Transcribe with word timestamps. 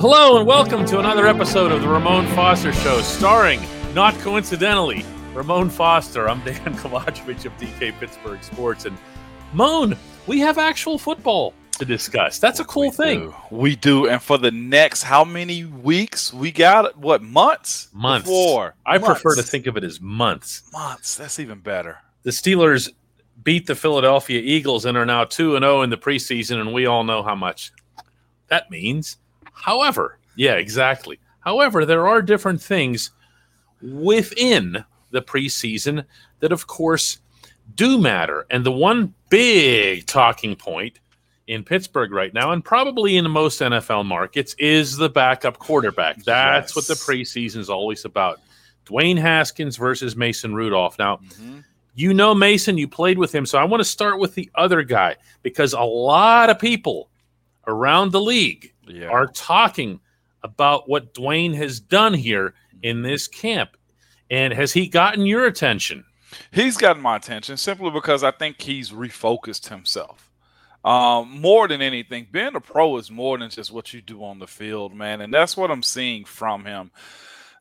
Hello 0.00 0.38
and 0.38 0.46
welcome 0.46 0.86
to 0.86 0.98
another 0.98 1.26
episode 1.26 1.70
of 1.70 1.82
the 1.82 1.88
Ramon 1.88 2.26
Foster 2.28 2.72
Show, 2.72 3.02
starring, 3.02 3.60
not 3.92 4.14
coincidentally, 4.20 5.04
Ramon 5.34 5.68
Foster. 5.68 6.26
I'm 6.26 6.40
Dejan 6.40 6.74
Kovacevic 6.78 7.44
of 7.44 7.52
DK 7.58 7.92
Pittsburgh 8.00 8.42
Sports, 8.42 8.86
and 8.86 8.96
Moan, 9.52 9.94
we 10.26 10.40
have 10.40 10.56
actual 10.56 10.96
football 10.96 11.52
to 11.72 11.84
discuss. 11.84 12.38
That's 12.38 12.60
a 12.60 12.64
cool 12.64 12.84
we 12.84 12.90
thing. 12.92 13.20
Do. 13.26 13.34
We 13.50 13.76
do, 13.76 14.08
and 14.08 14.22
for 14.22 14.38
the 14.38 14.50
next 14.50 15.02
how 15.02 15.22
many 15.22 15.66
weeks 15.66 16.32
we 16.32 16.50
got? 16.50 16.96
What 16.96 17.20
months? 17.20 17.90
Months. 17.92 18.26
Before 18.26 18.74
I 18.86 18.96
months. 18.96 19.20
prefer 19.20 19.36
to 19.36 19.46
think 19.46 19.66
of 19.66 19.76
it 19.76 19.84
as 19.84 20.00
months. 20.00 20.62
months. 20.72 21.14
That's 21.16 21.38
even 21.38 21.60
better. 21.60 21.98
The 22.22 22.30
Steelers 22.30 22.88
beat 23.44 23.66
the 23.66 23.74
Philadelphia 23.74 24.40
Eagles 24.40 24.86
and 24.86 24.96
are 24.96 25.04
now 25.04 25.24
two 25.24 25.56
and 25.56 25.62
zero 25.62 25.82
in 25.82 25.90
the 25.90 25.98
preseason, 25.98 26.58
and 26.58 26.72
we 26.72 26.86
all 26.86 27.04
know 27.04 27.22
how 27.22 27.34
much 27.34 27.70
that 28.48 28.70
means. 28.70 29.18
However, 29.52 30.18
yeah, 30.36 30.54
exactly. 30.54 31.18
However, 31.40 31.84
there 31.86 32.06
are 32.06 32.22
different 32.22 32.60
things 32.60 33.10
within 33.82 34.84
the 35.10 35.22
preseason 35.22 36.04
that, 36.40 36.52
of 36.52 36.66
course, 36.66 37.18
do 37.74 37.98
matter. 37.98 38.46
And 38.50 38.64
the 38.64 38.72
one 38.72 39.14
big 39.28 40.06
talking 40.06 40.56
point 40.56 40.98
in 41.46 41.64
Pittsburgh 41.64 42.12
right 42.12 42.32
now, 42.32 42.52
and 42.52 42.64
probably 42.64 43.16
in 43.16 43.28
most 43.30 43.60
NFL 43.60 44.04
markets, 44.04 44.54
is 44.58 44.96
the 44.96 45.08
backup 45.08 45.58
quarterback. 45.58 46.22
That's 46.24 46.74
Yes. 46.74 46.76
what 46.76 46.86
the 46.86 46.94
preseason 46.94 47.56
is 47.56 47.70
always 47.70 48.04
about. 48.04 48.40
Dwayne 48.86 49.18
Haskins 49.18 49.76
versus 49.76 50.14
Mason 50.16 50.54
Rudolph. 50.54 50.98
Now, 50.98 51.18
Mhm. 51.40 51.64
you 51.94 52.14
know 52.14 52.34
Mason, 52.34 52.78
you 52.78 52.86
played 52.88 53.18
with 53.18 53.34
him. 53.34 53.46
So 53.46 53.58
I 53.58 53.64
want 53.64 53.80
to 53.80 53.84
start 53.88 54.18
with 54.20 54.34
the 54.34 54.50
other 54.54 54.82
guy 54.82 55.16
because 55.42 55.72
a 55.72 55.80
lot 55.80 56.50
of 56.50 56.58
people 56.58 57.08
around 57.66 58.12
the 58.12 58.20
league 58.20 58.72
Yeah. 58.90 59.08
are 59.08 59.26
talking 59.26 60.00
about 60.42 60.88
what 60.88 61.14
Dwayne 61.14 61.54
has 61.54 61.80
done 61.80 62.14
here 62.14 62.54
in 62.82 63.02
this 63.02 63.28
camp. 63.28 63.76
And 64.30 64.52
has 64.52 64.72
he 64.72 64.88
gotten 64.88 65.26
your 65.26 65.46
attention? 65.46 66.04
He's 66.52 66.76
gotten 66.76 67.02
my 67.02 67.16
attention 67.16 67.56
simply 67.56 67.90
because 67.90 68.22
I 68.22 68.30
think 68.30 68.60
he's 68.60 68.90
refocused 68.90 69.68
himself. 69.68 70.30
Um, 70.84 71.40
more 71.40 71.68
than 71.68 71.82
anything, 71.82 72.28
being 72.30 72.54
a 72.54 72.60
pro 72.60 72.96
is 72.96 73.10
more 73.10 73.36
than 73.36 73.50
just 73.50 73.72
what 73.72 73.92
you 73.92 74.00
do 74.00 74.24
on 74.24 74.38
the 74.38 74.46
field, 74.46 74.94
man. 74.94 75.20
And 75.20 75.34
that's 75.34 75.56
what 75.56 75.70
I'm 75.70 75.82
seeing 75.82 76.24
from 76.24 76.64
him. 76.64 76.90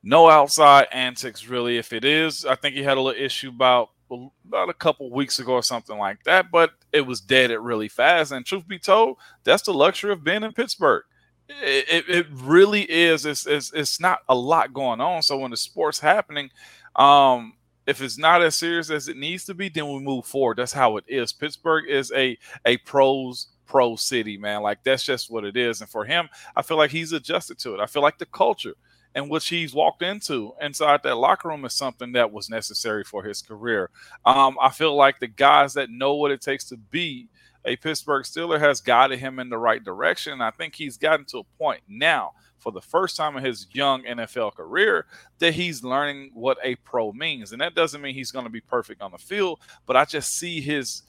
No 0.03 0.29
outside 0.29 0.87
antics, 0.93 1.47
really. 1.47 1.77
If 1.77 1.91
it 1.91 2.05
is, 2.05 2.45
I 2.45 2.55
think 2.55 2.75
he 2.75 2.83
had 2.83 2.97
a 2.97 3.01
little 3.01 3.21
issue 3.21 3.49
about 3.49 3.89
about 4.11 4.69
a 4.69 4.73
couple 4.73 5.11
weeks 5.11 5.37
ago 5.37 5.53
or 5.53 5.61
something 5.61 5.97
like 5.97 6.23
that, 6.23 6.49
but 6.51 6.71
it 6.91 7.01
was 7.01 7.21
dead 7.21 7.51
it 7.51 7.59
really 7.59 7.87
fast. 7.87 8.31
And 8.31 8.43
truth 8.45 8.67
be 8.67 8.79
told, 8.79 9.17
that's 9.43 9.63
the 9.63 9.73
luxury 9.73 10.11
of 10.11 10.23
being 10.23 10.43
in 10.43 10.51
Pittsburgh. 10.51 11.03
It, 11.49 12.05
it, 12.07 12.27
really 12.31 12.83
is. 12.83 13.25
It's, 13.25 13.47
it's 13.47 13.73
it's 13.73 13.99
not 13.99 14.19
a 14.29 14.35
lot 14.35 14.71
going 14.71 15.01
on. 15.01 15.23
So 15.23 15.37
when 15.39 15.51
the 15.51 15.57
sport's 15.57 15.99
happening, 15.99 16.51
um, 16.95 17.53
if 17.87 18.01
it's 18.01 18.19
not 18.19 18.43
as 18.43 18.53
serious 18.53 18.91
as 18.91 19.07
it 19.07 19.17
needs 19.17 19.45
to 19.45 19.55
be, 19.55 19.67
then 19.67 19.91
we 19.91 19.99
move 19.99 20.25
forward. 20.25 20.57
That's 20.57 20.73
how 20.73 20.97
it 20.97 21.05
is. 21.07 21.33
Pittsburgh 21.33 21.85
is 21.89 22.11
a 22.15 22.37
a 22.65 22.77
pros 22.77 23.47
pro 23.65 23.95
city, 23.95 24.37
man. 24.37 24.61
Like 24.61 24.83
that's 24.83 25.03
just 25.03 25.31
what 25.31 25.43
it 25.43 25.57
is. 25.57 25.81
And 25.81 25.89
for 25.89 26.05
him, 26.05 26.29
I 26.55 26.61
feel 26.61 26.77
like 26.77 26.91
he's 26.91 27.13
adjusted 27.13 27.57
to 27.59 27.73
it. 27.73 27.79
I 27.79 27.87
feel 27.87 28.03
like 28.03 28.19
the 28.19 28.25
culture 28.27 28.75
in 29.15 29.27
which 29.27 29.47
he's 29.47 29.73
walked 29.73 30.03
into 30.03 30.53
inside 30.61 31.01
that 31.03 31.15
locker 31.15 31.47
room 31.47 31.65
is 31.65 31.73
something 31.73 32.11
that 32.11 32.31
was 32.31 32.49
necessary 32.49 33.03
for 33.03 33.23
his 33.23 33.41
career. 33.41 33.89
Um, 34.25 34.57
I 34.61 34.69
feel 34.69 34.95
like 34.95 35.19
the 35.19 35.27
guys 35.27 35.73
that 35.73 35.89
know 35.89 36.13
what 36.15 36.31
it 36.31 36.41
takes 36.41 36.65
to 36.65 36.77
be 36.77 37.27
a 37.65 37.75
Pittsburgh 37.75 38.23
Steeler 38.23 38.59
has 38.59 38.81
guided 38.81 39.19
him 39.19 39.39
in 39.39 39.49
the 39.49 39.57
right 39.57 39.83
direction. 39.83 40.41
I 40.41 40.51
think 40.51 40.75
he's 40.75 40.97
gotten 40.97 41.25
to 41.25 41.39
a 41.39 41.43
point 41.57 41.81
now 41.87 42.31
for 42.57 42.71
the 42.71 42.81
first 42.81 43.15
time 43.15 43.37
in 43.37 43.43
his 43.43 43.67
young 43.71 44.03
NFL 44.03 44.55
career 44.55 45.05
that 45.39 45.53
he's 45.53 45.83
learning 45.83 46.31
what 46.33 46.57
a 46.63 46.75
pro 46.75 47.11
means. 47.11 47.51
And 47.51 47.61
that 47.61 47.75
doesn't 47.75 48.01
mean 48.01 48.13
he's 48.13 48.31
going 48.31 48.45
to 48.45 48.51
be 48.51 48.61
perfect 48.61 49.01
on 49.01 49.11
the 49.11 49.17
field, 49.17 49.59
but 49.85 49.95
I 49.95 50.05
just 50.05 50.37
see 50.37 50.61
his 50.61 51.03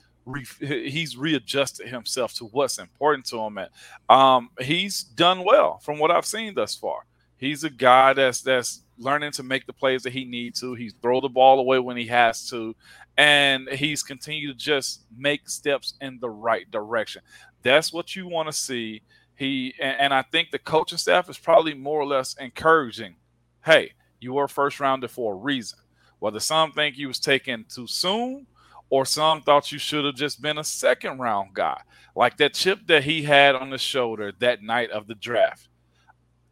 he's 0.60 1.16
readjusted 1.16 1.88
himself 1.88 2.34
to 2.34 2.44
what's 2.46 2.78
important 2.78 3.24
to 3.26 3.38
him. 3.38 3.58
And 3.58 3.68
um, 4.08 4.50
he's 4.60 5.02
done 5.02 5.44
well 5.44 5.78
from 5.78 5.98
what 5.98 6.10
I've 6.10 6.26
seen 6.26 6.54
thus 6.54 6.74
far. 6.74 7.06
He's 7.36 7.64
a 7.64 7.70
guy 7.70 8.12
that's 8.12 8.42
that's 8.42 8.82
learning 9.00 9.32
to 9.32 9.42
make 9.42 9.66
the 9.66 9.72
plays 9.72 10.02
that 10.02 10.12
he 10.12 10.24
needs 10.24 10.60
to. 10.60 10.74
He's 10.74 10.94
throw 11.00 11.20
the 11.20 11.28
ball 11.28 11.58
away 11.58 11.78
when 11.78 11.96
he 11.96 12.06
has 12.06 12.48
to, 12.50 12.76
and 13.16 13.68
he's 13.70 14.02
continued 14.02 14.58
to 14.58 14.64
just 14.64 15.02
make 15.16 15.48
steps 15.48 15.94
in 16.00 16.18
the 16.20 16.30
right 16.30 16.70
direction. 16.70 17.22
That's 17.62 17.92
what 17.92 18.14
you 18.14 18.28
want 18.28 18.48
to 18.48 18.52
see. 18.52 19.02
He 19.34 19.74
and, 19.80 20.00
and 20.00 20.14
I 20.14 20.22
think 20.22 20.50
the 20.50 20.58
coaching 20.58 20.98
staff 20.98 21.28
is 21.30 21.38
probably 21.38 21.74
more 21.74 22.00
or 22.00 22.06
less 22.06 22.34
encouraging. 22.34 23.16
Hey, 23.64 23.92
you 24.20 24.34
were 24.34 24.48
first 24.48 24.80
rounder 24.80 25.08
for 25.08 25.32
a 25.32 25.36
reason. 25.36 25.78
Whether 26.18 26.40
some 26.40 26.72
think 26.72 26.98
you 26.98 27.08
was 27.08 27.18
taken 27.18 27.64
too 27.68 27.86
soon, 27.86 28.46
or 28.90 29.06
some 29.06 29.40
thought 29.40 29.72
you 29.72 29.78
should 29.78 30.04
have 30.04 30.16
just 30.16 30.42
been 30.42 30.58
a 30.58 30.64
second 30.64 31.18
round 31.18 31.54
guy, 31.54 31.80
like 32.14 32.36
that 32.36 32.54
chip 32.54 32.80
that 32.88 33.04
he 33.04 33.22
had 33.22 33.54
on 33.54 33.70
the 33.70 33.78
shoulder 33.78 34.32
that 34.40 34.62
night 34.62 34.90
of 34.90 35.06
the 35.06 35.14
draft. 35.14 35.68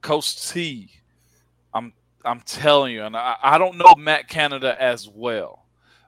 Coach 0.01 0.49
T, 0.49 0.98
I'm 2.25 2.41
telling 2.41 2.93
you, 2.93 3.05
and 3.05 3.17
I, 3.17 3.37
I 3.43 3.59
don't 3.59 3.79
know 3.79 3.95
Matt 3.97 4.29
Canada 4.29 4.77
as 4.81 5.09
well, 5.09 5.67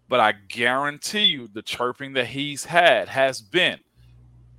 but 0.08 0.20
I 0.20 0.32
guarantee 0.32 1.24
you 1.24 1.48
the 1.48 1.62
chirping 1.62 2.14
that 2.14 2.26
he's 2.28 2.64
had 2.64 3.08
has 3.08 3.40
been 3.40 3.80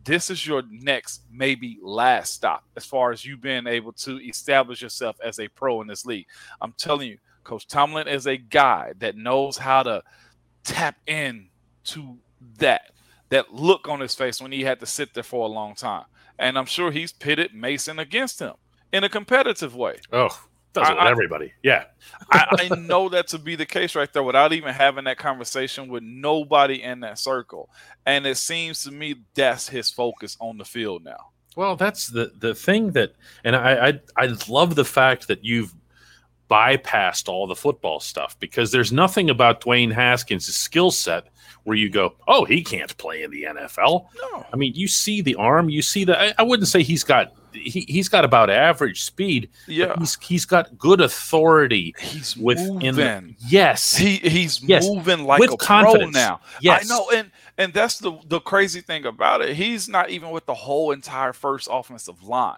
this 0.03 0.29
is 0.29 0.45
your 0.45 0.63
next, 0.69 1.21
maybe 1.31 1.77
last 1.81 2.33
stop 2.33 2.63
as 2.75 2.85
far 2.85 3.11
as 3.11 3.25
you 3.25 3.37
being 3.37 3.67
able 3.67 3.93
to 3.93 4.17
establish 4.27 4.81
yourself 4.81 5.15
as 5.23 5.39
a 5.39 5.47
pro 5.49 5.81
in 5.81 5.87
this 5.87 6.05
league. 6.05 6.25
I'm 6.59 6.73
telling 6.77 7.09
you, 7.09 7.17
Coach 7.43 7.67
Tomlin 7.67 8.07
is 8.07 8.27
a 8.27 8.37
guy 8.37 8.93
that 8.99 9.15
knows 9.15 9.57
how 9.57 9.83
to 9.83 10.03
tap 10.63 10.97
in 11.07 11.49
to 11.83 12.17
that 12.57 12.91
that 13.29 13.53
look 13.53 13.87
on 13.87 14.01
his 14.01 14.13
face 14.13 14.41
when 14.41 14.51
he 14.51 14.63
had 14.63 14.79
to 14.81 14.85
sit 14.85 15.13
there 15.13 15.23
for 15.23 15.45
a 15.45 15.51
long 15.51 15.73
time. 15.73 16.03
And 16.37 16.57
I'm 16.57 16.65
sure 16.65 16.91
he's 16.91 17.13
pitted 17.13 17.53
Mason 17.53 17.97
against 17.97 18.39
him 18.39 18.53
in 18.91 19.03
a 19.05 19.09
competitive 19.09 19.73
way. 19.73 19.99
Oh, 20.11 20.37
does 20.73 20.89
it 20.89 20.91
I- 20.93 21.03
with 21.03 21.11
everybody. 21.11 21.53
Yeah. 21.63 21.85
I, 22.31 22.69
I 22.71 22.75
know 22.75 23.09
that 23.09 23.27
to 23.29 23.39
be 23.39 23.55
the 23.55 23.65
case 23.65 23.95
right 23.95 24.11
there 24.11 24.23
without 24.23 24.53
even 24.53 24.73
having 24.73 25.03
that 25.05 25.17
conversation 25.17 25.89
with 25.89 26.03
nobody 26.03 26.81
in 26.81 27.01
that 27.01 27.19
circle. 27.19 27.69
And 28.05 28.25
it 28.25 28.37
seems 28.37 28.83
to 28.83 28.91
me 28.91 29.15
that's 29.35 29.67
his 29.67 29.89
focus 29.89 30.37
on 30.39 30.57
the 30.57 30.65
field 30.65 31.03
now. 31.03 31.31
Well, 31.55 31.75
that's 31.75 32.07
the 32.07 32.31
the 32.37 32.55
thing 32.55 32.91
that, 32.91 33.13
and 33.43 33.55
I 33.55 33.87
I, 33.87 33.99
I 34.15 34.35
love 34.47 34.75
the 34.75 34.85
fact 34.85 35.27
that 35.27 35.43
you've 35.43 35.73
bypassed 36.49 37.27
all 37.29 37.47
the 37.47 37.55
football 37.55 37.99
stuff 37.99 38.37
because 38.39 38.71
there's 38.71 38.91
nothing 38.91 39.29
about 39.29 39.61
Dwayne 39.61 39.91
Haskins' 39.91 40.53
skill 40.53 40.91
set 40.91 41.27
where 41.63 41.77
you 41.77 41.89
go, 41.89 42.15
oh, 42.27 42.43
he 42.45 42.63
can't 42.63 42.95
play 42.97 43.23
in 43.23 43.31
the 43.31 43.43
NFL. 43.43 44.07
No. 44.31 44.45
I 44.51 44.55
mean, 44.55 44.73
you 44.75 44.87
see 44.87 45.21
the 45.21 45.35
arm, 45.35 45.69
you 45.69 45.81
see 45.81 46.03
the. 46.05 46.19
I, 46.19 46.33
I 46.39 46.43
wouldn't 46.43 46.67
say 46.67 46.81
he's 46.83 47.03
got 47.03 47.33
he, 47.53 47.81
he's 47.87 48.07
got 48.07 48.23
about 48.23 48.49
average 48.49 49.03
speed. 49.03 49.49
Yeah. 49.67 49.93
he's 49.99 50.17
he's 50.21 50.45
got 50.45 50.77
good 50.77 51.01
authority. 51.01 51.93
He's 51.99 52.35
Within 52.37 52.79
the-. 52.95 53.35
Yes, 53.47 53.95
He 53.95 54.15
he's 54.17 54.61
Yes. 54.63 54.87
moving 54.87 55.25
like 55.25 55.39
With 55.39 55.51
a 55.53 55.57
confidence. 55.57 56.13
pro 56.13 56.21
now. 56.21 56.41
yes, 56.61 56.89
I 56.89 56.93
know, 56.95 57.09
and 57.13 57.29
and 57.57 57.73
that's 57.73 57.99
the 57.99 58.13
the 58.27 58.39
crazy 58.39 58.81
thing 58.81 59.05
about 59.05 59.41
it. 59.41 59.55
He's 59.55 59.87
not 59.89 60.09
even 60.09 60.29
with 60.31 60.45
the 60.45 60.53
whole 60.53 60.91
entire 60.91 61.33
first 61.33 61.67
offensive 61.69 62.23
line, 62.23 62.55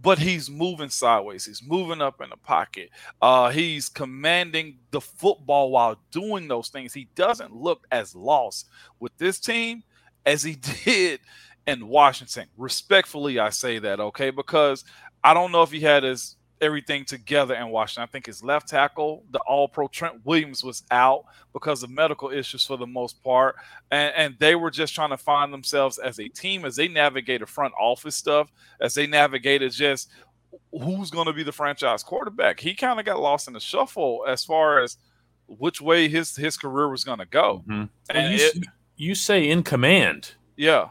but 0.00 0.18
he's 0.18 0.48
moving 0.48 0.90
sideways. 0.90 1.44
He's 1.44 1.62
moving 1.62 2.00
up 2.00 2.20
in 2.20 2.30
the 2.30 2.36
pocket. 2.36 2.90
Uh, 3.20 3.50
he's 3.50 3.88
commanding 3.88 4.78
the 4.90 5.00
football 5.00 5.70
while 5.70 5.98
doing 6.10 6.48
those 6.48 6.68
things. 6.68 6.94
He 6.94 7.08
doesn't 7.14 7.54
look 7.54 7.86
as 7.90 8.14
lost 8.14 8.68
with 9.00 9.16
this 9.18 9.40
team 9.40 9.82
as 10.24 10.42
he 10.42 10.54
did 10.84 11.20
in 11.66 11.88
Washington. 11.88 12.46
Respectfully, 12.56 13.38
I 13.38 13.50
say 13.50 13.78
that, 13.80 14.00
okay, 14.00 14.30
because 14.30 14.84
I 15.24 15.34
don't 15.34 15.52
know 15.52 15.62
if 15.62 15.72
he 15.72 15.80
had 15.80 16.04
his 16.04 16.36
everything 16.60 17.04
together 17.04 17.54
in 17.54 17.68
Washington. 17.68 18.02
I 18.02 18.06
think 18.06 18.26
his 18.26 18.42
left 18.42 18.68
tackle, 18.68 19.24
the 19.30 19.38
All 19.46 19.68
Pro 19.68 19.88
Trent 19.88 20.24
Williams, 20.24 20.62
was 20.64 20.82
out 20.90 21.24
because 21.52 21.82
of 21.82 21.90
medical 21.90 22.30
issues 22.30 22.64
for 22.66 22.76
the 22.76 22.86
most 22.86 23.22
part, 23.22 23.56
and, 23.90 24.12
and 24.16 24.36
they 24.38 24.54
were 24.54 24.70
just 24.70 24.94
trying 24.94 25.10
to 25.10 25.16
find 25.16 25.52
themselves 25.52 25.98
as 25.98 26.18
a 26.18 26.28
team 26.28 26.64
as 26.64 26.76
they 26.76 26.88
navigated 26.88 27.48
front 27.48 27.74
office 27.80 28.16
stuff, 28.16 28.50
as 28.80 28.94
they 28.94 29.06
navigated 29.06 29.72
just 29.72 30.08
who's 30.72 31.10
going 31.10 31.26
to 31.26 31.32
be 31.32 31.42
the 31.42 31.52
franchise 31.52 32.02
quarterback. 32.02 32.60
He 32.60 32.74
kind 32.74 32.98
of 32.98 33.06
got 33.06 33.20
lost 33.20 33.48
in 33.48 33.54
the 33.54 33.60
shuffle 33.60 34.24
as 34.28 34.44
far 34.44 34.80
as 34.80 34.96
which 35.46 35.80
way 35.80 36.08
his 36.08 36.36
his 36.36 36.56
career 36.56 36.88
was 36.88 37.04
going 37.04 37.18
to 37.20 37.26
go. 37.26 37.62
Mhm. 37.66 37.88
Well, 38.12 38.22
And 38.24 38.38
you, 38.38 38.46
it- 38.46 38.64
you 38.96 39.14
say 39.14 39.48
in 39.48 39.62
command. 39.62 40.32
yeah, 40.56 40.88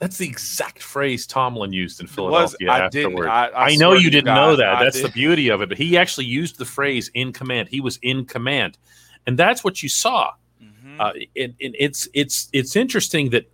That's 0.00 0.16
the 0.16 0.26
exact 0.26 0.82
phrase 0.82 1.26
Tomlin 1.26 1.72
used 1.72 2.00
in 2.00 2.06
was 2.06 2.14
Philadelphia 2.14 2.70
I 2.70 2.88
didn't. 2.88 3.12
afterward. 3.12 3.28
I, 3.28 3.46
I 3.48 3.66
I, 3.68 3.76
know 3.76 3.92
you 3.92 4.10
didn't 4.10 4.24
guys, 4.26 4.36
know 4.36 4.56
that. 4.56 4.74
I 4.76 4.84
That's 4.84 5.02
the 5.02 5.10
beauty 5.10 5.50
of 5.50 5.60
it. 5.60 5.68
But 5.68 5.76
he 5.78 5.96
actually 5.98 6.24
used 6.26 6.56
the 6.58 6.64
phrase 6.64 7.10
in 7.14 7.32
command. 7.32 7.68
He 7.68 7.80
was 7.82 7.98
in 8.02 8.24
command, 8.24 8.78
and 9.26 9.38
that's 9.38 9.62
what 9.62 9.82
you 9.82 9.88
saw. 9.90 10.32
Mhm. 10.62 10.98
Uh, 10.98 11.12
it, 11.34 11.54
it, 11.58 11.74
it's 11.78 12.08
it's 12.14 12.48
it's 12.54 12.76
interesting 12.76 13.30
that 13.30 13.50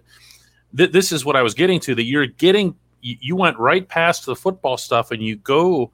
th- 0.76 0.93
this 0.93 1.10
is 1.12 1.25
what 1.25 1.34
I 1.37 1.43
was 1.43 1.52
getting 1.54 1.81
to. 1.81 1.94
That 1.96 2.04
you're 2.04 2.26
getting 2.26 2.76
you, 3.02 3.16
you 3.20 3.37
went 3.37 3.58
right 3.58 3.87
past 3.88 4.25
the 4.25 4.37
football 4.37 4.76
stuff 4.76 5.10
and 5.10 5.20
you 5.22 5.37
go 5.37 5.90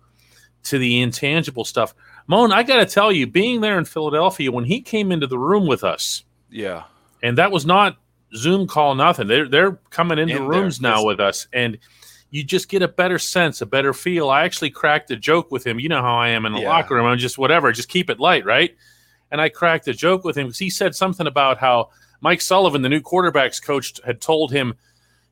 to 0.64 0.78
the 0.78 1.00
intangible 1.00 1.64
stuff. 1.64 1.94
Moan, 2.26 2.52
I 2.52 2.62
got 2.62 2.76
to 2.76 2.86
tell 2.86 3.10
you, 3.10 3.26
being 3.26 3.62
there 3.62 3.78
in 3.78 3.84
Philadelphia 3.86 4.52
when 4.52 4.64
he 4.64 4.80
came 4.82 5.10
into 5.10 5.26
the 5.26 5.38
room 5.38 5.66
with 5.66 5.82
us, 5.82 6.22
Yeah. 6.50 6.84
and 7.22 7.36
that 7.38 7.50
was 7.50 7.66
not 7.66 7.96
Zoom 8.34 8.66
call, 8.66 8.94
nothing. 8.94 9.26
They're 9.26 9.48
they're 9.48 9.72
coming 9.90 10.18
into 10.18 10.36
In 10.36 10.42
uh, 10.42 10.46
rooms 10.46 10.78
there, 10.78 10.90
now 10.90 10.98
yes. 10.98 11.06
with 11.06 11.20
us, 11.20 11.46
and 11.52 11.78
you 12.30 12.42
just 12.42 12.68
get 12.68 12.80
a 12.82 12.88
better 12.88 13.18
sense, 13.18 13.60
a 13.60 13.66
better 13.66 13.92
feel. 13.92 14.30
I 14.30 14.44
actually 14.44 14.70
cracked 14.70 15.10
a 15.10 15.16
joke 15.16 15.50
with 15.50 15.66
him. 15.66 15.78
You 15.78 15.88
know 15.90 16.00
how 16.00 16.16
I 16.16 16.28
am 16.28 16.46
in 16.46 16.52
the 16.54 16.60
Yeah. 16.60 16.70
locker 16.70 16.94
room. 16.94 17.04
I'm 17.06 17.18
just 17.18 17.36
whatever, 17.38 17.70
just 17.72 17.88
keep 17.90 18.08
it 18.08 18.18
light, 18.18 18.44
right? 18.46 18.74
And 19.30 19.40
I 19.40 19.48
cracked 19.50 19.86
a 19.88 19.94
joke 19.94 20.24
with 20.24 20.36
him 20.36 20.46
because 20.46 20.58
he 20.58 20.70
said 20.70 20.94
something 20.94 21.26
about 21.26 21.58
how 21.58 21.90
Mike 22.20 22.40
Sullivan, 22.40 22.82
the 22.82 22.88
new 22.88 23.00
quarterbacks 23.00 23.62
coach, 23.62 23.94
had 24.04 24.20
told 24.20 24.52
him. 24.52 24.74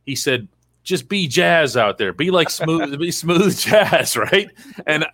He 0.05 0.17
said, 0.17 0.49
"Just 0.82 1.08
be 1.08 1.29
jazz 1.29 1.76
out 1.76 1.99
there. 1.99 2.12
Be 2.12 2.31
like 2.31 2.50
smooth, 2.50 2.99
be 2.99 3.11
smooth 3.23 3.58
jazz, 3.58 4.17
right?" 4.32 4.50
And 4.87 5.06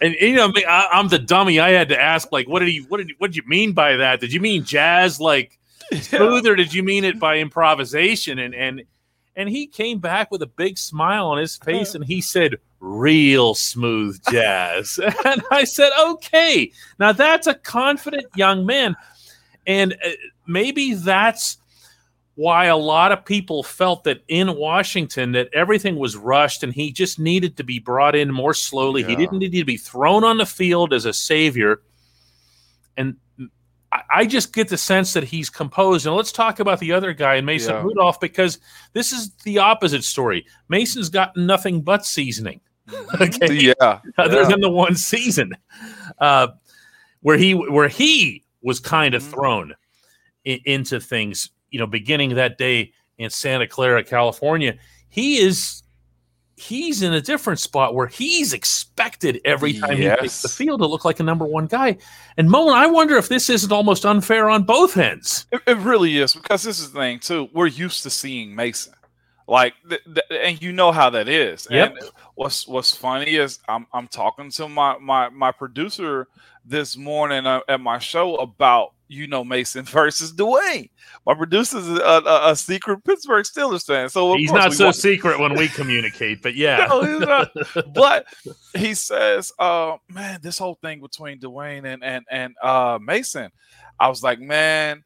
and 0.00 0.14
you 0.20 0.34
know, 0.34 0.48
me, 0.48 0.64
I, 0.64 0.86
I'm 0.92 1.08
the 1.08 1.18
dummy. 1.18 1.60
I 1.60 1.70
had 1.70 1.88
to 1.90 2.00
ask, 2.00 2.32
like, 2.32 2.48
what 2.48 2.60
did 2.60 2.68
he, 2.68 2.78
what 2.88 2.98
did, 2.98 3.12
what 3.18 3.32
did 3.32 3.36
you 3.36 3.48
mean 3.48 3.72
by 3.72 3.96
that? 3.96 4.20
Did 4.20 4.32
you 4.32 4.40
mean 4.40 4.64
jazz, 4.64 5.20
like? 5.20 5.57
smooth 6.00 6.46
or 6.46 6.56
did 6.56 6.72
you 6.74 6.82
mean 6.82 7.04
it 7.04 7.18
by 7.18 7.38
improvisation? 7.38 8.38
And 8.38 8.54
and 8.54 8.82
and 9.36 9.48
he 9.48 9.66
came 9.66 10.00
back 10.00 10.30
with 10.30 10.42
a 10.42 10.46
big 10.46 10.76
smile 10.76 11.28
on 11.28 11.38
his 11.38 11.56
face 11.56 11.94
and 11.94 12.04
he 12.04 12.20
said 12.20 12.56
real 12.80 13.54
smooth 13.54 14.20
jazz. 14.30 14.98
And 15.24 15.42
i 15.50 15.64
said 15.64 15.90
okay 15.98 16.72
now 16.98 17.12
that's 17.12 17.46
a 17.46 17.54
confident 17.54 18.26
young 18.34 18.66
man. 18.66 18.96
And 19.66 19.94
uh, 20.04 20.10
maybe 20.46 20.94
that's 20.94 21.58
why 22.34 22.66
a 22.66 22.76
lot 22.76 23.12
of 23.12 23.24
people 23.24 23.62
felt 23.62 24.04
that 24.04 24.22
in 24.28 24.54
washington 24.56 25.32
that 25.32 25.48
everything 25.52 25.96
was 25.96 26.16
rushed 26.16 26.62
and 26.62 26.72
he 26.72 26.92
just 26.92 27.18
needed 27.18 27.56
to 27.56 27.64
be 27.64 27.78
brought 27.78 28.14
in 28.14 28.32
more 28.32 28.54
slowly. 28.54 29.02
He 29.02 29.16
didn't 29.16 29.38
need 29.38 29.52
to 29.52 29.64
be 29.64 29.76
thrown 29.76 30.24
on 30.24 30.38
the 30.38 30.46
field 30.46 30.92
as 30.92 31.04
a 31.04 31.12
savior. 31.12 31.82
And 32.96 33.16
I- 33.92 34.02
I 34.10 34.26
just 34.26 34.52
get 34.52 34.68
the 34.68 34.76
sense 34.76 35.12
that 35.14 35.24
he's 35.24 35.48
composed. 35.50 36.06
And 36.06 36.14
let's 36.14 36.32
talk 36.32 36.60
about 36.60 36.78
the 36.80 36.92
other 36.92 37.12
guy, 37.14 37.40
Mason 37.40 37.74
Yeah. 37.74 37.82
Rudolph, 37.82 38.20
because 38.20 38.58
this 38.92 39.12
is 39.12 39.30
the 39.44 39.58
opposite 39.58 40.04
story. 40.04 40.44
Mason's 40.68 41.08
got 41.08 41.36
nothing 41.36 41.80
but 41.80 42.04
seasoning, 42.04 42.60
okay, 43.20 43.52
Yeah. 43.54 44.00
other 44.18 44.42
yeah. 44.42 44.48
than 44.48 44.60
the 44.60 44.68
one 44.70 44.94
season 44.94 45.52
uh, 46.18 46.48
where 47.20 47.36
he 47.38 47.54
where 47.54 47.88
he 47.88 48.44
was 48.62 48.78
kind 48.80 49.14
of 49.14 49.22
Mhm. 49.22 49.30
thrown 49.30 49.74
i- 50.46 50.60
into 50.64 51.00
things. 51.00 51.50
You 51.70 51.78
know, 51.78 51.86
beginning 51.86 52.34
that 52.34 52.58
day 52.58 52.92
in 53.18 53.30
Santa 53.30 53.66
Clara, 53.66 54.02
California, 54.04 54.74
he 55.08 55.38
is. 55.38 55.82
He's 56.58 57.02
in 57.02 57.12
a 57.14 57.20
different 57.20 57.60
spot 57.60 57.94
where 57.94 58.08
he's 58.08 58.52
expected 58.52 59.40
every 59.44 59.74
time 59.74 59.96
he 59.96 60.08
takes 60.08 60.42
the 60.42 60.48
field 60.48 60.80
to 60.80 60.86
look 60.86 61.04
like 61.04 61.20
a 61.20 61.22
number 61.22 61.46
one 61.46 61.66
guy. 61.66 61.98
And 62.36 62.50
Moen, 62.50 62.74
I 62.74 62.86
wonder 62.88 63.16
if 63.16 63.28
this 63.28 63.48
isn't 63.48 63.70
almost 63.70 64.04
unfair 64.04 64.50
on 64.50 64.64
both 64.64 64.96
ends. 64.96 65.46
It, 65.52 65.62
it 65.66 65.76
really 65.78 66.18
is 66.18 66.34
because 66.34 66.64
this 66.64 66.80
is 66.80 66.92
the 66.92 66.98
thing 66.98 67.20
too. 67.20 67.48
We're 67.52 67.68
used 67.68 68.02
to 68.02 68.10
seeing 68.10 68.56
Mason, 68.56 68.92
like, 69.48 69.74
th- 69.88 70.04
th- 70.04 70.26
and 70.30 70.62
you 70.62 70.72
know 70.72 70.92
how 70.92 71.10
that 71.10 71.28
is. 71.28 71.66
Yep. 71.70 71.96
And 71.96 72.10
what's 72.34 72.68
What's 72.68 72.94
funny 72.94 73.34
is 73.34 73.58
I'm 73.68 73.86
I'm 73.92 74.06
talking 74.06 74.50
to 74.52 74.68
my 74.68 74.98
my 74.98 75.30
my 75.30 75.50
producer 75.50 76.28
this 76.64 76.96
morning 76.96 77.46
uh, 77.46 77.60
at 77.66 77.80
my 77.80 77.98
show 77.98 78.36
about 78.36 78.92
you 79.08 79.26
know 79.26 79.42
Mason 79.42 79.84
versus 79.86 80.32
Dwayne. 80.32 80.90
My 81.26 81.34
producer's 81.34 81.88
a, 81.88 82.02
a, 82.02 82.50
a 82.50 82.56
secret 82.56 83.02
Pittsburgh 83.04 83.44
Steelers 83.44 83.86
fan, 83.86 84.10
so 84.10 84.36
He's 84.36 84.52
not 84.52 84.74
so 84.74 84.90
secret 84.90 85.40
when 85.40 85.54
we 85.54 85.68
communicate, 85.68 86.42
but 86.42 86.54
yeah. 86.54 86.86
No, 87.18 87.46
but 87.94 88.26
he 88.76 88.94
says, 88.94 89.50
uh, 89.58 89.96
man, 90.10 90.40
this 90.42 90.58
whole 90.58 90.78
thing 90.82 91.00
between 91.00 91.40
Dwayne 91.40 91.86
and 91.86 92.04
and 92.04 92.24
and 92.30 92.54
uh 92.62 92.98
Mason, 93.00 93.50
I 93.98 94.08
was 94.08 94.22
like, 94.22 94.40
man, 94.40 95.04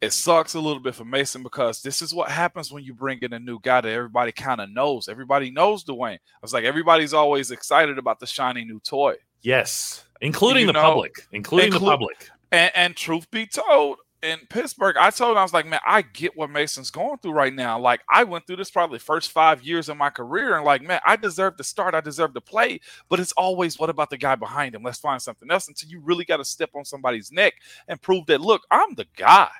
it 0.00 0.12
sucks 0.12 0.54
a 0.54 0.60
little 0.60 0.80
bit 0.80 0.94
for 0.94 1.04
Mason 1.04 1.42
because 1.42 1.82
this 1.82 2.02
is 2.02 2.14
what 2.14 2.30
happens 2.30 2.70
when 2.70 2.84
you 2.84 2.94
bring 2.94 3.18
in 3.22 3.32
a 3.32 3.38
new 3.38 3.58
guy 3.60 3.80
that 3.80 3.90
everybody 3.90 4.32
kind 4.32 4.60
of 4.60 4.70
knows. 4.70 5.08
Everybody 5.08 5.50
knows 5.50 5.84
Dwayne. 5.84 6.14
I 6.14 6.40
was 6.42 6.52
like, 6.52 6.64
everybody's 6.64 7.14
always 7.14 7.50
excited 7.50 7.98
about 7.98 8.20
the 8.20 8.26
shiny 8.26 8.64
new 8.64 8.80
toy. 8.80 9.16
Yes, 9.42 10.04
including 10.20 10.62
You 10.62 10.66
the 10.68 10.72
know, 10.74 10.82
public, 10.82 11.26
including 11.32 11.72
the 11.72 11.80
public. 11.80 12.28
And, 12.52 12.72
and 12.74 12.96
truth 12.96 13.30
be 13.30 13.46
told, 13.46 13.98
in 14.22 14.38
Pittsburgh, 14.50 14.96
I 14.98 15.10
told 15.10 15.32
him, 15.32 15.38
I 15.38 15.42
was 15.42 15.52
like, 15.52 15.66
man, 15.66 15.80
I 15.86 16.02
get 16.02 16.36
what 16.36 16.50
Mason's 16.50 16.90
going 16.90 17.18
through 17.18 17.32
right 17.32 17.54
now. 17.54 17.78
Like, 17.78 18.00
I 18.10 18.24
went 18.24 18.46
through 18.46 18.56
this 18.56 18.70
probably 18.70 18.98
first 18.98 19.30
five 19.30 19.62
years 19.62 19.88
of 19.88 19.96
my 19.96 20.10
career, 20.10 20.56
and 20.56 20.64
like, 20.64 20.82
man, 20.82 21.00
I 21.06 21.14
deserve 21.16 21.56
to 21.56 21.64
start, 21.64 21.94
I 21.94 22.00
deserve 22.00 22.34
to 22.34 22.40
play. 22.40 22.80
But 23.08 23.20
it's 23.20 23.32
always, 23.32 23.78
what 23.78 23.90
about 23.90 24.10
the 24.10 24.16
guy 24.16 24.34
behind 24.34 24.74
him? 24.74 24.82
Let's 24.82 24.98
find 24.98 25.22
something 25.22 25.50
else 25.50 25.68
until 25.68 25.88
you 25.88 26.00
really 26.00 26.24
got 26.24 26.38
to 26.38 26.44
step 26.44 26.70
on 26.74 26.84
somebody's 26.84 27.30
neck 27.30 27.54
and 27.86 28.02
prove 28.02 28.26
that, 28.26 28.40
look, 28.40 28.62
I'm 28.70 28.94
the 28.94 29.06
guy. 29.16 29.50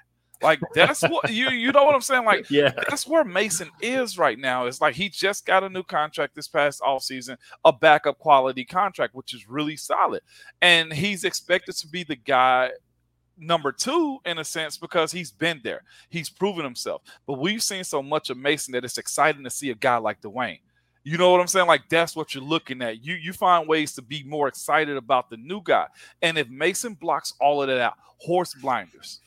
Like, 0.42 0.60
that's 0.74 1.02
what 1.02 1.30
you 1.32 1.50
you 1.50 1.72
know 1.72 1.84
what 1.84 1.94
I'm 1.94 2.00
saying? 2.00 2.24
Like, 2.24 2.50
Yeah, 2.50 2.72
that's 2.88 3.06
where 3.06 3.24
Mason 3.24 3.70
is 3.80 4.18
right 4.18 4.38
now. 4.38 4.66
It's 4.66 4.80
like 4.80 4.94
he 4.94 5.08
just 5.08 5.46
got 5.46 5.64
a 5.64 5.68
new 5.68 5.82
contract 5.82 6.34
this 6.34 6.48
past 6.48 6.80
offseason, 6.80 7.36
a 7.64 7.72
backup 7.72 8.18
quality 8.18 8.64
contract, 8.64 9.14
which 9.14 9.34
is 9.34 9.48
really 9.48 9.76
solid. 9.76 10.22
And 10.62 10.92
he's 10.92 11.24
expected 11.24 11.76
to 11.76 11.88
be 11.88 12.04
the 12.04 12.16
guy 12.16 12.70
number 13.38 13.72
two 13.72 14.18
in 14.24 14.38
a 14.38 14.44
sense 14.44 14.76
because 14.76 15.12
he's 15.12 15.30
been 15.30 15.60
there. 15.62 15.82
He's 16.08 16.28
proven 16.28 16.64
himself. 16.64 17.02
But 17.26 17.38
we've 17.38 17.62
seen 17.62 17.84
so 17.84 18.02
much 18.02 18.30
of 18.30 18.36
Mason 18.36 18.72
that 18.72 18.84
it's 18.84 18.98
exciting 18.98 19.44
to 19.44 19.50
see 19.50 19.70
a 19.70 19.74
guy 19.74 19.96
like 19.98 20.20
Dwayne. 20.20 20.60
You 21.04 21.16
know 21.16 21.30
what 21.30 21.40
I'm 21.40 21.46
saying? 21.46 21.66
Like 21.66 21.88
that's 21.88 22.14
what 22.14 22.34
you're 22.34 22.44
looking 22.44 22.82
at. 22.82 23.02
You 23.04 23.14
you 23.14 23.32
find 23.32 23.66
ways 23.66 23.94
to 23.94 24.02
be 24.02 24.22
more 24.24 24.48
excited 24.48 24.96
about 24.96 25.30
the 25.30 25.36
new 25.36 25.62
guy. 25.62 25.86
And 26.20 26.36
if 26.36 26.48
Mason 26.48 26.94
blocks 26.94 27.32
all 27.40 27.62
of 27.62 27.68
that 27.68 27.80
out, 27.80 27.94
horse 28.18 28.54
blinders. 28.54 29.20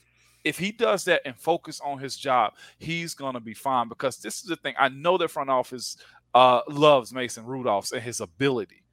If 0.43 0.57
he 0.57 0.71
does 0.71 1.03
that 1.05 1.21
and 1.25 1.35
focus 1.35 1.79
on 1.83 1.99
his 1.99 2.15
job, 2.15 2.53
he's 2.79 3.13
gonna 3.13 3.39
be 3.39 3.53
fine. 3.53 3.87
Because 3.87 4.17
this 4.17 4.37
is 4.41 4.43
the 4.43 4.55
thing. 4.55 4.73
I 4.79 4.89
know 4.89 5.17
that 5.17 5.29
front 5.29 5.49
office 5.49 5.97
uh, 6.33 6.61
loves 6.69 7.13
Mason 7.13 7.45
Rudolph's 7.45 7.91
and 7.91 8.01
his 8.01 8.21
ability. 8.21 8.83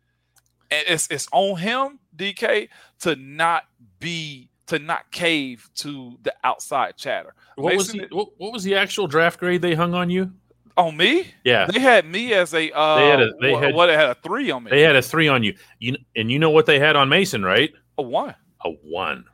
And 0.70 0.84
it's 0.86 1.08
it's 1.10 1.26
on 1.32 1.56
him, 1.58 1.98
DK, 2.16 2.68
to 3.00 3.16
not 3.16 3.64
be 4.00 4.50
to 4.66 4.78
not 4.78 5.10
cave 5.10 5.70
to 5.76 6.18
the 6.22 6.34
outside 6.44 6.96
chatter. 6.98 7.34
what 7.56 7.74
was 7.76 7.94
Mason- 7.94 8.08
the, 8.10 8.16
what, 8.16 8.28
what 8.36 8.52
was 8.52 8.64
the 8.64 8.74
actual 8.74 9.06
draft 9.06 9.40
grade 9.40 9.62
they 9.62 9.74
hung 9.74 9.94
on 9.94 10.10
you? 10.10 10.30
On 10.76 10.96
me, 10.96 11.26
Yeah, 11.42 11.66
they 11.66 11.80
had 11.80 12.04
me 12.04 12.34
as 12.34 12.52
a 12.54 12.70
uh, 12.72 12.98
They 12.98 13.08
had 13.08 13.20
a- 13.20 13.32
they 13.40 13.52
what, 13.52 13.62
had- 13.64 13.74
what, 13.74 13.88
had 13.88 14.10
a 14.10 14.14
three 14.16 14.50
on 14.50 14.64
me, 14.64 14.70
they 14.70 14.82
had 14.82 14.94
a 14.94 15.02
three 15.02 15.26
on 15.26 15.42
you. 15.42 15.54
You 15.80 15.96
and 16.14 16.30
you 16.30 16.38
know 16.38 16.50
what 16.50 16.66
they 16.66 16.78
had 16.78 16.94
on 16.96 17.08
Mason, 17.08 17.42
right? 17.42 17.72
a 17.96 18.02
one. 18.02 18.34
A 18.64 18.70
one. 18.84 19.24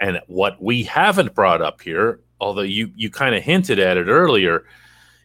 And 0.00 0.20
what 0.26 0.62
we 0.62 0.84
haven't 0.84 1.34
brought 1.34 1.60
up 1.60 1.80
here, 1.82 2.20
although 2.40 2.62
you 2.62 2.90
you 2.94 3.10
kind 3.10 3.34
of 3.34 3.42
hinted 3.42 3.78
at 3.78 3.96
it 3.96 4.06
earlier, 4.06 4.64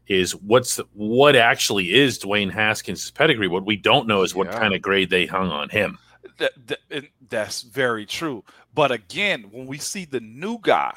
is 0.07 0.35
what's 0.35 0.77
what 0.93 1.35
actually 1.35 1.93
is 1.93 2.17
Dwayne 2.19 2.51
Haskins' 2.51 3.11
pedigree. 3.11 3.47
What 3.47 3.65
we 3.65 3.75
don't 3.77 4.07
know 4.07 4.23
is 4.23 4.33
what 4.35 4.47
Yeah. 4.47 4.59
kind 4.59 4.73
of 4.73 4.81
grade 4.81 5.09
they 5.09 5.25
hung 5.25 5.49
on 5.51 5.69
him. 5.69 5.97
That, 6.37 6.51
that- 6.67 7.05
that's 7.29 7.61
very 7.63 8.05
true. 8.05 8.43
But 8.75 8.91
again, 8.91 9.43
when 9.51 9.65
we 9.67 9.77
see 9.77 10.05
the 10.05 10.19
new 10.19 10.57
guy 10.61 10.93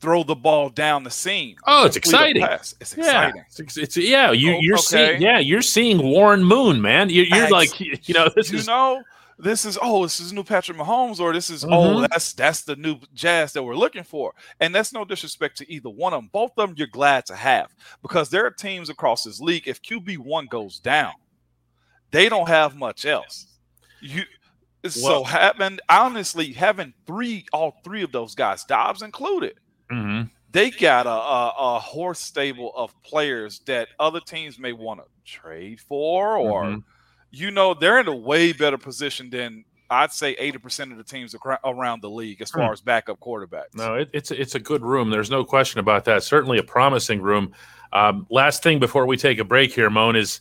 throw 0.00 0.22
the 0.24 0.34
ball 0.34 0.68
down 0.68 1.02
the 1.04 1.10
seam, 1.10 1.56
Oh, 1.66 1.86
it's 1.86 1.96
exciting. 1.96 2.42
pass, 2.42 2.74
It's 2.80 2.96
Yeah, 2.96 3.02
exciting. 3.28 3.44
it's, 3.58 3.76
it's 3.76 3.96
yeah. 3.96 4.30
You 4.32 4.54
Oh, 4.54 4.58
you're 4.60 4.76
okay. 4.76 4.82
seeing 4.82 5.22
yeah 5.22 5.38
you're 5.38 5.62
seeing 5.62 5.98
Warren 6.02 6.44
Moon, 6.44 6.80
man. 6.80 7.10
You're, 7.10 7.24
you're 7.26 7.42
Ex- 7.44 7.52
like 7.52 7.80
you 8.08 8.14
know 8.14 8.28
this 8.34 8.50
you 8.52 8.58
is 8.58 8.66
know, 8.66 9.02
this 9.38 9.64
is 9.64 9.78
oh, 9.82 10.02
this 10.04 10.20
is 10.20 10.32
new 10.32 10.44
Patrick 10.44 10.76
Mahomes, 10.78 11.20
or 11.20 11.32
this 11.32 11.50
is 11.50 11.64
Mhm. 11.64 11.68
oh, 11.72 12.00
that's 12.02 12.32
that's 12.32 12.62
the 12.62 12.76
new 12.76 12.98
Jazz 13.14 13.52
that 13.52 13.62
we're 13.62 13.74
looking 13.76 14.04
for. 14.04 14.34
And 14.60 14.74
that's 14.74 14.92
no 14.92 15.04
disrespect 15.04 15.56
to 15.58 15.72
either 15.72 15.90
one 15.90 16.12
of 16.12 16.18
them. 16.22 16.30
Both 16.32 16.52
of 16.56 16.68
them 16.68 16.74
you're 16.78 16.86
glad 16.86 17.26
to 17.26 17.36
have 17.36 17.74
because 18.02 18.30
there 18.30 18.46
are 18.46 18.50
teams 18.50 18.90
across 18.90 19.24
this 19.24 19.40
league. 19.40 19.66
If 19.66 19.82
QB 19.82 20.18
one 20.18 20.46
goes 20.46 20.78
down, 20.78 21.14
they 22.10 22.28
don't 22.28 22.48
have 22.48 22.76
much 22.76 23.04
else. 23.06 23.46
You 24.00 24.22
so 24.88 25.24
having 25.24 25.78
honestly 25.88 26.52
having 26.52 26.92
three, 27.06 27.46
all 27.52 27.80
three 27.84 28.02
of 28.02 28.12
those 28.12 28.34
guys, 28.34 28.64
Dobbs 28.64 29.00
included, 29.02 29.58
Mhm. 29.90 30.30
they 30.50 30.70
got 30.70 31.06
a, 31.06 31.10
a, 31.10 31.54
a 31.76 31.78
horse 31.80 32.20
stable 32.20 32.70
of 32.76 32.94
players 33.02 33.60
that 33.60 33.88
other 33.98 34.20
teams 34.20 34.58
may 34.58 34.72
want 34.72 35.00
to 35.00 35.06
trade 35.24 35.80
for, 35.80 36.36
or 36.36 36.64
Mhm. 36.64 36.84
You 37.34 37.50
know, 37.50 37.74
they're 37.74 37.98
in 38.00 38.08
a 38.08 38.14
way 38.14 38.52
better 38.52 38.78
position 38.78 39.30
than 39.30 39.64
I'd 39.90 40.12
say 40.12 40.34
80% 40.36 40.92
of 40.92 40.96
the 40.96 41.04
teams 41.04 41.34
around 41.64 42.00
the 42.02 42.08
league 42.10 42.40
as 42.40 42.50
far 42.50 42.66
Hmm. 42.68 42.72
as 42.72 42.80
backup 42.80 43.20
quarterbacks. 43.20 43.74
No, 43.74 43.94
it, 43.96 44.08
it's 44.12 44.30
it's 44.30 44.54
a 44.54 44.58
good 44.58 44.82
room. 44.82 45.10
There's 45.10 45.30
no 45.30 45.44
question 45.44 45.78
about 45.80 46.04
that. 46.06 46.22
Certainly 46.22 46.58
a 46.58 46.62
promising 46.62 47.20
room. 47.20 47.52
Um, 47.92 48.26
last 48.30 48.62
thing 48.62 48.78
before 48.80 49.06
we 49.06 49.16
take 49.16 49.38
a 49.38 49.44
break 49.44 49.72
here, 49.72 49.90
Moan 49.90 50.16
is 50.16 50.40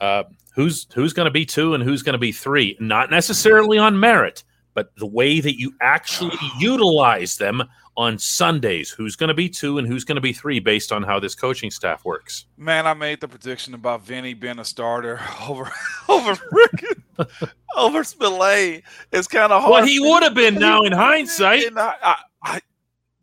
uh, 0.00 0.24
who's 0.54 0.86
who's 0.94 1.12
going 1.12 1.26
to 1.26 1.30
be 1.30 1.44
two 1.44 1.74
and 1.74 1.84
who's 1.84 2.02
going 2.02 2.14
to 2.14 2.18
be 2.18 2.32
three. 2.32 2.76
Not 2.80 3.10
necessarily 3.10 3.76
on 3.78 4.00
merit, 4.00 4.42
but 4.80 4.96
the 4.96 5.06
way 5.06 5.40
that 5.40 5.58
you 5.58 5.74
actually 5.82 6.38
utilize 6.58 7.36
them 7.36 7.62
on 7.98 8.18
Sundays. 8.18 8.88
Who's 8.88 9.14
going 9.14 9.28
to 9.28 9.34
be 9.34 9.46
two 9.46 9.76
and 9.76 9.86
who's 9.86 10.04
going 10.04 10.16
to 10.16 10.22
be 10.22 10.32
three 10.32 10.58
based 10.58 10.90
on 10.90 11.02
how 11.02 11.20
this 11.20 11.34
coaching 11.34 11.70
staff 11.70 12.02
works? 12.02 12.46
Man, 12.56 12.86
I 12.86 12.94
made 12.94 13.20
the 13.20 13.28
prediction 13.28 13.74
about 13.74 14.06
Vinny 14.06 14.32
being 14.32 14.58
a 14.58 14.64
starter 14.64 15.20
over 15.48 15.70
over 16.08 16.38
over 17.76 18.04
Spillane. 18.04 18.82
It's 19.12 19.28
kind 19.28 19.52
of 19.52 19.60
hard. 19.60 19.70
Well, 19.70 19.84
he 19.84 20.00
would 20.00 20.22
have 20.22 20.32
been 20.32 20.54
now 20.54 20.80
in 20.82 20.92
hindsight. 20.92 21.76
I, 21.76 21.94
I, 22.02 22.16
I, 22.42 22.60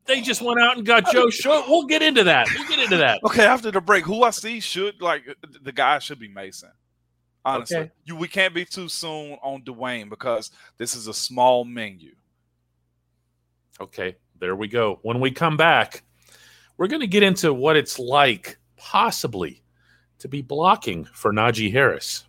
they 0.05 0.21
just 0.21 0.43
went 0.43 0.59
out 0.59 0.77
and 0.77 0.85
got 0.85 1.11
Joe 1.11 1.29
Show. 1.31 1.65
We'll 1.67 1.87
get 1.87 2.03
into 2.03 2.23
that. 2.25 2.47
We'll 2.53 2.67
get 2.67 2.79
into 2.79 2.97
that. 2.97 3.19
okay, 3.23 3.45
after 3.45 3.71
the 3.71 3.81
break, 3.81 4.05
who 4.05 4.21
I 4.21 4.29
see 4.29 4.59
should 4.59 5.01
like 5.01 5.23
the 5.63 5.71
guy 5.71 5.97
should 5.97 6.19
be 6.19 6.27
Mason. 6.27 6.69
Honestly, 7.47 7.77
Okay. 7.77 7.91
you 8.03 8.17
we 8.17 8.27
can't 8.27 8.53
be 8.53 8.65
too 8.65 8.89
soon 8.89 9.37
on 9.41 9.61
Dwayne 9.61 10.09
because 10.09 10.51
this 10.77 10.95
is 10.95 11.07
a 11.07 11.13
small 11.13 11.63
menu. 11.63 12.13
Okay, 13.79 14.17
there 14.37 14.57
we 14.57 14.67
go. 14.67 14.99
When 15.03 15.21
we 15.21 15.31
come 15.31 15.55
back, 15.55 16.03
we're 16.75 16.87
going 16.87 16.99
to 16.99 17.07
get 17.07 17.23
into 17.23 17.53
what 17.53 17.77
it's 17.77 17.97
like, 17.99 18.57
possibly, 18.75 19.63
to 20.19 20.27
be 20.27 20.41
blocking 20.41 21.05
for 21.13 21.31
Najee 21.31 21.71
Harris. 21.71 22.25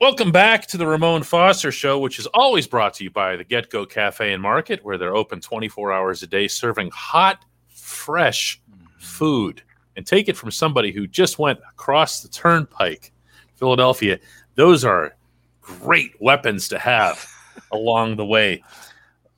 Welcome 0.00 0.32
back 0.32 0.66
to 0.68 0.78
the 0.78 0.86
Ramon 0.86 1.22
Foster 1.22 1.70
Show, 1.70 1.98
which 1.98 2.18
is 2.18 2.24
always 2.28 2.66
brought 2.66 2.94
to 2.94 3.04
you 3.04 3.10
by 3.10 3.36
the 3.36 3.44
Get 3.44 3.68
Go 3.68 3.84
Cafe 3.84 4.32
and 4.32 4.40
Market, 4.40 4.82
where 4.82 4.96
they're 4.96 5.14
open 5.14 5.38
24 5.38 5.92
hours 5.92 6.22
a 6.22 6.26
day 6.26 6.48
serving 6.48 6.90
hot, 6.94 7.44
fresh 7.68 8.58
mm-hmm. 8.70 8.86
food. 8.98 9.62
And 9.96 10.06
take 10.06 10.28
it 10.28 10.36
from 10.36 10.50
somebody 10.50 10.92
who 10.92 11.06
just 11.06 11.38
went 11.38 11.58
across 11.68 12.20
the 12.20 12.28
turnpike, 12.28 13.12
Philadelphia. 13.56 14.18
Those 14.54 14.84
are 14.84 15.16
great 15.60 16.12
weapons 16.20 16.68
to 16.68 16.78
have 16.78 17.26
along 17.72 18.16
the 18.16 18.24
way. 18.24 18.62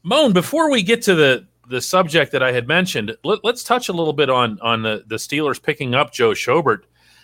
Moan, 0.02 0.32
before 0.32 0.70
we 0.70 0.82
get 0.82 1.02
to 1.02 1.14
the 1.14 1.46
the 1.68 1.80
subject 1.80 2.32
that 2.32 2.42
I 2.42 2.52
had 2.52 2.68
mentioned, 2.68 3.16
let, 3.24 3.38
us 3.44 3.62
touch 3.62 3.88
a 3.88 3.92
little 3.92 4.12
bit 4.12 4.28
on 4.28 4.58
on 4.60 4.82
the, 4.82 5.04
the 5.06 5.16
Steelers 5.16 5.62
picking 5.62 5.94
up 5.94 6.12
Joe 6.12 6.30
Schobert. 6.30 6.82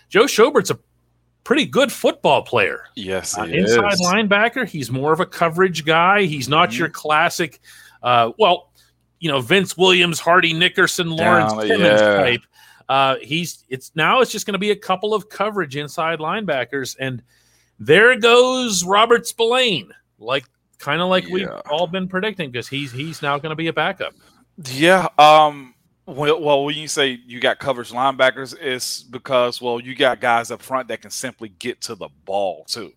Joe 0.09 0.25
Schobert's 0.25 0.71
a 0.71 0.79
pretty 1.45 1.67
good 1.67 1.93
football 1.93 2.43
player. 2.43 2.85
Yes, 2.95 3.37
Uh, 3.39 3.43
inside 3.43 3.95
linebacker, 3.99 4.67
he's 4.67 4.91
more 4.91 5.13
of 5.13 5.21
a 5.21 5.27
coverage 5.27 5.85
guy. 5.85 6.23
He's 6.23 6.49
not 6.49 6.71
Mhm. 6.71 6.79
your 6.79 6.89
classic, 6.89 7.61
uh, 8.03 8.31
well, 8.39 8.71
you 9.19 9.31
know, 9.31 9.41
Vince 9.41 9.77
Williams, 9.77 10.21
Hardy 10.21 10.53
Nickerson, 10.53 11.11
Lawrence 11.11 11.53
Down, 11.53 11.63
Timmons 11.63 12.01
yeah. 12.01 12.17
type. 12.17 12.41
Uh, 12.89 13.17
he's 13.21 13.65
it's 13.69 13.93
now 13.95 14.21
it's 14.21 14.31
just 14.33 14.47
going 14.47 14.55
to 14.55 14.59
be 14.59 14.71
a 14.71 14.77
couple 14.77 15.13
of 15.15 15.29
coverage 15.29 15.77
inside 15.77 16.19
linebackers, 16.21 16.97
and 16.99 17.23
there 17.79 18.19
goes 18.19 18.85
Robert 18.85 19.27
Spillane, 19.27 19.93
like 20.19 20.45
kind 20.79 21.01
of 21.03 21.09
like 21.09 21.27
we've 21.29 21.49
all 21.71 21.87
been 21.87 22.09
predicting, 22.09 22.51
because 22.51 22.67
he's 22.69 22.91
he's 22.91 23.21
now 23.21 23.39
going 23.39 23.51
to 23.51 23.57
be 23.57 23.69
a 23.69 23.73
backup. 23.73 24.15
Yeah. 24.65 25.09
Um. 25.19 25.75
Well, 26.07 26.41
well, 26.41 26.65
when 26.65 26.75
you 26.77 26.89
say 26.89 27.21
you 27.27 27.39
got 27.39 27.59
coverage 27.59 27.91
linebackers, 27.93 28.57
it's 28.59 29.03
because 29.03 29.61
well, 29.61 29.79
you 29.79 29.95
got 29.95 30.21
guys 30.23 30.51
up 30.51 30.63
front 30.63 30.89
that 30.89 31.03
can 31.03 31.11
simply 31.11 31.51
get 31.51 31.83
to 31.83 31.95
the 31.95 32.09
ball 32.25 32.65
too. 32.67 32.93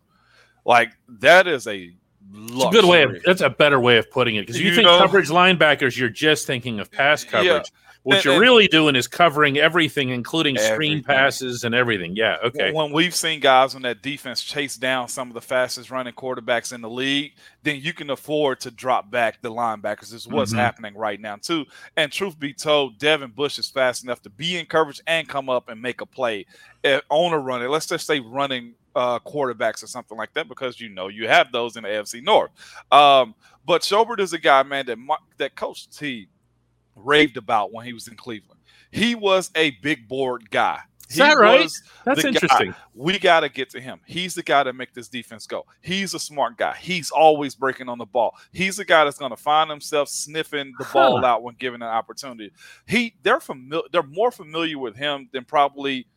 Like 0.63 0.93
that 1.19 1.45
is 1.45 1.67
a, 1.67 1.93
It's 2.33 2.63
a 2.65 2.69
good 2.69 2.85
way 2.85 3.03
of 3.03 3.21
that's 3.25 3.41
a 3.41 3.49
better 3.49 3.81
way 3.81 3.97
of 3.97 4.09
putting 4.09 4.37
it 4.37 4.43
because 4.43 4.57
you, 4.61 4.69
You 4.69 4.75
think 4.75 4.85
know- 4.85 4.99
coverage 4.99 5.27
linebackers, 5.27 5.97
you're 5.97 6.07
just 6.07 6.47
thinking 6.47 6.79
of 6.79 6.89
pass 6.89 7.25
Yeah. 7.25 7.31
coverage. 7.31 7.71
What 8.03 8.15
And- 8.15 8.25
you're 8.25 8.33
and- 8.33 8.41
really 8.41 8.67
doing 8.67 8.95
is 8.95 9.07
covering 9.07 9.57
everything, 9.59 10.09
including 10.09 10.57
screen 10.57 11.03
passes 11.03 11.63
and 11.63 11.75
everything. 11.75 12.15
Yeah, 12.15 12.37
okay. 12.45 12.71
When 12.71 12.91
we've 12.91 13.13
seen 13.13 13.39
guys 13.39 13.75
on 13.75 13.83
that 13.83 14.01
defense 14.01 14.41
chase 14.41 14.75
down 14.75 15.07
some 15.07 15.27
of 15.27 15.35
the 15.35 15.41
fastest 15.41 15.91
running 15.91 16.13
quarterbacks 16.13 16.73
in 16.73 16.81
the 16.81 16.89
league, 16.89 17.33
then 17.61 17.79
you 17.79 17.93
can 17.93 18.09
afford 18.09 18.59
to 18.61 18.71
drop 18.71 19.11
back 19.11 19.41
the 19.41 19.51
linebackers. 19.51 20.13
Is 20.13 20.27
what's 20.27 20.51
Mhm. 20.51 20.57
happening 20.57 20.95
right 20.95 21.19
now 21.21 21.35
too. 21.35 21.65
And 21.95 22.11
truth 22.11 22.39
be 22.39 22.53
told, 22.53 22.97
Devin 22.97 23.31
Bush 23.31 23.59
is 23.59 23.69
fast 23.69 24.03
enough 24.03 24.21
to 24.23 24.31
be 24.31 24.57
in 24.57 24.65
coverage 24.65 24.99
and 25.05 25.29
come 25.29 25.47
up 25.47 25.69
and 25.69 25.79
make 25.79 26.01
a 26.01 26.05
play 26.07 26.47
eh, 26.83 26.99
on 27.09 27.33
a 27.33 27.37
running. 27.37 27.69
Let's 27.69 27.85
just 27.85 28.07
say 28.07 28.19
running 28.19 28.73
uh, 28.95 29.19
quarterbacks 29.19 29.81
or 29.83 29.87
something 29.87 30.17
like 30.17 30.33
that, 30.33 30.49
because 30.49 30.81
you 30.81 30.89
know 30.89 31.07
you 31.07 31.25
have 31.27 31.49
those 31.53 31.77
in 31.77 31.83
the 31.83 31.89
AFC 31.89 32.19
North. 32.19 32.51
Um, 32.91 33.35
but 33.65 33.83
Schobert 33.83 34.19
is 34.19 34.33
a 34.33 34.37
guy, 34.39 34.63
man, 34.63 34.85
that 34.87 34.97
that 35.37 35.55
Coach 35.55 35.87
T 35.89 36.27
raved 36.95 37.37
about 37.37 37.71
when 37.73 37.85
he 37.85 37.93
was 37.93 38.07
in 38.07 38.15
Cleveland. 38.15 38.59
He 38.91 39.15
was 39.15 39.51
a 39.55 39.71
big 39.81 40.07
board 40.07 40.49
guy. 40.49 40.79
Is 41.09 41.17
that 41.17 41.37
right? 41.37 41.69
That's 42.05 42.21
the 42.21 42.31
guy- 42.31 42.35
interesting. 42.35 42.75
we 42.93 43.19
got 43.19 43.41
to 43.41 43.49
get 43.49 43.69
to 43.71 43.81
him. 43.81 43.99
He's 44.05 44.33
the 44.33 44.43
guy 44.43 44.63
that 44.63 44.73
make 44.73 44.93
this 44.93 45.09
defense 45.09 45.45
go. 45.45 45.65
He's 45.81 46.13
a 46.13 46.19
smart 46.19 46.55
guy. 46.57 46.77
He's 46.79 47.11
always 47.11 47.53
breaking 47.53 47.89
on 47.89 47.97
the 47.97 48.05
ball. 48.05 48.33
He's 48.53 48.77
the 48.77 48.85
guy 48.85 49.03
that's 49.03 49.17
going 49.17 49.31
to 49.31 49.37
find 49.37 49.69
himself 49.69 50.07
sniffing 50.07 50.73
the 50.79 50.85
ball 50.93 51.25
out 51.25 51.43
when 51.43 51.55
given 51.55 51.81
an 51.81 51.89
opportunity. 51.89 52.51
He 52.87 53.15
they're 53.23 53.41
familiar. 53.41 53.83
They're 53.91 54.03
more 54.03 54.31
familiar 54.31 54.79
with 54.79 54.95
him 54.95 55.27
than 55.33 55.43
probably 55.43 56.07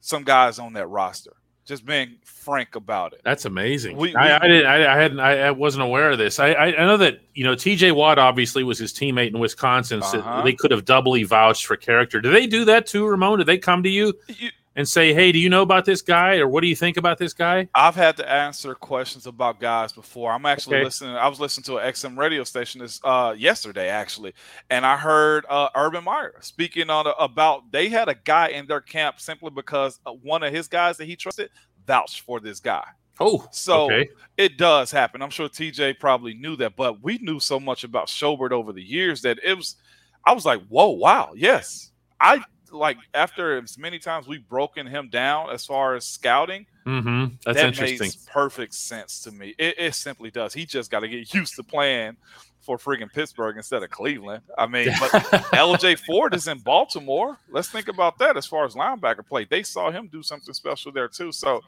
some 0.00 0.24
guys 0.24 0.58
on 0.58 0.72
that 0.72 0.88
roster. 0.88 1.36
Just 1.66 1.86
being 1.86 2.16
frank 2.24 2.74
about 2.74 3.12
it. 3.12 3.20
That's 3.22 3.44
amazing. 3.44 3.96
We- 3.96 4.14
I, 4.16 4.24
we- 4.24 4.30
I 4.32 4.48
didn't. 4.48 4.66
I, 4.66 4.92
I 4.94 4.96
hadn't. 4.96 5.20
I, 5.20 5.38
I 5.42 5.50
wasn't 5.52 5.84
aware 5.84 6.10
of 6.10 6.18
this. 6.18 6.40
I, 6.40 6.54
I, 6.54 6.70
know 6.86 6.96
that 6.96 7.20
you 7.34 7.44
know 7.44 7.54
T.J. 7.54 7.92
Watt 7.92 8.18
obviously 8.18 8.64
was 8.64 8.78
his 8.78 8.92
teammate 8.92 9.28
in 9.28 9.38
Wisconsin. 9.38 10.02
So 10.02 10.18
Uh-huh. 10.18 10.42
they 10.42 10.52
could 10.54 10.70
have 10.72 10.84
doubly 10.84 11.22
vouched 11.22 11.66
for 11.66 11.76
character. 11.76 12.20
Do 12.20 12.30
they 12.32 12.46
do 12.46 12.64
that 12.64 12.86
too, 12.86 13.06
Ramon? 13.06 13.38
Do 13.38 13.44
they 13.44 13.58
come 13.58 13.82
to 13.84 13.88
you 13.90 14.14
You- 14.28 14.50
and 14.76 14.88
say, 14.88 15.12
"Hey, 15.14 15.32
do 15.32 15.38
you 15.38 15.48
know 15.48 15.62
about 15.62 15.84
this 15.84 16.02
guy, 16.02 16.36
or 16.38 16.48
what 16.48 16.60
do 16.62 16.68
you 16.68 16.76
think 16.76 16.96
about 16.96 17.18
this 17.18 17.32
guy?" 17.32 17.68
I've 17.74 17.94
had 17.94 18.16
to 18.18 18.28
answer 18.28 18.74
questions 18.74 19.26
about 19.26 19.60
guys 19.60 19.92
before. 19.92 20.32
I'm 20.32 20.46
actually 20.46 20.76
Okay. 20.76 20.84
listening. 20.84 21.16
I 21.16 21.28
was 21.28 21.38
listening 21.40 21.64
to 21.64 21.78
an 21.78 21.86
XM 21.86 22.16
radio 22.18 22.44
station 22.44 22.80
this 22.80 23.00
uh, 23.04 23.34
yesterday, 23.36 23.88
actually, 23.88 24.34
and 24.70 24.84
I 24.84 24.96
heard 24.96 25.44
uh, 25.48 25.68
Urban 25.76 26.04
Meyer 26.04 26.34
speaking 26.40 26.90
on 26.90 27.06
a, 27.06 27.10
about 27.10 27.70
they 27.70 27.88
had 27.88 28.08
a 28.08 28.14
guy 28.14 28.48
in 28.48 28.66
their 28.66 28.80
camp 28.80 29.20
simply 29.20 29.50
because 29.50 30.00
uh, 30.06 30.12
one 30.12 30.42
of 30.42 30.52
his 30.52 30.68
guys 30.68 30.96
that 30.96 31.04
he 31.06 31.16
trusted 31.16 31.50
vouched 31.86 32.22
for 32.22 32.40
this 32.40 32.60
guy. 32.60 32.84
Oh, 33.20 33.46
So 33.50 33.84
okay. 33.86 34.08
it 34.36 34.56
does 34.58 34.90
happen. 34.90 35.22
I'm 35.22 35.30
sure 35.30 35.48
TJ 35.48 35.98
probably 36.00 36.34
knew 36.34 36.56
that, 36.56 36.74
but 36.76 37.02
we 37.02 37.18
knew 37.18 37.38
so 37.38 37.60
much 37.60 37.84
about 37.84 38.08
Schobert 38.08 38.52
over 38.52 38.72
the 38.72 38.82
years 38.82 39.22
that 39.22 39.38
it 39.44 39.54
was. 39.56 39.76
I 40.24 40.32
was 40.32 40.44
like, 40.44 40.60
whoa, 40.68 40.88
wow, 40.90 41.32
yes. 41.36 41.90
I 42.20 42.42
like 42.70 42.96
after 43.14 43.58
as 43.58 43.76
many 43.78 43.98
times 43.98 44.26
we've 44.26 44.48
broken 44.48 44.86
him 44.86 45.08
down 45.08 45.50
as 45.50 45.64
far 45.66 45.94
as 45.94 46.04
scouting 46.04 46.66
Mm-hmm. 46.86 47.34
That's 47.44 47.58
that 47.58 47.66
interesting. 47.68 47.98
makes 48.00 48.16
perfect 48.16 48.74
sense 48.74 49.20
to 49.20 49.32
me. 49.32 49.54
It, 49.58 49.74
it 49.78 49.94
simply 49.94 50.30
does. 50.30 50.54
He 50.54 50.64
just 50.66 50.90
got 50.90 51.00
to 51.00 51.08
get 51.08 51.32
used 51.34 51.56
to 51.56 51.62
playing 51.62 52.16
for 52.62 52.76
friggin' 52.78 53.12
Pittsburgh 53.12 53.56
instead 53.56 53.82
of 53.82 53.90
Cleveland. 53.90 54.42
I 54.58 54.66
mean, 54.66 54.88
but 55.00 55.10
LJ 55.52 55.98
Fort 56.06 56.34
is 56.34 56.46
in 56.46 56.58
Baltimore. 56.58 57.38
Let's 57.50 57.68
think 57.70 57.88
about 57.88 58.18
that 58.18 58.36
as 58.36 58.46
far 58.46 58.64
as 58.64 58.74
linebacker 58.74 59.26
play. 59.26 59.44
They 59.44 59.62
saw 59.62 59.90
him 59.90 60.08
do 60.12 60.22
something 60.22 60.52
special 60.54 60.92
there 60.92 61.08
too. 61.08 61.32
So 61.32 61.62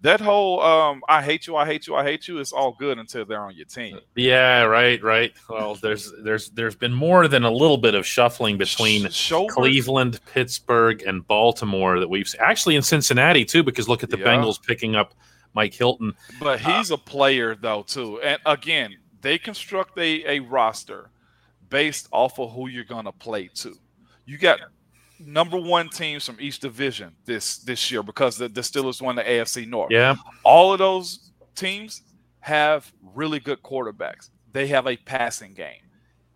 that 0.00 0.20
whole 0.20 0.60
um, 0.62 1.02
I 1.08 1.22
hate 1.22 1.46
you, 1.46 1.56
I 1.56 1.66
hate 1.66 1.86
you, 1.86 1.94
I 1.94 2.02
hate 2.04 2.28
you 2.28 2.38
is 2.38 2.52
all 2.52 2.72
good 2.78 2.98
until 2.98 3.24
they're 3.24 3.40
on 3.42 3.54
your 3.54 3.66
team. 3.66 3.98
Yeah, 4.14 4.62
right, 4.62 5.02
right. 5.02 5.32
Well, 5.50 5.74
there's 5.74 6.12
there's 6.22 6.48
there's 6.50 6.74
been 6.76 6.94
more 6.94 7.28
than 7.28 7.44
a 7.44 7.50
little 7.50 7.78
bit 7.78 7.94
of 7.94 8.06
shuffling 8.06 8.56
between 8.58 9.04
Schobert- 9.06 9.48
Cleveland, 9.50 10.20
Pittsburgh, 10.32 11.02
and 11.02 11.26
Baltimore 11.26 12.00
that 12.00 12.08
we've 12.08 12.34
actually 12.40 12.76
in 12.76 12.82
Cincinnati 12.82 13.44
too. 13.44 13.62
Because 13.62 13.88
look 13.88 14.02
at 14.02 14.10
the 14.10 14.18
Yeah. 14.18 14.26
Bengals 14.26 14.62
picking 14.62 14.94
up 14.96 15.14
Mike 15.54 15.74
Hilton. 15.74 16.14
But 16.40 16.60
he's 16.60 16.90
a 16.90 16.98
player 16.98 17.54
though 17.54 17.82
too. 17.82 18.20
And 18.22 18.38
again, 18.46 18.96
they 19.20 19.38
construct 19.38 19.98
a, 19.98 20.24
a 20.26 20.40
roster 20.40 21.10
based 21.68 22.08
off 22.12 22.38
of 22.38 22.52
who 22.52 22.68
you're 22.68 22.84
gonna 22.84 23.12
play 23.12 23.48
to. 23.54 23.74
You 24.24 24.38
got 24.38 24.60
number 25.18 25.58
one 25.58 25.88
teams 25.88 26.24
from 26.24 26.36
each 26.40 26.60
division 26.60 27.14
this 27.24 27.58
this 27.58 27.90
year 27.90 28.02
because 28.02 28.38
the, 28.38 28.48
the 28.48 28.60
Steelers 28.60 29.02
won 29.02 29.16
the 29.16 29.22
AFC 29.22 29.66
North. 29.66 29.90
Yeah, 29.90 30.16
All 30.44 30.72
of 30.72 30.78
those 30.78 31.30
teams 31.54 32.02
have 32.40 32.92
really 33.14 33.40
good 33.40 33.62
quarterbacks. 33.62 34.30
They 34.52 34.66
have 34.68 34.86
a 34.86 34.96
passing 34.96 35.54
game. 35.54 35.82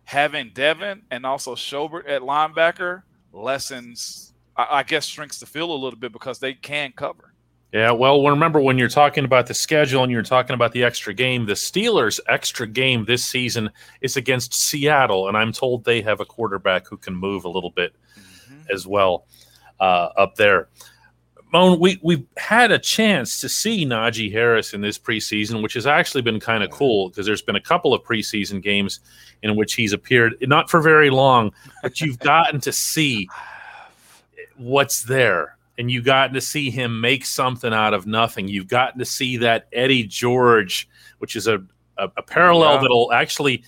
Having 0.05 0.51
Devin 0.53 1.03
and 1.11 1.25
also 1.25 1.55
Schobert 1.55 2.07
at 2.07 2.21
linebacker 2.21 3.03
lessens, 3.31 4.33
I, 4.55 4.67
I 4.69 4.83
guess, 4.83 5.05
shrinks 5.05 5.39
the 5.39 5.45
field 5.45 5.69
a 5.69 5.73
little 5.73 5.97
bit 5.97 6.11
because 6.11 6.39
they 6.39 6.53
can 6.53 6.91
cover. 6.91 7.32
Yeah. 7.73 7.91
Well, 7.91 8.23
remember 8.25 8.61
when 8.61 8.77
you're 8.77 8.87
talking 8.87 9.25
about 9.25 9.47
the 9.47 9.53
schedule 9.53 10.03
and 10.03 10.11
you're 10.11 10.21
talking 10.21 10.53
about 10.53 10.71
the 10.71 10.83
extra 10.83 11.13
game, 11.13 11.47
the 11.47 11.53
Steelers' 11.53 12.19
extra 12.29 12.67
game 12.67 13.05
this 13.05 13.25
season 13.25 13.71
is 14.01 14.15
against 14.15 14.53
Seattle, 14.53 15.27
and 15.27 15.35
I'm 15.35 15.51
told 15.51 15.83
they 15.83 16.01
have 16.03 16.19
a 16.19 16.25
quarterback 16.25 16.87
who 16.87 16.97
can 16.97 17.15
move 17.15 17.45
a 17.45 17.49
little 17.49 17.71
bit 17.71 17.95
as 18.71 18.85
well 18.85 19.25
uh, 19.79 20.09
up 20.15 20.35
there. 20.35 20.69
Moan, 21.51 21.79
we 21.79 21.99
we've 22.01 22.25
had 22.37 22.71
a 22.71 22.79
chance 22.79 23.39
to 23.41 23.47
see 23.47 23.85
Najee 23.85 24.31
Harris 24.31 24.73
in 24.73 24.81
this 24.81 24.97
preseason, 24.97 25.61
which 25.61 25.75
has 25.75 25.85
actually 25.85 26.23
been 26.23 26.39
kind 26.39 26.63
of 26.63 26.71
cool 26.71 27.09
because 27.09 27.27
there's 27.27 27.43
been 27.43 27.55
a 27.55 27.61
couple 27.61 27.93
of 27.93 28.01
preseason 28.03 28.61
games 28.61 28.99
in 29.43 29.55
which 29.55 29.75
he's 29.75 29.93
appeared, 29.93 30.35
not 30.41 30.69
for 30.69 30.81
very 30.81 31.11
long, 31.11 31.51
but 31.83 32.01
you've 32.01 32.17
gotten 32.17 32.59
to 32.61 32.71
see 32.71 33.29
what's 34.57 35.03
there. 35.03 35.55
And 35.83 35.91
you've 35.91 36.05
gotten 36.05 36.33
to 36.33 36.39
see 36.39 36.69
him 36.69 37.01
make 37.01 37.25
something 37.25 37.73
out 37.73 37.93
of 37.93 38.07
nothing. 38.07 38.47
You've 38.47 38.69
gotten 38.69 38.99
to 38.99 39.05
see 39.05 39.35
that 39.37 39.67
Eddie 39.73 40.05
George 40.05 40.87
which 41.17 41.35
is 41.35 41.45
a 41.45 41.61
a, 41.97 42.09
a 42.17 42.23
parallel 42.23 42.75
Yeah. 42.75 42.81
that'll 42.83 43.11
actually 43.11 43.65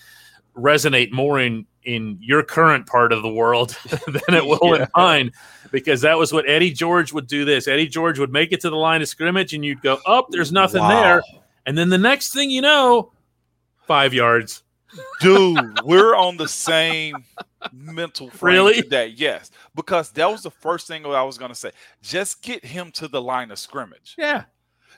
resonate 0.55 1.11
more 1.11 1.41
in 1.41 1.65
in 1.83 2.17
your 2.21 2.41
current 2.41 2.87
part 2.87 3.11
of 3.11 3.21
the 3.21 3.29
world 3.29 3.77
than 4.07 4.33
it 4.33 4.45
will 4.45 4.75
in 4.75 4.87
mine 4.95 5.29
because 5.71 5.99
that 6.01 6.17
was 6.17 6.31
what 6.31 6.47
Eddie 6.49 6.71
George 6.71 7.11
would 7.11 7.27
do 7.27 7.43
this. 7.43 7.67
Eddie 7.67 7.87
George 7.87 8.17
would 8.17 8.31
make 8.31 8.53
it 8.53 8.61
to 8.61 8.69
the 8.69 8.77
line 8.77 9.01
of 9.01 9.09
scrimmage 9.09 9.53
and 9.53 9.65
you'd 9.65 9.81
go, 9.81 9.99
"Up, 10.05 10.27
there's 10.29 10.53
nothing 10.53 10.81
Wow. 10.81 10.89
there." 11.01 11.21
And 11.65 11.77
then 11.77 11.89
the 11.89 11.97
next 11.97 12.33
thing 12.33 12.49
you 12.49 12.61
know, 12.61 13.11
5 13.87 14.13
yards. 14.13 14.63
dude 15.19 15.59
we're 15.83 16.15
on 16.15 16.37
the 16.37 16.47
same 16.47 17.15
mental 17.75 18.29
frame 18.29 18.53
Really? 18.55 18.81
today 18.81 19.07
yes. 19.15 19.51
Because 19.75 20.11
that 20.11 20.29
was 20.29 20.43
the 20.43 20.51
first 20.51 20.87
thing 20.87 21.05
i 21.05 21.21
was 21.23 21.37
going 21.37 21.49
to 21.51 21.55
say. 21.55 21.71
Just 22.01 22.41
get 22.41 22.63
him 22.63 22.91
to 22.93 23.07
the 23.07 23.21
line 23.21 23.51
of 23.51 23.59
scrimmage. 23.59 24.15
Yeah. 24.17 24.45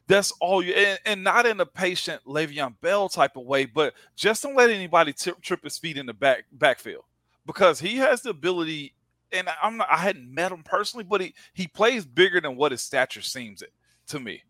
that's 0.08 0.32
all 0.40 0.64
you 0.64 0.74
and, 0.74 1.00
and 1.06 1.24
not 1.24 1.46
in 1.46 1.60
a 1.60 1.66
patient 1.66 2.22
Le'Veon 2.26 2.76
Bell 2.82 3.10
type 3.10 3.36
of 3.36 3.46
way 3.46 3.66
but 3.66 3.94
just 4.16 4.44
don't 4.44 4.56
let 4.56 4.70
anybody 4.70 5.12
tip, 5.14 5.42
trip 5.42 5.64
his 5.64 5.78
feet 5.78 5.98
in 5.98 6.06
the 6.06 6.14
back 6.14 6.46
backfield. 6.52 7.04
Because 7.46 7.80
he 7.80 7.96
has 7.98 8.22
the 8.22 8.30
ability 8.32 8.94
and 9.34 9.50
i'm 9.62 9.76
not 9.78 9.88
i 9.92 9.98
hadn't 9.98 10.34
met 10.34 10.52
him 10.54 10.64
personally 10.64 11.04
but 11.04 11.20
he 11.20 11.34
he 11.54 11.68
plays 11.68 12.06
bigger 12.06 12.40
than 12.40 12.56
what 12.56 12.72
his 12.72 12.82
stature 12.82 13.22
seems 13.22 13.62
it 13.62 13.74
to 14.08 14.20
me 14.22 14.42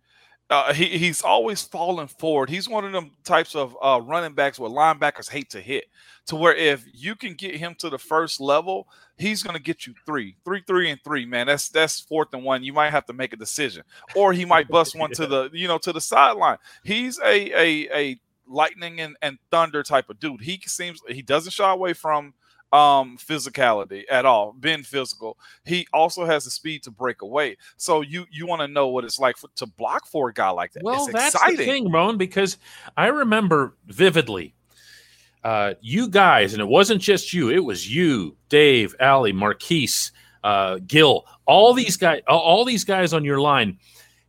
uh, 0.50 0.74
he, 0.74 0.86
he's 0.98 1.22
always 1.22 1.62
falling 1.62 2.08
forward. 2.08 2.50
He's 2.50 2.70
one 2.70 2.86
of 2.86 2.94
them 2.94 3.12
types 3.26 3.56
of 3.56 3.76
uh, 3.82 4.00
running 4.04 4.34
backs 4.34 4.58
where 4.58 4.70
linebackers 4.70 5.30
hate 5.30 5.50
to 5.52 5.62
hit. 5.62 5.86
To 6.28 6.36
where 6.36 6.56
if 6.56 6.86
you 6.94 7.16
can 7.16 7.34
get 7.36 7.56
him 7.56 7.76
to 7.80 7.90
the 7.90 7.98
first 7.98 8.42
level, 8.42 8.88
he's 9.18 9.44
going 9.44 9.56
to 9.56 9.62
get 9.62 9.88
you 9.88 9.94
three, 10.06 10.36
three, 10.44 10.62
three, 10.68 10.90
and 10.90 11.00
three. 11.04 11.26
Man, 11.26 11.48
that's 11.48 11.70
that's 11.70 12.02
fourth 12.02 12.34
and 12.34 12.44
one. 12.44 12.64
You 12.64 12.74
might 12.74 12.92
have 12.92 13.06
to 13.06 13.14
make 13.14 13.32
a 13.34 13.38
decision, 13.38 13.84
or 14.14 14.34
he 14.34 14.44
might 14.44 14.68
bust 14.68 14.98
one 14.98 15.12
to 15.12 15.28
the 15.28 15.50
you 15.54 15.68
know 15.68 15.78
to 15.80 15.94
the 15.94 16.02
sideline. 16.02 16.58
He's 16.84 17.18
a 17.20 17.52
a 17.54 17.90
a 17.96 18.20
lightning 18.46 19.00
and, 19.00 19.16
and 19.22 19.38
thunder 19.52 19.84
type 19.84 20.10
of 20.10 20.20
dude. 20.20 20.42
He 20.42 20.62
seems 20.66 21.02
he 21.08 21.22
doesn't 21.22 21.52
shy 21.52 21.72
away 21.72 21.94
from 21.94 22.34
um 22.74 23.18
physicality 23.18 24.04
at 24.12 24.26
all 24.26 24.54
being 24.60 24.84
physical. 24.84 25.38
He 25.64 25.88
also 25.94 26.26
has 26.26 26.44
the 26.44 26.52
speed 26.52 26.84
to 26.84 26.92
break 26.92 27.22
away. 27.22 27.58
So 27.78 28.02
you 28.02 28.26
you 28.30 28.46
want 28.46 28.62
to 28.62 28.68
know 28.68 28.90
what 28.90 29.06
it's 29.06 29.20
like 29.20 29.38
for, 29.38 29.50
to 29.56 29.66
block 29.66 30.06
for 30.06 30.30
a 30.30 30.34
guy 30.34 30.50
like 30.50 30.74
that. 30.74 30.84
Well, 30.84 31.06
it's 31.06 31.14
that's 31.14 31.36
exciting. 31.36 31.58
the 31.58 31.66
thing, 31.66 31.92
Roan, 31.92 32.18
because 32.18 32.58
I 32.98 33.08
remember 33.08 33.78
vividly 33.86 34.54
uh, 35.44 35.76
you 35.80 36.10
guys, 36.10 36.52
and 36.52 36.62
it 36.62 36.68
wasn't 36.68 37.02
just 37.02 37.34
you, 37.34 37.50
it 37.50 37.64
was 37.64 37.94
you, 37.94 38.36
Dave, 38.50 38.94
Ali, 39.00 39.32
Maurkice, 39.32 40.12
uh, 40.44 40.80
Gil, 40.86 41.26
all 41.46 41.74
these 41.74 41.96
guys, 41.96 42.22
all 42.28 42.66
these 42.66 42.84
guys 42.84 43.14
on 43.14 43.24
your 43.24 43.40
line 43.40 43.78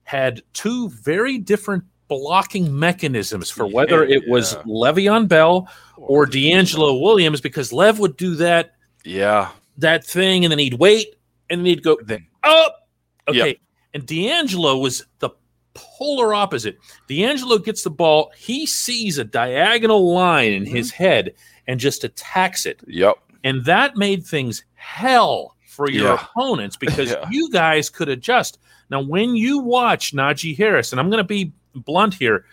had 0.05 0.43
two 0.53 0.89
very 0.91 1.37
different 1.39 1.83
blocking 2.09 2.77
mechanisms 2.79 3.51
for 3.51 3.67
whether 3.67 4.05
Yeah, 4.05 4.17
it 4.17 4.23
was 4.29 4.55
yeah. 4.55 4.63
Le'Veon 4.63 5.29
Bell 5.29 5.69
or 5.97 6.27
DeAngelo 6.27 7.01
Williams, 7.01 7.41
because 7.41 7.73
Lev 7.73 7.99
would 7.99 8.17
do 8.17 8.35
that 8.37 8.73
yeah 9.05 9.51
that 9.77 10.05
thing, 10.05 10.45
and 10.45 10.51
then 10.51 10.59
he'd 10.59 10.75
wait, 10.75 11.15
and 11.51 11.61
then 11.61 11.67
he'd 11.67 11.83
go 11.85 11.97
then 12.05 12.27
up. 12.43 12.89
Yep. 13.31 13.37
Okay. 13.37 13.61
And 13.95 14.05
DeAngelo 14.07 14.81
was 14.83 15.05
the 15.21 15.31
polar 15.75 16.35
opposite. 16.35 16.79
DeAngelo 17.09 17.65
gets 17.65 17.83
the 17.85 17.91
ball, 17.91 18.33
he 18.37 18.67
sees 18.67 19.19
a 19.19 19.25
diagonal 19.25 20.13
line 20.13 20.53
in 20.53 20.65
mm-hmm. 20.65 20.75
his 20.75 20.91
head 20.91 21.35
and 21.67 21.79
just 21.79 22.03
attacks 22.05 22.67
it. 22.67 22.81
yep 22.87 23.17
And 23.45 23.65
that 23.67 23.97
made 23.97 24.25
things 24.27 24.65
hell 24.75 25.55
for 25.67 25.89
your 25.91 26.07
Yeah. 26.07 26.15
opponents 26.35 26.77
because 26.77 27.11
Yeah. 27.13 27.27
you 27.31 27.51
guys 27.51 27.91
could 27.91 28.09
adjust. 28.09 28.59
Now, 28.91 29.03
when 29.03 29.37
you 29.37 29.59
watch 29.59 30.13
Najee 30.15 30.57
Harris, 30.57 30.93
and 30.93 30.99
I'm 31.01 31.11
going 31.11 31.23
to 31.23 31.25
be 31.25 31.53
blunt 31.75 32.15
here, 32.15 32.45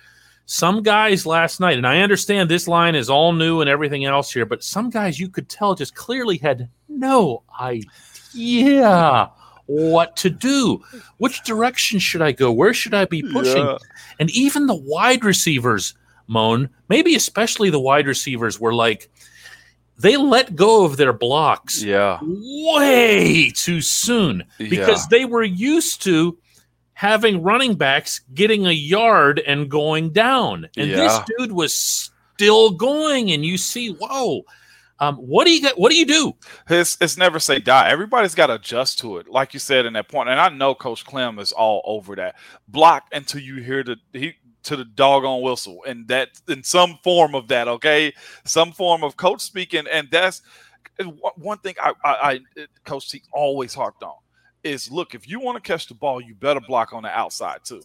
some 0.45 0.83
guys 0.83 1.25
last 1.25 1.59
night, 1.59 1.77
and 1.77 1.87
I 1.87 2.01
understand 2.01 2.49
this 2.49 2.67
line 2.67 2.95
is 2.95 3.09
all 3.09 3.33
new 3.33 3.61
and 3.61 3.69
everything 3.69 4.05
else 4.05 4.31
here, 4.31 4.45
but 4.45 4.63
some 4.63 4.89
guys 4.89 5.19
you 5.19 5.27
could 5.27 5.49
tell 5.49 5.75
just 5.75 5.95
clearly 5.95 6.37
had 6.37 6.69
no 6.87 7.43
idea 7.59 9.31
what 9.65 10.15
to 10.17 10.29
do. 10.29 10.83
Which 11.17 11.43
direction 11.43 11.97
should 11.99 12.21
I 12.21 12.31
go? 12.31 12.51
Where 12.51 12.73
should 12.73 12.93
I 12.93 13.05
be 13.05 13.23
pushing? 13.23 13.65
Yeah. 13.65 13.77
And 14.19 14.29
even 14.31 14.67
the 14.67 14.75
wide 14.75 15.25
receivers, 15.25 15.95
Moan, 16.27 16.69
maybe 16.89 17.15
especially 17.15 17.71
the 17.71 17.79
wide 17.79 18.05
receivers, 18.05 18.59
were 18.59 18.73
like, 18.73 19.09
they 19.97 20.17
let 20.17 20.55
go 20.55 20.83
of 20.83 20.97
their 20.97 21.13
blocks 21.13 21.81
yeah 21.81 22.19
way 22.21 23.49
too 23.51 23.79
soon 23.79 24.43
because 24.57 25.07
they 25.07 25.23
were 25.23 25.41
used 25.41 26.01
to 26.03 26.37
having 26.95 27.43
running 27.43 27.75
backs 27.75 28.21
getting 28.33 28.65
a 28.65 28.71
yard 28.71 29.39
and 29.45 29.69
going 29.69 30.09
down. 30.11 30.67
And 30.77 30.89
this 30.95 31.19
dude 31.37 31.51
was 31.51 32.11
still 32.33 32.71
going, 32.71 33.31
and 33.31 33.45
you 33.45 33.57
see, 33.57 33.89
whoa. 33.89 34.43
Um, 34.99 35.17
what 35.17 35.45
do 35.45 35.51
you 35.51 35.59
get? 35.61 35.77
What 35.77 35.91
do 35.91 35.97
you 35.97 36.05
do? 36.05 36.33
It's, 36.69 36.97
it's 37.01 37.17
never 37.17 37.37
say 37.37 37.59
die. 37.59 37.89
Everybody's 37.89 38.33
got 38.33 38.47
to 38.47 38.55
adjust 38.55 38.99
to 38.99 39.17
it, 39.17 39.27
like 39.27 39.53
you 39.53 39.59
said 39.59 39.85
in 39.85 39.91
that 39.93 40.07
point. 40.07 40.29
And 40.29 40.39
I 40.39 40.47
know 40.47 40.73
Coach 40.73 41.05
Klemm 41.05 41.37
is 41.39 41.51
all 41.51 41.81
over 41.83 42.15
that. 42.15 42.35
Block 42.69 43.03
until 43.11 43.41
you 43.41 43.61
hear 43.61 43.83
the 43.83 43.97
he 44.13 44.35
to 44.63 44.77
the 44.77 44.85
doggone 44.85 45.41
whistle, 45.41 45.83
and 45.85 46.07
that 46.07 46.29
in 46.47 46.63
some 46.63 46.97
form 47.03 47.35
of 47.35 47.49
that, 47.49 47.67
okay, 47.67 48.13
some 48.45 48.71
form 48.71 49.03
of 49.03 49.17
coach 49.17 49.41
speaking, 49.41 49.85
and 49.91 50.07
that's 50.09 50.41
one- 50.97 51.33
one 51.35 51.57
thing 51.57 51.75
I, 51.77 51.91
I, 52.03 52.13
I 52.31 52.39
Coach 52.85 53.11
T 53.11 53.21
always 53.33 53.73
harped 53.73 54.01
on 54.01 54.15
is 54.65 54.91
look 54.91 55.15
if 55.15 55.29
you 55.29 55.39
want 55.39 55.55
to 55.55 55.61
catch 55.61 55.87
the 55.87 55.93
ball, 55.93 56.19
you 56.19 56.35
better 56.35 56.59
block 56.59 56.91
on 56.93 57.03
the 57.03 57.09
outside 57.09 57.59
too. 57.63 57.81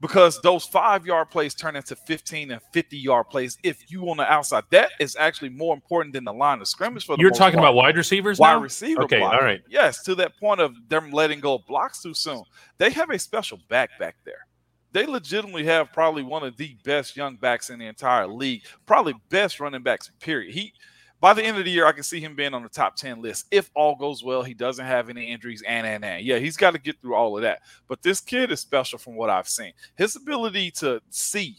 Because 0.00 0.40
those 0.40 0.64
five 0.64 1.06
yard 1.06 1.30
plays 1.30 1.54
turn 1.54 1.76
into 1.76 1.94
15 1.94 2.50
and 2.50 2.60
50 2.72 2.98
yard 2.98 3.28
plays 3.28 3.56
if 3.62 3.88
you 3.88 4.10
on 4.10 4.16
the 4.16 4.30
outside. 4.30 4.64
That 4.70 4.90
is 4.98 5.14
actually 5.14 5.50
more 5.50 5.74
important 5.74 6.12
than 6.12 6.24
the 6.24 6.32
line 6.32 6.60
of 6.60 6.66
scrimmage 6.66 7.06
for 7.06 7.16
the 7.16 7.20
You're 7.20 7.30
talking 7.30 7.60
part 7.60 7.68
about 7.70 7.74
wide 7.76 7.96
receivers 7.96 8.40
wide 8.40 8.54
now? 8.54 8.60
receiver 8.60 9.04
Okay, 9.04 9.20
block. 9.20 9.34
all 9.34 9.42
right. 9.42 9.62
Yes, 9.68 10.02
to 10.02 10.16
that 10.16 10.36
point 10.40 10.60
of 10.60 10.74
them 10.88 11.12
letting 11.12 11.38
go 11.38 11.54
of 11.54 11.66
blocks 11.66 12.02
too 12.02 12.14
soon. 12.14 12.42
They 12.78 12.90
have 12.90 13.10
a 13.10 13.18
special 13.18 13.60
back 13.68 13.90
back 14.00 14.16
there. 14.24 14.44
They 14.90 15.06
legitimately 15.06 15.64
have 15.66 15.92
probably 15.92 16.24
one 16.24 16.42
of 16.42 16.56
the 16.56 16.76
best 16.84 17.16
young 17.16 17.36
backs 17.36 17.70
in 17.70 17.78
the 17.78 17.86
entire 17.86 18.26
league, 18.26 18.62
probably 18.86 19.14
best 19.30 19.60
running 19.60 19.82
backs, 19.82 20.10
period. 20.20 20.52
He 20.52 20.72
by 21.22 21.32
the 21.32 21.42
end 21.44 21.56
of 21.56 21.64
the 21.64 21.70
year, 21.70 21.86
I 21.86 21.92
can 21.92 22.02
see 22.02 22.20
him 22.20 22.34
being 22.34 22.52
on 22.52 22.62
the 22.64 22.68
top 22.68 22.96
10 22.96 23.22
list. 23.22 23.46
If 23.50 23.70
all 23.74 23.94
goes 23.94 24.22
well, 24.24 24.42
he 24.42 24.54
doesn't 24.54 24.84
have 24.84 25.08
any 25.08 25.30
injuries, 25.30 25.62
and 25.66 25.86
and 25.86 26.04
and. 26.04 26.22
Yeah, 26.24 26.38
he's 26.38 26.56
got 26.58 26.72
to 26.72 26.78
get 26.78 27.00
through 27.00 27.14
all 27.14 27.36
of 27.36 27.42
that. 27.42 27.60
But 27.88 28.02
this 28.02 28.20
kid 28.20 28.50
is 28.50 28.58
special 28.60 28.98
from 28.98 29.14
what 29.14 29.30
I've 29.30 29.48
seen. 29.48 29.72
His 29.96 30.16
ability 30.16 30.72
to 30.72 31.00
see, 31.10 31.56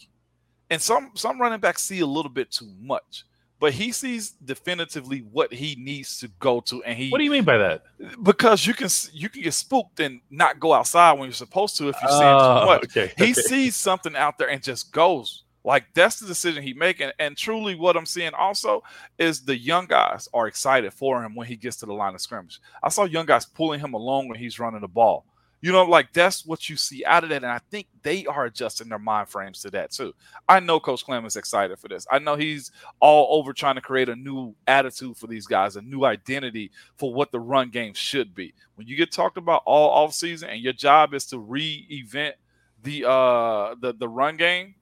and 0.70 0.80
some 0.80 1.12
some 1.14 1.40
running 1.40 1.60
backs 1.60 1.82
see 1.82 2.00
a 2.00 2.06
little 2.06 2.30
bit 2.30 2.50
too 2.52 2.70
much 2.80 3.24
but 3.60 3.72
he 3.72 3.92
sees 3.92 4.32
definitively 4.44 5.20
what 5.32 5.50
he 5.50 5.74
needs 5.76 6.18
to 6.18 6.28
go 6.40 6.60
to, 6.60 6.82
and 6.82 6.98
he 6.98 7.08
What 7.08 7.18
do 7.18 7.24
you 7.24 7.30
mean 7.30 7.44
by 7.44 7.56
that? 7.56 7.84
because 8.22 8.66
you 8.66 8.74
can 8.74 8.88
you 9.12 9.30
can 9.30 9.40
get 9.42 9.54
spooked 9.54 10.00
and 10.00 10.20
not 10.28 10.60
go 10.60 10.74
outside 10.74 11.12
when 11.12 11.28
you're 11.28 11.32
supposed 11.32 11.78
to 11.78 11.88
if 11.88 11.96
you're 12.02 12.10
seeing 12.10 12.22
Oh, 12.24 12.60
too 12.60 12.66
much. 12.66 12.84
okay, 12.84 13.12
He 13.16 13.30
okay. 13.30 13.32
sees 13.32 13.76
something 13.76 14.14
out 14.16 14.36
there 14.36 14.50
and 14.50 14.62
just 14.62 14.92
goes. 14.92 15.43
Like 15.64 15.86
that's 15.94 16.20
the 16.20 16.26
decision 16.26 16.62
he 16.62 16.74
making. 16.74 17.10
And 17.18 17.36
truly, 17.36 17.74
what 17.74 17.96
I'm 17.96 18.06
seeing 18.06 18.34
also 18.34 18.82
is 19.18 19.40
the 19.40 19.56
young 19.56 19.86
guys 19.86 20.28
are 20.34 20.46
excited 20.46 20.92
for 20.92 21.22
him 21.24 21.34
when 21.34 21.46
he 21.46 21.56
gets 21.56 21.76
to 21.78 21.86
the 21.86 21.94
line 21.94 22.14
of 22.14 22.20
scrimmage. 22.20 22.60
I 22.82 22.90
saw 22.90 23.04
young 23.04 23.26
guys 23.26 23.46
pulling 23.46 23.80
him 23.80 23.94
along 23.94 24.28
when 24.28 24.38
he's 24.38 24.58
running 24.58 24.82
the 24.82 24.88
ball. 24.88 25.24
You 25.62 25.72
know, 25.72 25.82
like 25.84 26.12
that's 26.12 26.44
what 26.44 26.68
you 26.68 26.76
see 26.76 27.06
out 27.06 27.24
of 27.24 27.30
that. 27.30 27.42
And 27.42 27.50
I 27.50 27.58
think 27.70 27.86
they 28.02 28.26
are 28.26 28.44
adjusting 28.44 28.90
their 28.90 28.98
mind 28.98 29.30
frames 29.30 29.62
to 29.62 29.70
that 29.70 29.90
too. 29.90 30.14
I 30.46 30.60
know 30.60 30.78
Coach 30.78 31.06
Klemm 31.06 31.24
is 31.24 31.36
excited 31.36 31.78
for 31.78 31.88
this. 31.88 32.06
I 32.10 32.18
know 32.18 32.36
he's 32.36 32.70
all 33.00 33.38
over 33.38 33.54
trying 33.54 33.76
to 33.76 33.80
create 33.80 34.10
a 34.10 34.16
new 34.16 34.54
attitude 34.66 35.16
for 35.16 35.26
these 35.26 35.46
guys, 35.46 35.76
a 35.76 35.80
new 35.80 36.04
identity 36.04 36.70
for 36.98 37.14
what 37.14 37.32
the 37.32 37.40
run 37.40 37.70
game 37.70 37.94
should 37.94 38.34
be. 38.34 38.52
When 38.74 38.86
you 38.86 38.94
get 38.94 39.10
talked 39.10 39.38
about 39.38 39.62
all 39.64 40.06
offseason 40.06 40.52
and 40.52 40.60
your 40.60 40.74
job 40.74 41.14
is 41.14 41.24
to 41.28 41.38
re-event 41.38 42.34
the 42.82 43.08
uh 43.08 43.74
the, 43.80 43.94
the 43.94 44.08
run 44.08 44.36
game, 44.36 44.74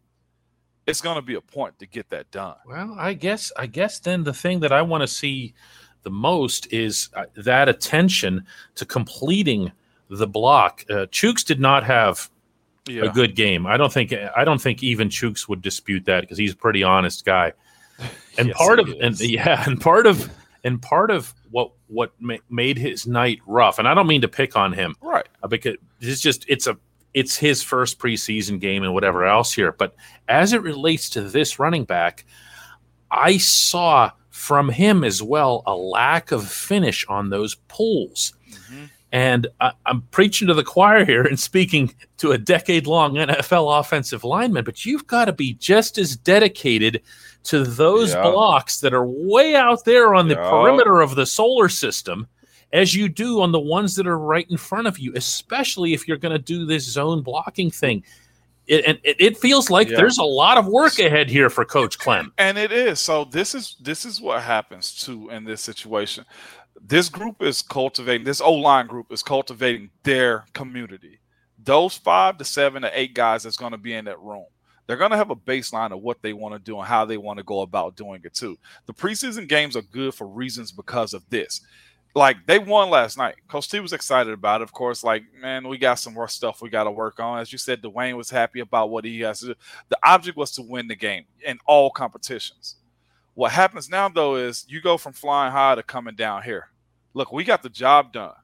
it's 0.86 1.00
gonna 1.00 1.22
be 1.22 1.34
a 1.34 1.40
point 1.40 1.78
to 1.78 1.86
get 1.86 2.08
that 2.10 2.30
done. 2.30 2.54
Well, 2.66 2.96
I 2.98 3.14
guess 3.14 3.52
I 3.56 3.66
guess 3.66 3.98
then 3.98 4.24
the 4.24 4.32
thing 4.34 4.60
that 4.60 4.72
I 4.72 4.82
want 4.82 5.02
to 5.02 5.08
see 5.08 5.54
the 6.02 6.10
most 6.10 6.72
is 6.72 7.08
uh, 7.14 7.24
that 7.36 7.68
attention 7.68 8.44
to 8.74 8.84
completing 8.84 9.70
the 10.10 10.26
block. 10.26 10.84
Uh, 10.90 11.06
Chuks 11.06 11.44
did 11.44 11.60
not 11.60 11.84
have 11.84 12.28
Yeah. 12.88 13.04
a 13.04 13.08
good 13.10 13.36
game. 13.36 13.66
I 13.66 13.76
don't 13.76 13.92
think 13.92 14.12
I 14.36 14.44
don't 14.44 14.60
think 14.60 14.82
even 14.82 15.08
Chuks 15.08 15.48
would 15.48 15.62
dispute 15.62 16.04
that 16.06 16.22
because 16.22 16.38
he's 16.38 16.52
a 16.52 16.56
pretty 16.56 16.82
honest 16.82 17.24
guy. 17.24 17.52
And 18.38 18.48
Yes, 18.48 18.56
part 18.56 18.78
of 18.80 18.88
he 18.88 18.98
and 19.00 19.20
yeah, 19.20 19.62
and 19.66 19.80
part 19.80 20.06
of 20.06 20.28
and 20.64 20.80
part 20.80 21.10
of 21.10 21.32
what 21.50 21.70
what 21.88 22.12
ma- 22.18 22.38
made 22.50 22.78
his 22.78 23.06
night 23.06 23.40
rough. 23.46 23.78
And 23.78 23.86
I 23.86 23.92
don't 23.94 24.06
mean 24.06 24.22
to 24.22 24.28
pick 24.28 24.56
on 24.56 24.72
him 24.72 24.96
Right. 25.02 25.26
uh, 25.42 25.48
because 25.48 25.76
it's 26.00 26.20
just 26.22 26.44
it's 26.48 26.66
a 26.66 26.76
it's 27.14 27.36
his 27.36 27.62
first 27.62 27.98
preseason 27.98 28.60
game 28.60 28.82
and 28.82 28.94
whatever 28.94 29.24
else 29.24 29.52
here. 29.52 29.72
But 29.72 29.94
as 30.28 30.52
it 30.52 30.62
relates 30.62 31.10
to 31.10 31.22
this 31.22 31.58
running 31.58 31.84
back, 31.84 32.24
I 33.10 33.36
saw 33.38 34.12
from 34.30 34.70
him 34.70 35.04
as 35.04 35.22
well 35.22 35.62
a 35.66 35.76
lack 35.76 36.32
of 36.32 36.50
finish 36.50 37.04
on 37.08 37.30
those 37.30 37.54
pulls. 37.68 38.32
Mhm. 38.50 38.90
And 39.12 39.46
I, 39.60 39.72
am 39.86 40.08
preaching 40.10 40.48
to 40.48 40.54
the 40.54 40.64
choir 40.64 41.04
here 41.04 41.22
and 41.22 41.38
speaking 41.38 41.94
to 42.16 42.32
a 42.32 42.38
decade 42.38 42.86
long 42.86 43.18
NFL 43.18 43.78
offensive 43.78 44.24
lineman, 44.24 44.64
but 44.64 44.86
you've 44.86 45.06
got 45.06 45.26
to 45.26 45.34
be 45.34 45.52
just 45.54 45.98
as 45.98 46.16
dedicated 46.16 47.02
to 47.44 47.62
those 47.62 48.14
yeah. 48.14 48.22
blocks 48.22 48.80
that 48.80 48.94
are 48.94 49.06
way 49.06 49.54
out 49.54 49.84
there 49.84 50.14
on 50.14 50.28
the 50.28 50.36
perimeter 50.36 51.02
of 51.02 51.14
the 51.14 51.26
solar 51.26 51.68
system 51.68 52.26
as 52.72 52.94
you 52.94 53.08
do 53.08 53.40
on 53.40 53.52
the 53.52 53.60
ones 53.60 53.94
that 53.96 54.06
are 54.06 54.18
right 54.18 54.46
in 54.50 54.56
front 54.56 54.86
of 54.86 54.98
you, 54.98 55.12
especially 55.14 55.92
if 55.92 56.08
you're 56.08 56.16
going 56.16 56.32
to 56.32 56.38
do 56.38 56.64
this 56.64 56.84
zone 56.84 57.22
blocking 57.22 57.70
thing. 57.70 58.02
It, 58.66 58.84
and 58.86 58.98
it, 59.02 59.16
it 59.20 59.36
feels 59.36 59.70
like 59.70 59.88
yeah. 59.88 59.96
there's 59.96 60.18
a 60.18 60.24
lot 60.24 60.56
of 60.56 60.66
work 60.66 60.98
ahead 60.98 61.28
here 61.28 61.50
for 61.50 61.64
Coach 61.64 61.98
Klemm. 61.98 62.30
And 62.38 62.56
it 62.56 62.72
is. 62.72 63.00
So 63.00 63.24
this 63.24 63.54
is 63.54 63.76
this 63.80 64.04
is 64.04 64.20
what 64.20 64.42
happens 64.42 64.94
too 64.94 65.28
in 65.30 65.44
this 65.44 65.60
situation. 65.60 66.24
This 66.80 67.08
group 67.08 67.42
is 67.42 67.60
cultivating. 67.60 68.24
This 68.24 68.40
O 68.40 68.52
line 68.52 68.86
group 68.86 69.12
is 69.12 69.22
cultivating 69.22 69.90
their 70.04 70.46
community. 70.52 71.20
Those 71.62 71.96
five 71.96 72.38
to 72.38 72.44
seven 72.44 72.82
to 72.82 72.98
eight 72.98 73.14
guys 73.14 73.42
that's 73.42 73.56
going 73.56 73.72
to 73.72 73.78
be 73.78 73.94
in 73.94 74.04
that 74.06 74.20
room 74.20 74.46
they're 74.86 74.96
going 74.96 75.10
to 75.10 75.16
have 75.16 75.30
a 75.30 75.36
baseline 75.36 75.92
of 75.92 76.00
what 76.00 76.20
they 76.22 76.32
want 76.32 76.54
to 76.54 76.58
do 76.58 76.78
and 76.78 76.86
how 76.86 77.04
they 77.04 77.16
want 77.16 77.38
to 77.38 77.44
go 77.44 77.60
about 77.60 77.96
doing 77.96 78.20
it 78.24 78.34
too. 78.34 78.58
The 78.86 78.92
preseason 78.92 79.48
games 79.48 79.76
are 79.76 79.82
good 79.82 80.12
for 80.14 80.26
reasons 80.26 80.72
because 80.72 81.14
of 81.14 81.22
this 81.30 81.60
like 82.14 82.46
they 82.46 82.58
won 82.58 82.90
last 82.90 83.16
night. 83.16 83.36
Coach 83.48 83.70
T 83.70 83.80
was 83.80 83.92
excited 83.92 84.32
about 84.32 84.60
it. 84.60 84.64
Of 84.64 84.72
course, 84.72 85.02
like, 85.02 85.24
man, 85.40 85.66
we 85.66 85.78
got 85.78 85.98
some 85.98 86.14
more 86.14 86.28
stuff 86.28 86.60
we 86.60 86.68
got 86.68 86.84
to 86.84 86.90
work 86.90 87.18
on. 87.20 87.38
As 87.38 87.52
you 87.52 87.58
said, 87.58 87.82
Dwayne 87.82 88.16
was 88.16 88.30
happy 88.30 88.60
about 88.60 88.90
what 88.90 89.04
he 89.04 89.20
has 89.20 89.40
to 89.40 89.46
do. 89.46 89.54
The 89.88 89.98
object 90.04 90.36
was 90.36 90.52
to 90.52 90.62
win 90.62 90.88
the 90.88 90.96
game 90.96 91.24
in 91.44 91.58
all 91.66 91.90
competitions. 91.90 92.76
What 93.34 93.52
happens 93.52 93.88
now, 93.88 94.08
though, 94.10 94.36
is 94.36 94.66
you 94.68 94.82
go 94.82 94.98
from 94.98 95.14
flying 95.14 95.52
high 95.52 95.74
to 95.74 95.82
coming 95.82 96.14
down 96.14 96.42
here. 96.42 96.68
Look, 97.14 97.32
we 97.32 97.44
got 97.44 97.62
the 97.62 97.70
job 97.70 98.12
done, 98.12 98.34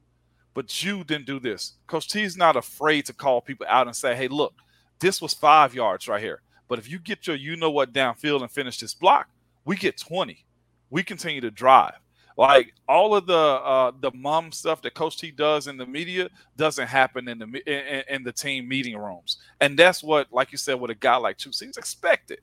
but 0.54 0.82
you 0.82 1.04
didn't 1.04 1.26
do 1.26 1.38
this. 1.38 1.74
Coach 1.86 2.08
T 2.08 2.22
is 2.22 2.36
not 2.36 2.56
afraid 2.56 3.04
to 3.06 3.12
call 3.12 3.42
people 3.42 3.66
out 3.68 3.86
and 3.86 3.94
say, 3.94 4.14
hey, 4.14 4.28
look, 4.28 4.54
this 4.98 5.20
was 5.20 5.34
five 5.34 5.74
yards 5.74 6.08
right 6.08 6.22
here. 6.22 6.40
But 6.68 6.78
if 6.78 6.90
you 6.90 6.98
get 6.98 7.26
your 7.26 7.36
you 7.36 7.56
know 7.56 7.70
what 7.70 7.92
downfield 7.92 8.40
and 8.40 8.50
finish 8.50 8.78
this 8.78 8.94
block, 8.94 9.28
we 9.64 9.76
get 9.76 9.98
20. 9.98 10.44
We 10.90 11.02
continue 11.02 11.42
to 11.42 11.50
drive 11.50 11.94
like 12.38 12.72
all 12.88 13.16
of 13.16 13.26
the 13.26 13.34
uh, 13.34 13.90
the 14.00 14.12
mom 14.14 14.52
stuff 14.52 14.80
that 14.82 14.94
Coach 14.94 15.18
T 15.18 15.32
does 15.32 15.66
in 15.66 15.76
the 15.76 15.84
media 15.84 16.28
doesn't 16.56 16.86
happen 16.86 17.26
in 17.26 17.40
the 17.40 17.46
in, 17.66 18.04
in 18.08 18.22
the 18.22 18.32
team 18.32 18.68
meeting 18.68 18.96
rooms, 18.96 19.38
and 19.60 19.76
that's 19.76 20.04
what, 20.04 20.32
like 20.32 20.52
you 20.52 20.58
said, 20.58 20.80
with 20.80 20.92
a 20.92 20.94
guy 20.94 21.16
like 21.16 21.36
Chuks, 21.36 21.62
he's 21.62 21.76
expected 21.76 22.38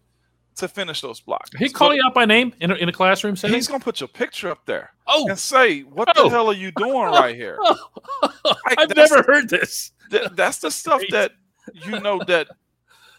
to 0.57 0.67
finish 0.67 0.99
those 0.99 1.21
blocks. 1.21 1.49
He 1.57 1.69
call 1.69 1.95
you 1.95 2.01
out 2.05 2.13
by 2.13 2.25
name 2.25 2.53
in 2.59 2.71
a, 2.71 2.75
in 2.75 2.89
a 2.89 2.91
classroom 2.91 3.37
setting. 3.37 3.55
He's 3.55 3.69
gonna 3.69 3.79
put 3.79 4.01
your 4.01 4.09
picture 4.09 4.51
up 4.51 4.65
there. 4.65 4.91
Oh, 5.07 5.29
and 5.29 5.39
say, 5.39 5.81
"What 5.81 6.09
oh. 6.17 6.23
the 6.23 6.29
hell 6.29 6.47
are 6.49 6.53
you 6.53 6.71
doing 6.73 6.93
right 6.93 7.35
here?" 7.35 7.57
like, 8.21 8.77
I've 8.77 8.93
never 8.97 9.23
heard 9.23 9.49
this. 9.49 9.91
Th- 10.11 10.27
that's 10.33 10.59
the 10.59 10.71
stuff 10.71 11.01
that 11.11 11.31
you 11.73 12.01
know 12.01 12.21
that 12.27 12.49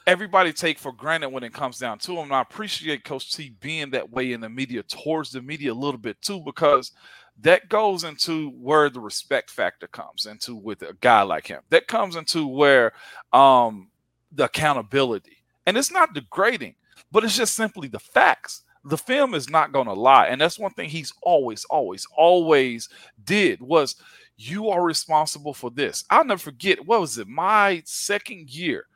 everybody 0.06 0.52
take 0.52 0.78
for 0.78 0.92
granted 0.92 1.30
when 1.30 1.42
it 1.42 1.52
comes 1.52 1.78
down 1.78 1.98
to 1.98 2.12
him. 2.12 2.24
And 2.24 2.32
I 2.32 2.40
appreciate 2.40 3.04
Coach 3.04 3.34
T 3.34 3.54
being 3.60 3.90
that 3.90 4.10
way 4.10 4.32
in 4.32 4.40
the 4.40 4.48
media 4.48 4.82
towards 4.82 5.30
the 5.30 5.42
media 5.42 5.72
a 5.72 5.74
little 5.74 5.98
bit 5.98 6.20
too, 6.22 6.40
because 6.40 6.92
that 7.40 7.68
goes 7.68 8.04
into 8.04 8.50
where 8.50 8.88
the 8.88 9.00
respect 9.00 9.50
factor 9.50 9.86
comes 9.88 10.26
into 10.26 10.54
with 10.54 10.82
a 10.82 10.96
guy 11.00 11.22
like 11.22 11.46
him. 11.46 11.60
That 11.70 11.88
comes 11.88 12.16
into 12.16 12.46
where 12.46 12.92
um 13.32 13.90
the 14.32 14.44
accountability. 14.44 15.38
And 15.66 15.76
it's 15.76 15.90
not 15.90 16.14
degrading, 16.14 16.76
but 17.10 17.24
it's 17.24 17.36
just 17.36 17.54
simply 17.54 17.88
the 17.88 17.98
facts. 17.98 18.62
The 18.84 18.98
film 18.98 19.34
is 19.34 19.50
not 19.50 19.72
going 19.72 19.86
to 19.86 19.92
lie. 19.94 20.26
And 20.26 20.40
that's 20.40 20.58
one 20.58 20.70
thing 20.72 20.88
he's 20.88 21.12
always, 21.22 21.64
always, 21.64 22.06
always 22.16 22.88
did 23.24 23.60
was 23.60 23.96
you 24.36 24.68
are 24.68 24.84
responsible 24.84 25.54
for 25.54 25.70
this. 25.70 26.04
I'll 26.08 26.24
never 26.24 26.38
forget, 26.38 26.86
what 26.86 27.00
was 27.00 27.18
it, 27.18 27.26
my 27.26 27.82
second 27.84 28.50
year 28.50 28.86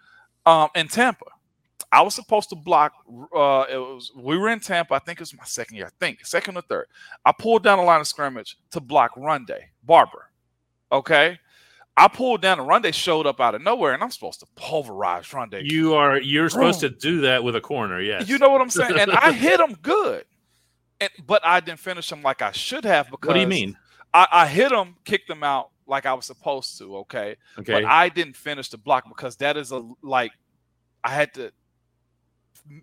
um, 0.47 0.69
in 0.75 0.89
Tampa. 0.89 1.27
I 1.93 2.03
was 2.03 2.15
supposed 2.15 2.51
to 2.51 2.57
block. 2.57 2.93
Uh, 3.35 3.65
it 3.69 3.77
was 3.77 4.13
we 4.15 4.39
were 4.39 4.49
in 4.49 4.61
Tampa. 4.61 4.95
I 4.95 5.01
think 5.01 5.19
it 5.19 5.23
was 5.23 5.35
my 5.35 5.45
second 5.45 5.77
year. 5.77 5.87
I 5.87 5.91
think 5.99 6.25
second 6.25 6.57
or 6.57 6.63
third. 6.63 6.87
I 7.25 7.33
pulled 7.33 7.65
down 7.65 7.79
the 7.79 7.85
line 7.85 8.01
of 8.01 8.07
scrimmage 8.07 8.57
to 8.71 8.81
block 8.81 9.17
Rondé 9.17 9.59
Barber. 9.83 10.31
Okay, 10.93 11.39
I 11.97 12.09
pulled 12.09 12.43
down 12.43 12.61
and 12.61 12.69
Rondé 12.69 12.95
showed 12.95 13.27
up 13.27 13.41
out 13.41 13.55
of 13.55 13.63
nowhere, 13.63 13.93
and 13.93 14.03
I'm 14.03 14.11
supposed 14.11 14.41
to 14.41 14.47
pulverize 14.55 15.27
Rondé. 15.27 15.63
You 15.65 15.95
are 15.95 16.21
you're 16.21 16.49
supposed 16.49 16.81
to 16.81 16.91
do 16.91 17.23
that 17.23 17.43
with 17.43 17.57
a 17.57 17.61
corner. 17.61 18.01
Yes, 18.01 18.29
you 18.29 18.39
know 18.39 18.51
what 18.51 18.61
I'm 18.61 18.71
saying. 18.71 18.99
And 18.99 19.11
I 19.11 19.33
hit 19.47 19.59
him 19.59 19.77
good, 19.83 20.25
and 21.01 21.11
but 21.27 21.45
I 21.45 21.61
didn't 21.61 21.81
finish 21.81 22.11
him 22.11 22.23
like 22.23 22.41
I 22.41 22.53
should 22.53 22.85
have. 22.85 23.11
Because 23.11 23.29
what 23.29 23.35
do 23.35 23.41
you 23.41 23.47
mean? 23.47 23.77
I, 24.15 24.27
I 24.33 24.47
hit 24.47 24.73
him, 24.73 24.97
kicked 25.05 25.29
him 25.29 25.43
out, 25.43 25.71
like 25.91 26.07
I 26.07 26.15
was 26.15 26.25
supposed 26.25 26.79
to. 26.79 26.97
Okay. 26.99 27.37
Okay. 27.59 27.73
But 27.73 27.85
I 27.85 28.09
didn't 28.09 28.37
finish 28.37 28.71
the 28.71 28.79
block 28.79 29.09
because 29.09 29.37
that 29.37 29.57
is 29.57 29.73
a 29.73 29.83
like 30.03 30.31
I 31.05 31.11
had 31.11 31.35
to 31.35 31.53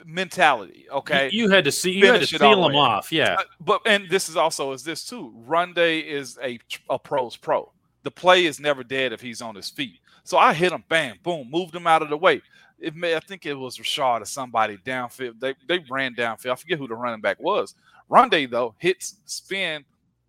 mentality. 0.05 0.85
Okay. 0.91 1.29
You, 1.31 1.45
you 1.45 1.49
had 1.49 1.63
to 1.63 1.71
see 1.71 1.93
you 1.93 2.01
Finish 2.01 2.31
had 2.31 2.39
to 2.39 2.45
feel 2.45 2.61
them 2.61 2.75
off. 2.75 3.11
Yeah. 3.11 3.37
Uh, 3.39 3.43
but 3.61 3.81
and 3.85 4.09
this 4.09 4.29
is 4.29 4.35
also 4.35 4.73
is 4.73 4.83
this 4.83 5.05
too. 5.05 5.33
Rondé 5.47 6.05
is 6.05 6.37
a 6.43 6.59
a 6.89 6.99
pro's 6.99 7.37
pro. 7.37 7.71
The 8.03 8.11
play 8.11 8.45
is 8.45 8.59
never 8.59 8.83
dead 8.83 9.13
if 9.13 9.21
he's 9.21 9.41
on 9.41 9.55
his 9.55 9.69
feet. 9.69 9.99
So 10.23 10.37
I 10.37 10.53
hit 10.53 10.73
him, 10.73 10.83
bam, 10.89 11.17
boom, 11.23 11.49
moved 11.49 11.73
him 11.73 11.87
out 11.87 12.01
of 12.01 12.09
the 12.09 12.17
way. 12.17 12.41
It 12.79 12.95
may 12.95 13.15
I 13.15 13.21
think 13.21 13.45
it 13.45 13.53
was 13.53 13.77
Rashard 13.77 14.21
or 14.21 14.25
somebody 14.25 14.77
downfield. 14.77 15.39
They 15.39 15.55
they 15.67 15.79
ran 15.89 16.13
downfield. 16.13 16.51
I 16.51 16.55
forget 16.55 16.77
who 16.77 16.87
the 16.87 16.95
running 16.95 17.21
back 17.21 17.39
was. 17.39 17.73
Rondé 18.11 18.49
though 18.49 18.75
hits 18.77 19.15
spin, 19.25 19.85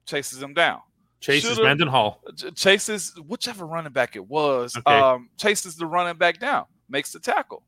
chases 0.06 0.40
him 0.40 0.54
down. 0.54 0.80
Chases 1.20 1.58
Mendenhall. 1.58 2.22
Chases 2.54 3.14
whichever 3.26 3.66
running 3.66 3.92
back 3.92 4.14
it 4.14 4.26
was. 4.26 4.76
Okay. 4.76 4.98
Um, 4.98 5.30
chases 5.36 5.76
the 5.76 5.86
running 5.86 6.16
back 6.16 6.38
down, 6.38 6.66
makes 6.88 7.12
the 7.12 7.18
tackle. 7.18 7.64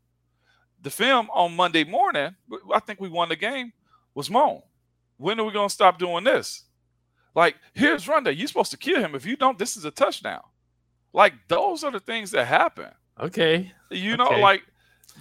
The 0.83 0.91
film 0.91 1.29
on 1.33 1.57
Monday 1.57 1.85
morning, 1.85 2.35
I 2.73 2.81
think 2.81 3.01
we 3.01 3.09
won 3.09 3.29
the 3.29 3.37
game, 3.37 3.73
was 4.15 4.31
Moan. 4.31 4.63
When 5.17 5.39
are 5.39 5.45
we 5.45 5.53
gonna 5.53 5.69
stop 5.69 5.99
doing 5.99 6.25
this? 6.25 6.65
Like, 7.35 7.57
here's 7.75 8.07
Rondé. 8.07 8.37
You're 8.37 8.49
supposed 8.49 8.71
to 8.73 8.77
kill 8.77 9.01
him. 9.01 9.15
If 9.15 9.27
you 9.27 9.37
don't, 9.37 9.59
this 9.59 9.77
is 9.77 9.85
a 9.85 9.91
touchdown. 9.91 10.43
Like, 11.13 11.35
those 11.49 11.85
are 11.85 11.91
the 11.91 12.01
things 12.01 12.31
that 12.31 12.47
happen. 12.47 12.89
Okay. 13.19 13.73
You 13.91 14.17
know, 14.17 14.29
okay. 14.29 14.41
like 14.41 14.63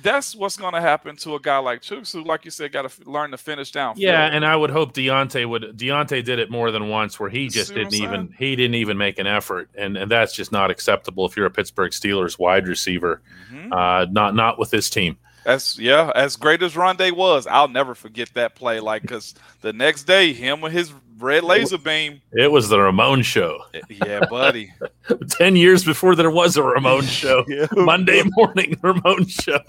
that's 0.02 0.36
what's 0.36 0.58
going 0.58 0.73
to 0.73 0.82
happen 0.82 1.15
to 1.17 1.36
a 1.36 1.39
guy 1.39 1.58
like 1.58 1.82
Chuks, 1.82 2.13
who, 2.13 2.23
like 2.23 2.45
you 2.45 2.52
said, 2.52 2.71
got 2.71 2.84
to 2.84 2.88
f- 2.88 2.99
learn 3.06 3.32
to 3.32 3.38
finish 3.38 3.71
down. 3.71 3.95
Yeah, 3.97 4.25
and 4.25 4.45
I 4.45 4.56
would 4.56 4.69
hope 4.69 4.93
Diontae 4.93 5.47
would. 5.47 5.78
Diontae 5.78 6.23
did 6.23 6.39
it 6.39 6.49
more 6.49 6.71
than 6.71 6.89
once, 6.89 7.19
where 7.19 7.30
he 7.30 7.47
just 7.47 7.73
didn't 7.73 7.93
even 7.93 8.34
he 8.38 8.56
didn't 8.56 8.75
even 8.75 8.97
make 8.97 9.19
an 9.19 9.28
effort, 9.28 9.69
and 9.75 9.97
and 9.97 10.10
that's 10.10 10.34
just 10.34 10.52
not 10.52 10.71
acceptable 10.71 11.25
if 11.25 11.36
you're 11.36 11.45
a 11.45 11.52
Pittsburgh 11.52 11.91
Steelers 11.91 12.39
wide 12.39 12.67
receiver. 12.67 13.21
Mm-hmm. 13.52 13.73
Uh, 13.73 14.06
not 14.06 14.36
not 14.36 14.60
with 14.60 14.71
this 14.71 14.89
team. 14.89 15.17
As 15.49 15.79
yeah, 15.79 16.12
as 16.13 16.35
great 16.35 16.62
as 16.62 16.75
Rondé 16.75 17.12
was, 17.12 17.47
I'll 17.47 17.67
never 17.67 17.95
forget 17.95 18.29
that 18.35 18.53
play. 18.53 18.79
Like, 18.79 19.07
cause 19.07 19.33
the 19.62 19.73
next 19.73 20.03
day, 20.03 20.31
him 20.31 20.62
with 20.62 20.73
his 20.73 20.93
red 21.17 21.43
laser 21.43 21.79
beam. 21.79 22.21
It 22.33 22.51
was 22.51 22.69
the 22.69 22.79
Ramon 22.79 23.23
show. 23.23 23.57
Yeah, 23.89 24.27
buddy. 24.29 24.71
Ten 25.29 25.55
years 25.55 25.83
before 25.83 26.13
there 26.15 26.29
was 26.29 26.55
a 26.55 26.62
Ramon 26.62 27.01
show. 27.05 27.43
yeah, 27.47 27.65
Monday 27.71 28.21
morning 28.38 28.77
Ramon 28.83 29.25
show. 29.25 29.59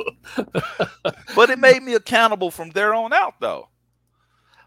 but 1.35 1.49
it 1.49 1.59
made 1.59 1.83
me 1.83 1.95
accountable 1.95 2.51
from 2.51 2.69
there 2.73 2.93
on 2.93 3.15
out, 3.15 3.41
though. 3.41 3.71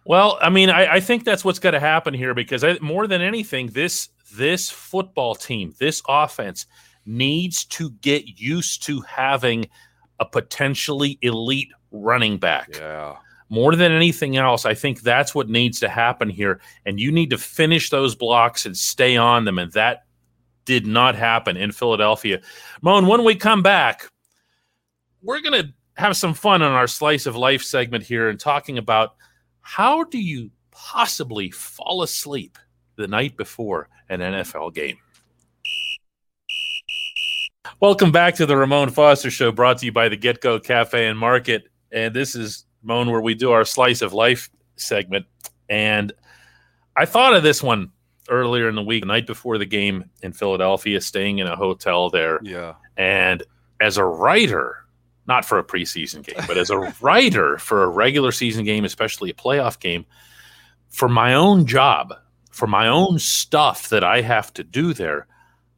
Well, 0.06 0.40
I 0.42 0.50
mean, 0.50 0.72
I, 0.72 0.96
I 0.96 1.00
think 1.00 1.26
that's 1.26 1.46
what's 1.46 1.60
going 1.60 1.74
to 1.74 1.80
happen 1.80 2.16
here 2.16 2.34
because 2.34 2.64
I, 2.64 2.80
more 2.82 3.06
than 3.06 3.22
anything, 3.22 3.68
this 3.68 4.10
this 4.34 4.72
football 4.72 5.36
team, 5.36 5.76
this 5.78 6.02
offense, 6.10 6.66
needs 7.06 7.66
to 7.66 7.92
get 8.02 8.40
used 8.40 8.82
to 8.88 9.02
having 9.02 9.68
a 10.20 10.26
potentially 10.26 11.18
elite 11.22 11.72
running 11.92 12.38
back. 12.38 12.70
Yeah. 12.74 13.18
More 13.50 13.76
than 13.76 13.92
anything 13.92 14.38
else, 14.38 14.66
I 14.66 14.74
think 14.74 15.02
that's 15.02 15.36
what 15.36 15.50
needs 15.50 15.80
to 15.82 15.90
happen 15.90 16.30
here. 16.30 16.60
And 16.86 17.00
you 17.00 17.12
need 17.12 17.30
to 17.30 17.38
finish 17.38 17.90
those 17.90 18.16
blocks 18.16 18.66
and 18.66 18.76
stay 18.76 19.16
on 19.16 19.46
them. 19.46 19.60
And 19.60 19.72
that 19.74 20.06
did 20.66 20.88
not 20.88 21.16
happen 21.16 21.58
in 21.58 21.72
Philadelphia. 21.72 22.42
Moan, 22.82 23.06
when 23.08 23.24
we 23.24 23.36
come 23.36 23.62
back, 23.62 24.08
we're 25.22 25.42
going 25.42 25.62
to 25.62 25.74
have 25.96 26.18
some 26.18 26.34
fun 26.34 26.62
on 26.62 26.72
our 26.72 26.88
slice 26.88 27.26
of 27.26 27.36
life 27.36 27.62
segment 27.62 28.04
here 28.04 28.30
and 28.30 28.40
talking 28.40 28.78
about 28.78 29.16
how 29.62 30.04
do 30.04 30.20
you 30.20 30.50
possibly 30.72 31.52
fall 31.52 32.02
asleep 32.02 32.58
the 32.96 33.08
night 33.08 33.38
before 33.38 33.90
an 34.10 34.20
NFL 34.20 34.74
game? 34.74 34.98
Welcome 37.84 38.14
back 38.14 38.36
to 38.36 38.46
the 38.46 38.56
Ramon 38.56 38.92
Foster 38.92 39.30
Show, 39.30 39.52
brought 39.52 39.80
to 39.80 39.86
you 39.86 39.92
by 39.92 40.08
the 40.08 40.16
Get 40.16 40.40
Go 40.40 40.58
Cafe 40.58 41.06
and 41.06 41.20
Market. 41.20 41.68
And 41.92 42.14
this 42.14 42.34
is 42.34 42.64
Moan, 42.82 43.12
where 43.12 43.20
we 43.20 43.36
do 43.36 43.52
our 43.52 43.66
slice 43.66 44.02
of 44.02 44.14
life 44.14 44.50
segment. 44.78 45.26
And 45.68 46.14
I 46.96 47.04
thought 47.04 47.36
of 47.36 47.44
this 47.44 47.62
one 47.62 47.92
earlier 48.30 48.70
in 48.70 48.76
the 48.76 48.82
week, 48.82 49.02
the 49.02 49.08
night 49.08 49.28
before 49.28 49.58
the 49.58 49.66
game 49.66 50.10
in 50.22 50.32
Philadelphia, 50.32 51.02
staying 51.02 51.40
in 51.40 51.48
a 51.48 51.58
hotel 51.58 52.10
there. 52.10 52.40
Yeah. 52.42 52.76
And 52.96 53.44
as 53.82 53.98
a 53.98 54.06
writer, 54.06 54.78
not 55.28 55.44
for 55.44 55.60
a 55.60 55.64
preseason 55.64 56.24
game, 56.24 56.42
but 56.48 56.58
as 56.58 56.70
a 56.70 56.78
writer 57.02 57.58
for 57.58 57.84
a 57.84 57.90
regular 57.90 58.32
season 58.32 58.64
game, 58.64 58.86
especially 58.86 59.30
a 59.30 59.34
playoff 59.34 59.78
game, 59.78 60.06
for 60.88 61.10
my 61.10 61.34
own 61.34 61.66
job, 61.66 62.14
for 62.50 62.66
my 62.66 62.88
own 62.88 63.20
stuff 63.20 63.90
that 63.90 64.06
I 64.06 64.22
have 64.22 64.54
to 64.54 64.64
do 64.64 64.94
there, 64.94 65.28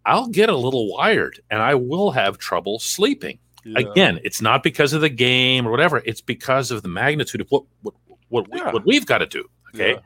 I'll 0.05 0.27
get 0.27 0.49
a 0.49 0.55
little 0.55 0.91
wired 0.91 1.39
and 1.49 1.61
I 1.61 1.75
will 1.75 2.11
have 2.11 2.37
trouble 2.37 2.79
sleeping. 2.79 3.39
Yeah. 3.63 3.79
Again, 3.79 4.19
it's 4.23 4.41
not 4.41 4.61
because 4.61 4.93
of 4.93 5.01
the 5.01 5.09
game 5.09 5.67
or 5.67 5.71
whatever. 5.71 6.01
It's 6.05 6.21
because 6.21 6.69
of 6.69 6.83
the 6.83 6.87
magnitude 6.87 7.41
of 7.41 7.47
what 7.49 7.63
what 7.81 7.95
what, 8.29 8.51
we, 8.51 8.59
what 8.61 8.85
we've 8.85 9.05
got 9.05 9.19
to 9.19 9.25
do. 9.25 9.45
Okay. 9.73 9.93
Yeah. 9.93 9.99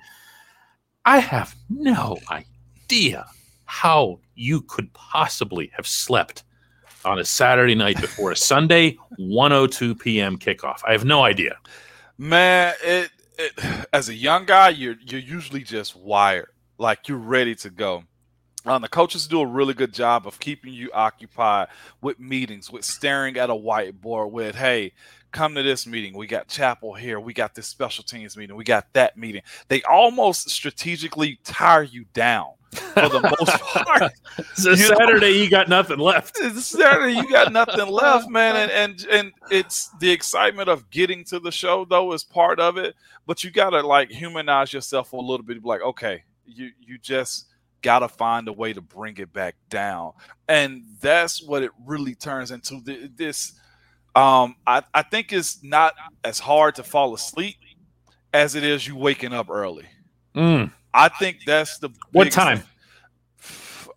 I 1.05 1.19
have 1.19 1.55
no 1.69 2.17
idea 2.29 3.25
how 3.65 4.19
you 4.35 4.62
could 4.62 4.91
possibly 4.93 5.71
have 5.75 5.88
slept 5.88 6.43
on 7.05 7.19
a 7.19 7.25
Saturday 7.25 7.75
night 7.75 7.99
before 7.99 8.31
a 8.31 8.35
Sunday 8.35 8.97
102 9.17 9.95
p.m. 9.95 10.38
kickoff. 10.38 10.79
I 10.88 10.91
have 10.91 11.05
no 11.05 11.23
idea. 11.23 11.57
Man, 12.17 12.73
it, 12.83 13.12
it 13.38 13.88
as 13.93 14.09
a 14.09 14.13
young 14.13 14.45
guy, 14.45 14.69
you're 14.69 14.95
you're 15.01 15.21
usually 15.21 15.63
just 15.63 15.95
wired, 15.95 16.49
like 16.77 17.07
you're 17.07 17.17
ready 17.17 17.55
to 17.55 17.69
go. 17.69 18.03
Um, 18.65 18.81
the 18.81 18.89
coaches 18.89 19.25
do 19.27 19.39
a 19.41 19.45
really 19.45 19.73
good 19.73 19.93
job 19.93 20.27
of 20.27 20.39
keeping 20.39 20.73
you 20.73 20.91
occupied 20.93 21.69
with 22.01 22.19
meetings, 22.19 22.69
with 22.69 22.83
staring 22.83 23.37
at 23.37 23.49
a 23.49 23.53
whiteboard, 23.53 24.31
with 24.31 24.55
hey, 24.55 24.91
come 25.31 25.55
to 25.55 25.63
this 25.63 25.87
meeting. 25.87 26.13
We 26.15 26.27
got 26.27 26.47
chapel 26.47 26.93
here. 26.93 27.19
We 27.19 27.33
got 27.33 27.55
this 27.55 27.67
special 27.67 28.03
teams 28.03 28.35
meeting. 28.35 28.55
We 28.57 28.63
got 28.65 28.91
that 28.93 29.17
meeting. 29.17 29.43
They 29.69 29.81
almost 29.83 30.49
strategically 30.49 31.39
tire 31.45 31.83
you 31.83 32.05
down 32.13 32.47
for 32.71 33.07
the 33.09 33.21
most 33.21 33.61
part. 33.61 34.11
So 34.55 34.71
You 34.71 34.89
know- 34.89 34.95
Saturday, 34.97 35.31
you 35.31 35.49
got 35.49 35.69
nothing 35.69 35.97
left. 35.99 36.35
Saturday, 36.37 37.13
you 37.13 37.29
got 37.31 37.53
nothing 37.53 37.87
left, 37.87 38.29
man, 38.29 38.55
and, 38.57 38.71
and 38.71 39.05
and 39.09 39.31
it's 39.49 39.89
the 39.99 40.11
excitement 40.11 40.67
of 40.67 40.89
getting 40.89 41.23
to 41.25 41.39
the 41.39 41.51
show 41.51 41.85
though 41.85 42.11
is 42.13 42.23
part 42.25 42.59
of 42.59 42.77
it. 42.77 42.95
But 43.25 43.43
you 43.43 43.51
gotta 43.51 43.81
like 43.81 44.11
humanize 44.11 44.73
yourself 44.73 45.13
a 45.13 45.17
little 45.17 45.45
bit. 45.45 45.63
Like, 45.63 45.81
okay, 45.81 46.23
you 46.45 46.71
you 46.85 46.97
just 46.97 47.45
gotta 47.81 48.07
find 48.07 48.47
a 48.47 48.53
way 48.53 48.73
to 48.73 48.81
bring 48.81 49.17
it 49.17 49.31
back 49.33 49.55
down, 49.69 50.13
and 50.47 50.83
that's 51.01 51.41
what 51.43 51.63
it 51.63 51.71
really 51.85 52.15
turns 52.15 52.51
into. 52.51 52.81
This, 53.15 53.53
um, 54.15 54.55
I 54.67 54.83
I 54.93 55.01
think 55.03 55.31
it's 55.33 55.63
not 55.63 55.93
as 56.23 56.39
hard 56.39 56.75
to 56.75 56.83
fall 56.83 57.13
asleep 57.13 57.55
as 58.33 58.55
it 58.55 58.63
is 58.63 58.87
you 58.87 58.95
waking 58.95 59.33
up 59.33 59.49
early. 59.49 59.85
Mm. 60.35 60.71
I 60.93 61.09
think 61.09 61.39
that's 61.45 61.77
the 61.79 61.89
What 62.11 62.31
time? 62.31 62.63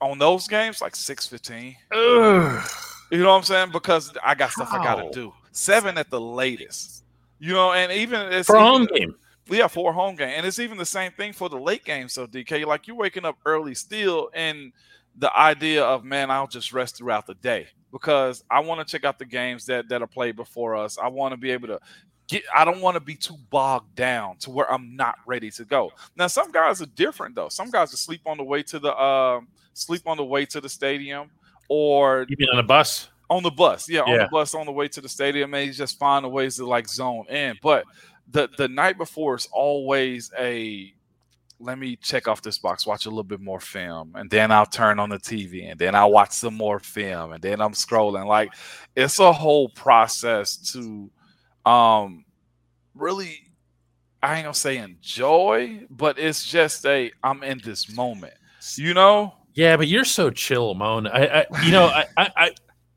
on 0.01 0.19
those 0.19 0.49
games 0.49 0.81
like 0.81 0.97
six 0.97 1.27
fifteen. 1.27 1.77
Ugh. 1.93 2.63
You 3.11 3.19
know 3.19 3.29
what 3.31 3.37
I'm 3.37 3.43
saying? 3.43 3.71
Because 3.73 4.13
I 4.25 4.35
got 4.35 4.51
stuff 4.53 4.69
I 4.73 4.79
gotta 4.83 5.11
do. 5.13 5.33
Seven 5.53 5.99
at 5.99 6.09
the 6.11 6.21
latest. 6.21 7.05
You 7.39 7.53
know, 7.53 7.73
and 7.73 7.93
even 7.93 8.33
it's 8.33 8.47
For 8.47 8.57
even- 8.57 8.67
home 8.67 8.87
game. 8.95 9.15
Yeah, 9.53 9.69
for 9.69 9.91
a 9.91 9.93
home 9.93 10.17
game, 10.17 10.33
and 10.37 10.47
it's 10.47 10.59
even 10.59 10.79
the 10.79 10.87
same 10.87 11.13
thing 11.13 11.33
for 11.33 11.49
the 11.49 11.59
late 11.59 11.85
game. 11.85 12.09
So 12.09 12.27
DK, 12.27 12.65
like 12.67 12.87
you're 12.87 12.97
waking 12.97 13.25
up 13.25 13.37
early 13.45 13.75
still, 13.75 14.31
and 14.35 14.73
the 15.17 15.35
idea 15.37 15.85
of 15.85 16.05
man, 16.05 16.31
I'll 16.31 16.47
just 16.47 16.73
rest 16.73 16.97
throughout 16.97 17.27
the 17.27 17.35
day 17.35 17.69
because 17.93 18.43
I 18.51 18.61
want 18.61 18.87
to 18.87 18.91
check 18.91 19.05
out 19.05 19.19
the 19.19 19.25
games 19.27 19.67
that 19.67 19.89
that 19.89 20.03
are 20.03 20.07
played 20.07 20.37
before 20.37 20.75
us. 20.75 20.99
I 20.99 21.09
want 21.09 21.33
to 21.33 21.37
be 21.37 21.51
able 21.51 21.69
to 21.69 21.81
get. 22.29 22.43
I 22.55 22.65
don't 22.65 22.81
want 22.81 22.95
to 22.95 23.01
be 23.01 23.15
too 23.15 23.37
bogged 23.51 23.95
down 23.95 24.37
to 24.39 24.51
where 24.51 24.71
I'm 24.73 24.97
not 24.97 25.17
ready 25.27 25.51
to 25.53 25.65
go. 25.65 25.93
Now, 26.17 26.29
some 26.29 26.51
guys 26.51 26.81
are 26.81 26.87
different 26.87 27.35
though. 27.35 27.49
Some 27.49 27.71
guys 27.71 27.91
will 27.91 27.99
sleep 27.99 28.23
on 28.27 28.39
the 28.39 28.45
way 28.45 28.63
to 28.65 28.79
the 28.79 28.97
um, 29.01 29.49
sleep 29.75 30.03
on 30.07 30.17
the 30.17 30.25
way 30.25 30.47
to 30.47 30.61
the 30.61 30.69
stadium, 30.69 31.31
or 31.69 32.27
You 32.29 32.37
mean 32.39 32.49
on 32.53 32.59
a 32.59 32.63
bus? 32.63 33.09
on 33.31 33.43
the 33.43 33.51
bus 33.51 33.89
yeah, 33.89 34.01
on 34.03 34.09
Yeah. 34.11 34.25
the 34.25 34.29
bus 34.31 34.55
on 34.55 34.67
the 34.67 34.73
way 34.73 34.89
to 34.89 35.01
the 35.01 35.09
stadium 35.09 35.55
and 35.55 35.73
just 35.73 35.99
find 35.99 36.31
ways 36.31 36.57
to 36.57 36.67
like 36.67 36.87
zone 36.87 37.25
in 37.31 37.57
but 37.63 37.85
the 38.31 38.49
the 38.59 38.69
night 38.69 38.99
before 38.99 39.35
is 39.35 39.49
always 39.53 40.31
a 40.39 40.93
let 41.61 41.79
me 41.79 41.97
check 41.97 42.27
off 42.27 42.43
this 42.43 42.59
box 42.59 42.87
watch 42.87 43.07
a 43.07 43.09
little 43.09 43.23
bit 43.23 43.41
more 43.41 43.61
film 43.61 44.13
and 44.17 44.31
then 44.31 44.51
i'll 44.51 44.67
turn 44.67 44.99
on 44.99 45.09
the 45.09 45.19
tv 45.19 45.71
and 45.71 45.79
then 45.79 45.95
i'll 45.95 46.11
watch 46.11 46.33
some 46.33 46.55
more 46.55 46.79
film 46.79 47.33
and 47.33 47.43
then 47.43 47.61
i'm 47.61 47.73
scrolling 47.73 48.27
like 48.27 48.53
it's 48.97 49.19
a 49.19 49.33
whole 49.33 49.69
process 49.71 50.57
to 50.57 51.11
um 51.65 52.25
really 52.95 53.39
i 54.23 54.37
ain't 54.37 54.45
gonna 54.45 54.55
say 54.55 54.79
enjoy 54.79 55.81
but 55.91 56.19
it's 56.19 56.45
just 56.45 56.85
a 56.87 57.11
i'm 57.23 57.43
in 57.43 57.61
this 57.65 57.95
moment 57.95 58.35
you 58.77 58.95
know 58.95 59.35
Yeah, 59.55 59.77
but 59.77 59.87
you're 59.87 60.05
so 60.07 60.31
chill, 60.31 60.75
Moan. 60.75 61.07
I, 61.07 61.27
I 61.27 61.47
you 61.65 61.73
know, 61.73 61.85
I, 61.85 62.07
I, 62.17 62.31
I, 62.37 62.51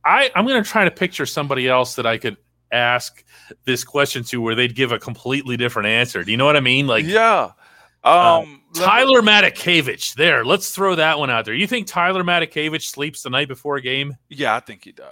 I, 0.06 0.32
I'm 0.36 0.46
going 0.46 0.64
to 0.64 0.70
try 0.70 0.86
to 0.86 0.92
picture 0.92 1.26
somebody 1.26 1.68
else 1.68 1.96
that 1.96 2.06
I 2.06 2.18
could 2.18 2.38
ask 2.72 3.24
this 3.66 3.84
question 3.84 4.24
to, 4.26 4.42
where 4.42 4.56
they'd 4.56 4.76
give 4.76 4.92
a 4.92 5.00
completely 5.00 5.58
different 5.58 5.88
answer. 5.88 6.24
Do 6.24 6.32
you 6.32 6.38
know 6.38 6.46
what 6.46 6.56
I 6.58 6.62
mean? 6.62 6.88
Like 6.88 7.06
yeah 7.06 7.52
uh, 8.04 8.40
um 8.42 8.50
me- 8.52 8.60
Tyler 8.82 9.22
Matakevich. 9.22 10.14
There, 10.16 10.44
let's 10.46 10.70
throw 10.76 10.96
that 10.96 11.18
one 11.18 11.30
out 11.30 11.46
there. 11.46 11.54
You 11.54 11.66
think 11.66 11.88
Tyler 11.88 12.24
Matakevich 12.24 12.84
sleeps 12.84 13.24
the 13.24 13.30
night 13.30 13.48
before 13.48 13.78
a 13.78 13.82
game? 13.82 14.16
Yeah, 14.30 14.56
I 14.56 14.60
think 14.60 14.84
he 14.84 14.92
does. 14.92 15.12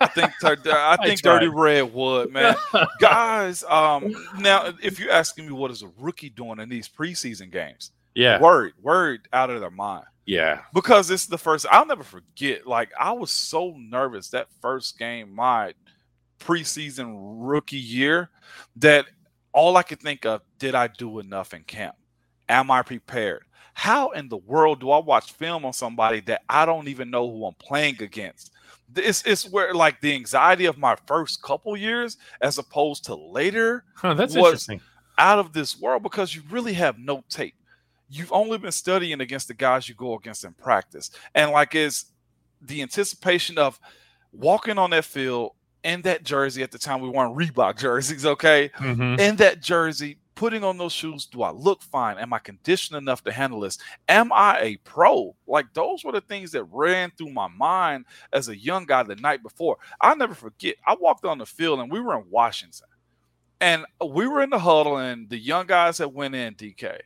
I 0.00 0.06
think 0.06 0.32
I 0.42 0.56
I 0.66 0.96
think 1.04 1.20
tried. 1.20 1.40
Dirty 1.40 1.48
Red 1.48 1.92
would, 1.92 2.32
man. 2.32 2.54
Guys, 3.00 3.64
um, 3.64 4.14
now 4.38 4.72
if 4.82 4.98
you're 5.00 5.10
asking 5.10 5.46
me 5.46 5.52
what 5.52 5.70
is 5.70 5.82
a 5.82 5.90
rookie 5.98 6.30
doing 6.30 6.58
in 6.60 6.68
these 6.68 6.88
preseason 6.88 7.50
games, 7.50 7.90
Yeah, 8.14 8.40
worried, 8.40 8.74
worried 8.80 9.22
out 9.32 9.50
of 9.50 9.60
their 9.60 9.70
mind 9.70 10.04
yeah. 10.24 10.60
because 10.72 11.10
it's 11.10 11.26
the 11.26 11.38
first. 11.38 11.66
I'll 11.70 11.86
never 11.86 12.04
forget. 12.04 12.66
Like 12.66 12.90
I 12.98 13.12
was 13.12 13.30
so 13.32 13.74
nervous 13.76 14.28
that 14.30 14.46
first 14.60 14.96
game, 14.98 15.34
my 15.34 15.74
preseason 16.44 17.14
rookie 17.16 17.76
year, 17.76 18.30
that 18.76 19.06
all 19.52 19.76
I 19.76 19.82
could 19.82 20.00
think 20.00 20.26
of: 20.26 20.42
Did 20.58 20.74
I 20.74 20.88
do 20.88 21.18
enough 21.18 21.54
in 21.54 21.64
camp? 21.64 21.96
Am 22.48 22.70
I 22.70 22.82
prepared? 22.82 23.44
How 23.74 24.10
in 24.10 24.28
the 24.28 24.36
world 24.36 24.80
do 24.80 24.90
I 24.90 24.98
watch 24.98 25.32
film 25.32 25.64
on 25.64 25.72
somebody 25.72 26.20
that 26.22 26.42
I 26.48 26.66
don't 26.66 26.88
even 26.88 27.10
know 27.10 27.30
who 27.30 27.46
I'm 27.46 27.54
playing 27.54 28.02
against? 28.02 28.52
It's, 28.94 29.22
it's 29.24 29.48
where 29.48 29.72
like 29.72 30.00
the 30.00 30.14
anxiety 30.14 30.66
of 30.66 30.76
my 30.76 30.96
first 31.06 31.42
couple 31.42 31.74
years 31.76 32.18
as 32.42 32.58
opposed 32.58 33.04
to 33.06 33.14
later 33.14 33.84
Huh, 33.94 34.12
that's 34.12 34.36
interesting. 34.36 34.82
out 35.16 35.38
of 35.38 35.54
this 35.54 35.80
world 35.80 36.02
because 36.02 36.34
you 36.34 36.42
really 36.50 36.74
have 36.74 36.98
no 36.98 37.24
tape. 37.30 37.54
You've 38.10 38.32
only 38.32 38.58
been 38.58 38.72
studying 38.72 39.22
against 39.22 39.48
the 39.48 39.54
guys 39.54 39.88
you 39.88 39.94
go 39.94 40.14
against 40.14 40.44
in 40.44 40.52
practice. 40.52 41.10
And 41.34 41.50
like 41.50 41.74
it's 41.74 42.12
the 42.60 42.82
anticipation 42.82 43.56
of 43.56 43.80
walking 44.32 44.76
on 44.76 44.90
that 44.90 45.06
field 45.06 45.52
in 45.84 46.02
that 46.02 46.22
jersey 46.24 46.62
at 46.62 46.70
the 46.70 46.78
time 46.78 47.00
we 47.00 47.08
weren't 47.08 47.36
Reebok 47.36 47.78
jerseys, 47.78 48.24
okay? 48.26 48.70
Mhm. 48.76 49.18
In 49.18 49.36
that 49.36 49.60
jersey, 49.60 50.18
putting 50.34 50.64
on 50.64 50.78
those 50.78 50.92
shoes, 50.92 51.26
do 51.26 51.42
I 51.42 51.50
look 51.50 51.82
fine? 51.82 52.18
Am 52.18 52.32
I 52.32 52.38
conditioned 52.38 52.96
enough 52.98 53.22
to 53.24 53.32
handle 53.32 53.60
this? 53.60 53.78
Am 54.08 54.32
I 54.32 54.58
a 54.60 54.76
pro? 54.78 55.34
Like 55.46 55.72
those 55.74 56.04
were 56.04 56.12
the 56.12 56.20
things 56.20 56.52
that 56.52 56.64
ran 56.64 57.10
through 57.16 57.30
my 57.30 57.48
mind 57.48 58.06
as 58.32 58.48
a 58.48 58.56
young 58.56 58.86
guy 58.86 59.02
the 59.02 59.16
night 59.16 59.42
before. 59.42 59.76
I'll 60.00 60.16
never 60.16 60.34
forget. 60.34 60.76
I 60.86 60.94
walked 60.94 61.24
on 61.24 61.38
the 61.38 61.46
field 61.46 61.80
and 61.80 61.90
we 61.90 62.00
were 62.00 62.16
in 62.16 62.24
Washington. 62.30 62.88
And 63.60 63.86
we 64.04 64.26
were 64.26 64.42
in 64.42 64.50
the 64.50 64.58
huddle, 64.58 64.96
and 64.96 65.30
the 65.30 65.38
young 65.38 65.68
guys 65.68 65.98
that 65.98 66.12
went 66.12 66.34
in, 66.34 66.54
DK. 66.54 66.98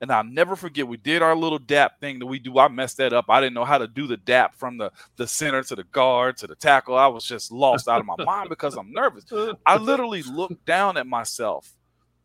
And 0.00 0.12
I'll 0.12 0.24
never 0.24 0.54
forget, 0.54 0.86
we 0.86 0.96
did 0.96 1.22
our 1.22 1.34
little 1.34 1.58
dap 1.58 2.00
thing 2.00 2.20
that 2.20 2.26
we 2.26 2.38
do. 2.38 2.58
I 2.58 2.68
messed 2.68 2.98
that 2.98 3.12
up. 3.12 3.24
I 3.28 3.40
didn't 3.40 3.54
know 3.54 3.64
how 3.64 3.78
to 3.78 3.88
do 3.88 4.06
the 4.06 4.16
dap 4.16 4.54
from 4.54 4.78
the, 4.78 4.92
the 5.16 5.26
center 5.26 5.62
to 5.64 5.74
the 5.74 5.82
guard 5.84 6.36
to 6.38 6.46
the 6.46 6.54
tackle. 6.54 6.96
I 6.96 7.08
was 7.08 7.24
just 7.24 7.50
lost 7.50 7.88
out 7.88 8.00
of 8.00 8.06
my 8.06 8.14
mind 8.24 8.48
because 8.48 8.76
I'm 8.76 8.92
nervous. 8.92 9.24
I 9.66 9.76
literally 9.76 10.22
looked 10.22 10.64
down 10.64 10.96
at 10.96 11.06
myself 11.06 11.72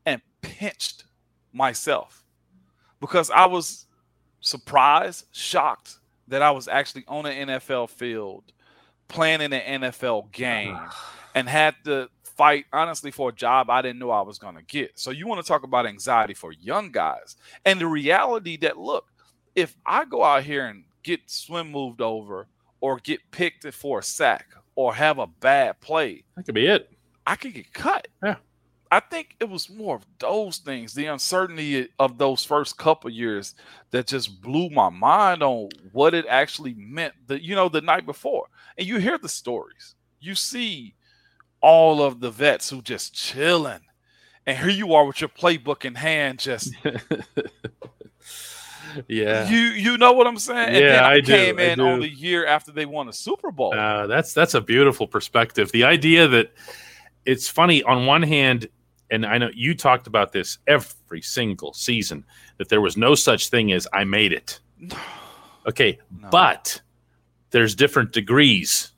and 0.06 0.22
pinched 0.42 1.06
myself 1.52 2.24
because 3.00 3.32
I 3.32 3.48
was 3.48 3.88
surprised, 4.40 5.26
shocked 5.32 5.98
that 6.28 6.42
I 6.42 6.52
was 6.52 6.68
actually 6.68 7.06
on 7.08 7.26
an 7.26 7.50
NFL 7.50 7.90
field 7.90 8.44
playing 9.08 9.42
in 9.42 9.52
an 9.54 9.82
NFL 9.82 10.32
game 10.32 10.78
and 11.36 11.50
had 11.50 11.76
to 11.86 12.10
fight 12.36 12.65
honestly 12.74 13.12
for 13.12 13.30
a 13.30 13.34
job 13.34 13.69
I 13.69 13.82
didn't 13.82 14.00
know 14.00 14.12
I 14.12 14.22
was 14.22 14.39
going 14.39 14.56
to 14.56 14.63
get. 14.63 14.98
So 15.00 15.12
you 15.12 15.28
want 15.28 15.43
to 15.43 15.48
talk 15.48 15.63
about 15.63 15.86
anxiety 15.86 16.34
for 16.34 16.52
young 16.52 16.91
guys 16.91 17.36
and 17.65 17.80
the 17.80 17.88
reality 17.88 18.58
that 18.58 18.78
look, 18.78 19.06
if 19.56 19.76
I 19.86 20.06
go 20.06 20.24
out 20.24 20.43
here 20.43 20.65
and 20.67 20.84
get 21.04 21.30
swim 21.30 21.72
moved 21.72 22.02
over 22.02 22.48
or 22.82 23.00
get 23.00 23.19
picked 23.32 23.72
for 23.74 24.00
a 24.00 24.04
sack 24.04 24.48
or 24.76 24.93
have 24.93 25.19
a 25.19 25.28
bad 25.28 25.80
play, 25.82 26.24
That 26.36 26.46
could 26.46 26.56
be 26.56 26.67
it. 26.67 26.91
I 27.26 27.36
could 27.36 27.54
get 27.54 27.74
cut. 27.74 28.08
Yeah. 28.24 28.36
I 28.91 29.00
think 29.00 29.36
it 29.39 29.50
was 29.50 29.72
more 29.72 29.96
of 29.96 30.06
those 30.19 30.58
things, 30.58 30.93
the 30.93 31.08
uncertainty 31.08 31.88
of 31.98 32.19
those 32.19 32.46
first 32.46 32.78
couple 32.78 33.10
years 33.10 33.56
that 33.89 34.06
just 34.06 34.39
blew 34.39 34.69
my 34.69 34.89
mind 34.89 35.41
on 35.41 35.69
what 35.93 36.13
it 36.13 36.26
actually 36.30 36.76
meant 36.76 37.15
That 37.26 37.41
you 37.41 37.56
know 37.56 37.69
the 37.69 37.82
night 37.82 38.06
before. 38.06 38.46
And 38.78 38.86
you 38.86 39.00
hear 39.00 39.17
the 39.17 39.30
stories. 39.30 39.96
You 40.19 40.36
see 40.36 40.93
all 41.63 42.04
of 42.04 42.19
the 42.19 42.30
vets 42.30 42.69
who 42.69 42.82
just 42.84 43.15
chilling. 43.15 43.80
And 44.45 44.58
here 44.58 44.69
you 44.69 44.93
are 44.93 45.06
with 45.06 45.21
your 45.21 45.30
playbook 45.30 45.86
in 45.86 45.95
hand, 45.95 46.38
just 46.39 46.73
yeah. 49.08 49.49
you 49.49 49.58
you 49.58 49.97
know 49.97 50.12
what 50.12 50.28
I'm 50.28 50.38
saying? 50.38 50.76
And 50.76 50.86
Yeah, 50.86 51.08
I 51.08 51.19
do, 51.21 51.32
came 51.32 51.60
I 51.60 51.63
in 51.63 51.80
on 51.80 51.99
do. 52.02 52.08
the 52.08 52.13
year 52.13 52.45
after 52.45 52.71
they 52.71 52.86
won 52.86 53.08
a 53.10 53.13
Super 53.13 53.52
Bowl. 53.52 53.73
Uh, 53.73 54.06
that's 54.08 54.34
that's 54.34 54.54
a 54.54 54.62
beautiful 54.62 55.08
perspective. 55.08 55.71
The 55.71 55.86
idea 55.86 56.28
that 56.28 56.52
it's 57.26 57.47
funny 57.47 57.82
on 57.84 58.06
one 58.06 58.21
hand, 58.21 58.67
and 59.10 59.26
I 59.26 59.38
know 59.38 59.49
you 59.54 59.76
talked 59.76 60.08
about 60.08 60.32
this 60.34 60.58
every 60.67 61.21
single 61.21 61.73
season 61.73 62.26
that 62.58 62.67
there 62.69 62.82
was 62.82 62.97
no 62.97 63.15
such 63.15 63.49
thing 63.49 63.71
as 63.71 63.88
I 63.93 64.04
made 64.04 64.34
it. 64.34 64.60
Okay, 65.65 65.97
No. 66.19 66.28
but 66.30 66.82
there's 67.52 67.73
different 67.73 68.12
degrees 68.12 68.91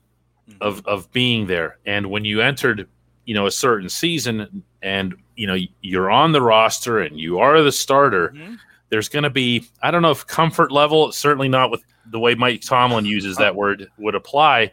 Of 0.60 0.84
of 0.86 1.10
being 1.12 1.46
there. 1.46 1.78
And 1.86 2.10
when 2.10 2.24
you 2.24 2.40
entered, 2.40 2.88
you 3.24 3.34
know, 3.34 3.46
a 3.46 3.50
certain 3.50 3.88
season 3.88 4.62
and 4.82 5.14
you 5.36 5.46
know 5.46 5.56
you're 5.82 6.10
on 6.10 6.32
the 6.32 6.40
roster 6.40 7.00
and 7.00 7.18
you 7.18 7.38
are 7.40 7.60
the 7.62 7.72
starter, 7.72 8.30
Mhm. 8.30 8.58
there's 8.88 9.08
going 9.08 9.24
to 9.24 9.30
be 9.30 9.64
I 9.82 9.90
don't 9.90 10.02
know 10.02 10.12
if 10.12 10.26
comfort 10.26 10.70
level, 10.72 11.10
certainly 11.12 11.48
not 11.48 11.70
with 11.70 11.82
the 12.10 12.18
way 12.20 12.34
Mike 12.36 12.60
Tomlin 12.62 13.04
uses 13.04 13.36
that 13.38 13.54
word 13.56 13.88
would 13.98 14.14
apply, 14.14 14.72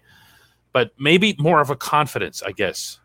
but 0.71 0.91
maybe 0.99 1.35
more 1.39 1.59
of 1.59 1.69
a 1.71 1.75
confidence, 1.75 2.43
I 2.43 2.51
guess. 2.51 2.99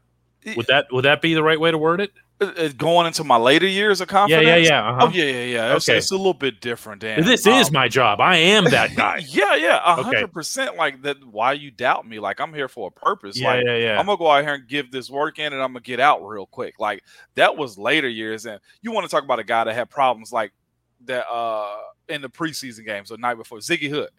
Would 0.56 0.66
that 0.66 0.86
would 0.92 1.04
that 1.06 1.20
be 1.22 1.34
the 1.34 1.42
right 1.42 1.58
way 1.58 1.70
to 1.70 1.78
word 1.78 2.00
it? 2.00 2.12
Uh, 2.40 2.68
going 2.76 3.04
into 3.08 3.24
my 3.24 3.36
later 3.36 3.66
years 3.66 4.00
of 4.00 4.06
confidence. 4.06 4.46
yeah, 4.46 4.54
yeah. 4.56 4.88
uh-huh. 4.90 5.06
Oh 5.06 5.08
yeah, 5.08 5.24
yeah, 5.24 5.44
yeah. 5.44 5.74
It's, 5.74 5.88
Okay. 5.88 5.98
it's 5.98 6.12
a 6.12 6.16
little 6.16 6.32
bit 6.34 6.60
different. 6.60 7.00
Dan. 7.00 7.24
This 7.24 7.44
is 7.48 7.66
Um, 7.66 7.72
my 7.72 7.88
job. 7.88 8.20
I 8.20 8.36
am 8.36 8.62
that 8.66 8.94
guy. 8.94 9.16
yeah, 9.26 9.56
yeah, 9.56 9.80
Okay. 9.94 10.02
hundred 10.04 10.32
percent. 10.32 10.76
Like 10.76 11.02
that. 11.02 11.16
Why 11.26 11.54
you 11.54 11.72
doubt 11.72 12.06
me? 12.06 12.20
Like 12.20 12.38
I'm 12.40 12.54
here 12.54 12.68
for 12.68 12.88
a 12.88 12.90
purpose. 12.92 13.36
yeah, 13.36 13.54
like 13.54 13.64
yeah, 13.66 13.76
yeah. 13.76 13.98
I'm 13.98 14.06
gonna 14.06 14.18
go 14.18 14.30
out 14.30 14.44
here 14.44 14.54
and 14.54 14.68
give 14.68 14.92
this 14.92 15.10
work 15.10 15.40
in, 15.40 15.52
and 15.52 15.60
I'm 15.60 15.70
gonna 15.72 15.80
get 15.80 15.98
out 15.98 16.24
real 16.24 16.46
quick. 16.46 16.78
Like 16.78 17.02
that 17.34 17.56
was 17.56 17.76
later 17.76 18.08
years, 18.08 18.46
and 18.46 18.60
you 18.82 18.92
want 18.92 19.04
to 19.04 19.10
talk 19.10 19.24
about 19.24 19.40
a 19.40 19.44
guy 19.44 19.64
that 19.64 19.74
had 19.74 19.90
problems 19.90 20.32
like 20.32 20.52
that 21.06 21.26
uh 21.28 21.76
in 22.08 22.22
the 22.22 22.28
preseason 22.30 22.84
games 22.86 23.08
the 23.08 23.16
night 23.16 23.34
before 23.34 23.58
Ziggy 23.58 23.90
Hood. 23.90 24.10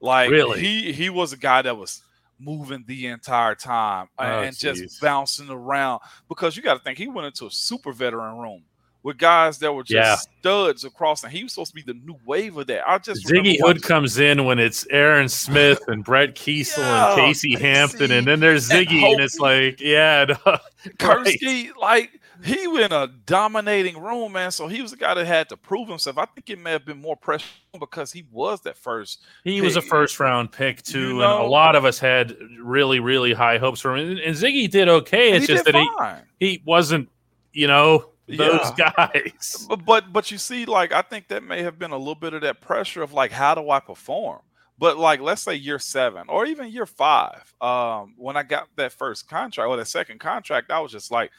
Like 0.00 0.30
Really? 0.30 0.60
he 0.60 0.92
he 0.92 1.10
was 1.10 1.32
a 1.32 1.36
guy 1.36 1.62
that 1.62 1.76
was 1.76 2.02
moving 2.38 2.84
the 2.86 3.06
entire 3.06 3.54
time 3.54 4.08
and, 4.18 4.30
Oh, 4.32 4.42
and 4.42 4.54
jeez. 4.56 4.74
just 4.76 5.00
bouncing 5.00 5.50
around 5.50 6.00
because 6.28 6.56
you 6.56 6.62
got 6.62 6.74
to 6.74 6.80
think 6.80 6.98
he 6.98 7.08
went 7.08 7.26
into 7.26 7.46
a 7.46 7.50
super 7.50 7.92
veteran 7.92 8.38
room 8.38 8.62
with 9.02 9.18
guys 9.18 9.58
that 9.60 9.72
were 9.72 9.84
just 9.84 9.92
Yeah. 9.94 10.16
studs 10.40 10.84
across, 10.84 11.22
and 11.22 11.32
he 11.32 11.44
was 11.44 11.52
supposed 11.52 11.70
to 11.70 11.74
be 11.76 11.82
the 11.82 11.94
new 12.04 12.16
wave 12.26 12.56
of 12.56 12.66
that. 12.66 12.88
I 12.88 12.98
just 12.98 13.24
Ziggy 13.26 13.56
Hood 13.60 13.80
comes 13.82 14.18
in 14.18 14.44
when 14.44 14.58
it's 14.58 14.84
Aaron 14.90 15.28
Smith 15.28 15.80
and 15.86 16.02
Brett 16.04 16.34
Keisel 16.34 16.78
Yeah, 16.78 17.12
and 17.12 17.20
Casey 17.20 17.54
Hampton, 17.54 18.10
and 18.10 18.26
then 18.26 18.40
there's 18.40 18.68
Ziggy, 18.68 19.02
and 19.12 19.20
it's 19.20 19.38
like, 19.38 19.80
yeah, 19.80 20.24
no, 20.46 20.58
right. 21.00 21.70
Like 21.80 22.15
he 22.44 22.66
was 22.66 22.84
in 22.86 22.92
a 22.92 23.06
dominating 23.06 24.00
room, 24.00 24.32
man. 24.32 24.50
So 24.50 24.66
he 24.68 24.82
was 24.82 24.90
the 24.90 24.96
guy 24.96 25.14
that 25.14 25.26
had 25.26 25.48
to 25.50 25.56
prove 25.56 25.88
himself. 25.88 26.18
I 26.18 26.26
think 26.26 26.50
it 26.50 26.58
may 26.58 26.72
have 26.72 26.84
been 26.84 27.00
more 27.00 27.16
pressure 27.16 27.46
because 27.78 28.12
he 28.12 28.24
was 28.30 28.60
that 28.62 28.76
first. 28.76 29.22
he 29.44 29.60
was 29.60 29.76
a 29.76 29.82
first 29.82 30.18
round 30.20 30.52
pick 30.52 30.82
too, 30.82 31.08
You 31.16 31.22
and 31.22 31.32
a 31.32 31.46
lot 31.46 31.76
of 31.76 31.84
us 31.84 31.98
had 31.98 32.36
really, 32.60 33.00
really 33.00 33.32
high 33.32 33.58
hopes 33.58 33.80
for 33.80 33.96
him. 33.96 34.18
And, 34.18 34.34
Ziggy 34.36 34.70
did 34.70 34.88
okay. 34.88 35.32
It's 35.32 35.46
he 35.46 35.52
just 35.54 35.64
that 35.64 35.74
he, 35.74 35.88
fine. 35.98 36.22
he 36.38 36.62
wasn't, 36.64 37.08
you 37.52 37.66
know, 37.66 38.10
those 38.28 38.72
Yeah. 38.78 38.92
guys. 38.96 39.66
But, 39.68 39.84
but 39.84 40.12
but 40.12 40.30
you 40.30 40.38
see, 40.38 40.64
like 40.66 40.92
I 40.92 41.02
think 41.02 41.28
that 41.28 41.42
may 41.42 41.62
have 41.62 41.78
been 41.78 41.92
a 41.92 41.98
little 41.98 42.14
bit 42.14 42.34
of 42.34 42.42
that 42.42 42.60
pressure 42.60 43.02
of 43.02 43.12
like, 43.12 43.30
how 43.30 43.54
do 43.54 43.70
I 43.70 43.80
perform? 43.80 44.40
But 44.78 44.98
like, 44.98 45.20
let's 45.20 45.42
say 45.42 45.54
year 45.54 45.78
seven 45.78 46.26
or 46.28 46.44
even 46.44 46.70
year 46.70 46.84
five, 46.86 47.54
um, 47.62 48.14
when 48.18 48.36
I 48.36 48.42
got 48.42 48.68
that 48.76 48.92
first 48.92 49.26
contract 49.28 49.66
or 49.68 49.76
that 49.76 49.86
second 49.88 50.20
contract, 50.20 50.70
I 50.70 50.80
was 50.80 50.92
just 50.92 51.10
like, 51.10 51.30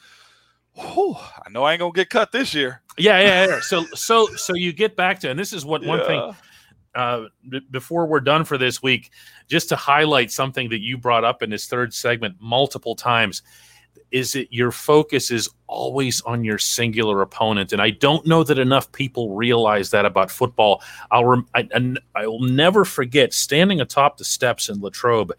Whew, 0.78 1.16
I 1.16 1.50
know 1.50 1.64
I 1.64 1.72
ain't 1.72 1.80
gonna 1.80 1.92
get 1.92 2.10
cut 2.10 2.32
this 2.32 2.54
year. 2.54 2.82
Yeah, 2.96 3.20
yeah, 3.20 3.46
yeah. 3.46 3.60
So, 3.60 3.84
so, 3.94 4.26
so 4.36 4.54
you 4.54 4.72
get 4.72 4.96
back 4.96 5.20
to, 5.20 5.30
and 5.30 5.38
this 5.38 5.52
is 5.52 5.64
what 5.64 5.84
one 5.84 6.04
thing 6.04 6.34
uh, 6.94 7.26
b- 7.48 7.60
before 7.70 8.06
we're 8.06 8.20
done 8.20 8.44
for 8.44 8.58
this 8.58 8.82
week, 8.82 9.10
just 9.46 9.68
to 9.70 9.76
highlight 9.76 10.30
something 10.30 10.68
that 10.70 10.80
you 10.80 10.98
brought 10.98 11.24
up 11.24 11.42
in 11.42 11.50
this 11.50 11.66
third 11.66 11.92
segment 11.94 12.36
multiple 12.40 12.94
times, 12.94 13.42
is 14.10 14.32
that 14.32 14.52
your 14.52 14.70
focus 14.70 15.30
is 15.30 15.48
always 15.66 16.20
on 16.22 16.44
your 16.44 16.58
singular 16.58 17.22
opponent, 17.22 17.72
and 17.72 17.82
I 17.82 17.90
don't 17.90 18.26
know 18.26 18.42
that 18.42 18.58
enough 18.58 18.90
people 18.92 19.34
realize 19.34 19.90
that 19.90 20.06
about 20.06 20.30
football. 20.30 20.82
I'll 21.10 21.24
rem- 21.24 21.46
I, 21.54 21.68
and 21.72 22.00
I 22.14 22.26
will 22.26 22.40
never 22.40 22.84
forget 22.84 23.32
standing 23.32 23.80
atop 23.80 24.16
the 24.16 24.24
steps 24.24 24.68
in 24.68 24.80
Latrobe. 24.80 25.32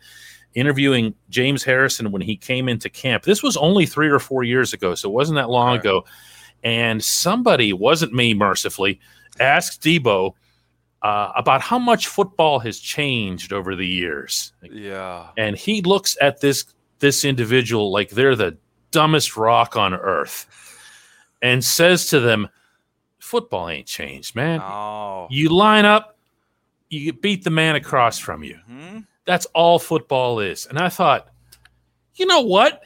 Interviewing 0.55 1.13
James 1.29 1.63
Harrison 1.63 2.11
when 2.11 2.21
he 2.21 2.35
came 2.35 2.67
into 2.67 2.89
camp. 2.89 3.23
This 3.23 3.43
was 3.43 3.55
only 3.57 3.85
three 3.85 4.09
or 4.09 4.19
four 4.19 4.43
years 4.43 4.73
ago, 4.73 4.95
so 4.95 5.09
it 5.09 5.13
wasn't 5.13 5.35
that 5.37 5.49
long 5.49 5.69
Right. 5.71 5.79
ago. 5.79 6.05
And 6.63 7.03
somebody, 7.03 7.71
wasn't 7.71 8.13
me 8.13 8.33
mercifully, 8.33 8.99
asked 9.39 9.81
Deebo, 9.83 10.33
uh, 11.01 11.31
about 11.37 11.61
how 11.61 11.79
much 11.79 12.07
football 12.07 12.59
has 12.59 12.79
changed 12.79 13.53
over 13.53 13.75
the 13.75 13.87
years. 13.87 14.51
Yeah. 14.69 15.27
And 15.37 15.55
he 15.55 15.81
looks 15.81 16.17
at 16.21 16.41
this 16.41 16.65
this 16.99 17.23
individual 17.23 17.91
like 17.93 18.09
they're 18.09 18.35
the 18.35 18.57
dumbest 18.91 19.37
rock 19.37 19.77
on 19.77 19.93
earth 19.93 20.47
and 21.41 21.63
says 21.63 22.07
to 22.07 22.19
them, 22.19 22.49
Football 23.19 23.69
ain't 23.69 23.87
changed, 23.87 24.35
man. 24.35 24.59
Oh. 24.61 25.27
You 25.29 25.47
line 25.49 25.85
up, 25.85 26.17
you 26.89 27.13
beat 27.13 27.43
the 27.45 27.49
man 27.51 27.75
across 27.75 28.17
from 28.19 28.43
you. 28.43 28.59
Mhm. 28.69 29.05
That's 29.29 29.45
all 29.53 29.77
football 29.77 30.39
is. 30.39 30.65
And 30.65 30.79
I 30.79 30.89
thought, 30.89 31.27
you 32.15 32.25
know 32.25 32.41
what? 32.41 32.85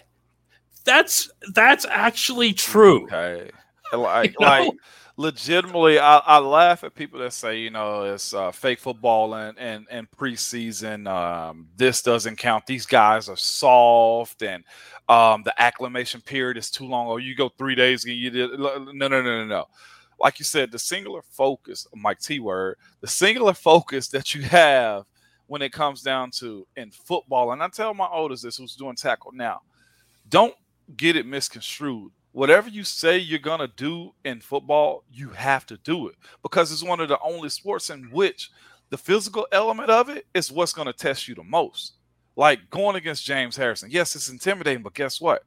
That's 0.84 1.32
that's 1.54 1.86
actually 1.86 2.52
true. 2.52 3.06
Okay. 3.06 3.50
Like, 3.94 4.32
You 4.32 4.38
know? 4.40 4.48
like 4.48 4.74
legitimately, 5.18 6.00
I, 6.00 6.18
I 6.18 6.40
laugh 6.40 6.84
at 6.84 6.96
people 6.96 7.20
that 7.20 7.32
say, 7.32 7.60
you 7.60 7.70
know, 7.70 8.06
it's 8.06 8.34
uh, 8.34 8.52
fake 8.52 8.80
football 8.80 9.36
and, 9.36 9.56
and, 9.60 9.86
and 9.92 10.10
preseason. 10.10 11.08
Um, 11.08 11.68
this 11.78 12.02
doesn't 12.02 12.38
count. 12.38 12.66
These 12.66 12.88
guys 12.88 13.30
are 13.30 13.38
soft 13.38 14.42
and 14.42 14.64
um, 15.08 15.44
the 15.44 15.54
acclimation 15.62 16.22
period 16.22 16.58
is 16.58 16.72
too 16.72 16.88
long. 16.88 17.06
Or 17.06 17.20
you 17.20 17.36
go 17.36 17.50
three 17.50 17.76
days 17.76 18.04
and 18.04 18.16
you 18.16 18.32
did. 18.32 18.60
No, 18.60 18.80
no, 18.80 19.08
no, 19.08 19.22
no, 19.22 19.46
no. 19.46 19.66
Like 20.20 20.40
you 20.40 20.46
said, 20.46 20.72
the 20.72 20.80
singular 20.80 21.22
focus, 21.22 21.86
Mike 21.96 22.20
T 22.20 22.40
word, 22.40 22.78
the 23.00 23.08
singular 23.08 23.54
focus 23.54 24.08
that 24.08 24.34
you 24.34 24.42
have 24.42 25.06
when 25.54 25.62
it 25.62 25.72
comes 25.72 26.02
down 26.02 26.32
to 26.32 26.66
in 26.78 26.90
football. 26.90 27.52
And 27.52 27.62
I 27.62 27.68
tell 27.68 27.94
my 27.94 28.08
oldest 28.12 28.42
this 28.42 28.58
who's 28.58 28.76
doing 28.76 28.96
tackle 28.96 29.32
now, 29.34 29.62
don't 30.28 30.56
get 30.98 31.16
it 31.16 31.28
misconstrued. 31.28 32.12
Whatever 32.32 32.70
you 32.70 32.84
say 32.84 33.20
you're 33.20 33.38
going 33.38 33.60
to 33.60 33.68
do 33.68 34.16
in 34.26 34.42
football, 34.42 35.04
you 35.12 35.30
have 35.30 35.68
to 35.68 35.78
do 35.84 36.08
it 36.08 36.16
because 36.42 36.72
it's 36.72 36.84
one 36.84 37.00
of 37.00 37.08
the 37.08 37.20
only 37.20 37.50
sports 37.50 37.92
in 37.92 38.10
which 38.10 38.50
the 38.90 38.98
physical 38.98 39.46
element 39.52 39.92
of 39.92 40.10
it 40.10 40.26
is 40.34 40.52
what's 40.52 40.74
going 40.74 40.88
to 40.88 40.92
test 40.92 41.28
you 41.28 41.36
the 41.36 41.44
most. 41.44 41.98
Like 42.36 42.68
going 42.72 42.96
against 42.96 43.24
James 43.24 43.56
Harrison. 43.56 43.92
Yes, 43.92 44.16
it's 44.16 44.30
intimidating, 44.30 44.82
but 44.82 44.96
guess 44.96 45.22
what? 45.22 45.44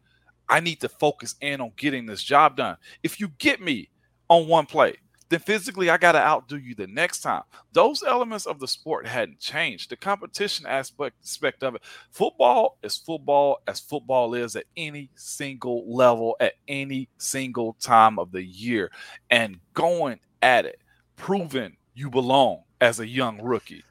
I 0.48 0.60
need 0.60 0.80
to 0.82 0.88
focus 0.88 1.34
in 1.40 1.60
on 1.60 1.72
getting 1.76 2.06
this 2.06 2.22
job 2.22 2.58
done. 2.58 2.76
If 3.02 3.18
you 3.18 3.32
get 3.38 3.60
me 3.60 3.88
on 4.30 4.46
one 4.46 4.66
play, 4.66 4.98
then 5.28 5.40
physically 5.40 5.90
I 5.90 5.96
got 5.96 6.12
to 6.12 6.20
outdo 6.20 6.56
you 6.56 6.74
the 6.74 6.86
next 6.86 7.20
time. 7.20 7.42
Those 7.72 8.02
elements 8.02 8.46
of 8.46 8.60
the 8.60 8.68
sport 8.68 9.06
hadn't 9.06 9.40
changed. 9.40 9.90
The 9.90 9.96
competition 9.96 10.66
aspect, 10.66 11.16
aspect 11.22 11.62
of 11.62 11.74
it. 11.74 11.82
Football 12.10 12.78
is 12.82 12.96
football 12.96 13.58
as 13.66 13.80
football 13.80 14.34
is 14.34 14.54
at 14.56 14.66
any 14.76 15.10
single 15.16 15.84
level 15.92 16.36
at 16.40 16.54
any 16.68 17.08
single 17.18 17.74
time 17.80 18.18
of 18.18 18.30
the 18.30 18.42
year. 18.42 18.90
And 19.30 19.58
going 19.74 20.20
at 20.42 20.64
it, 20.64 20.80
proving 21.16 21.76
you 21.94 22.10
belong 22.10 22.62
as 22.80 23.00
a 23.00 23.06
young 23.06 23.42
rookie. 23.42 23.84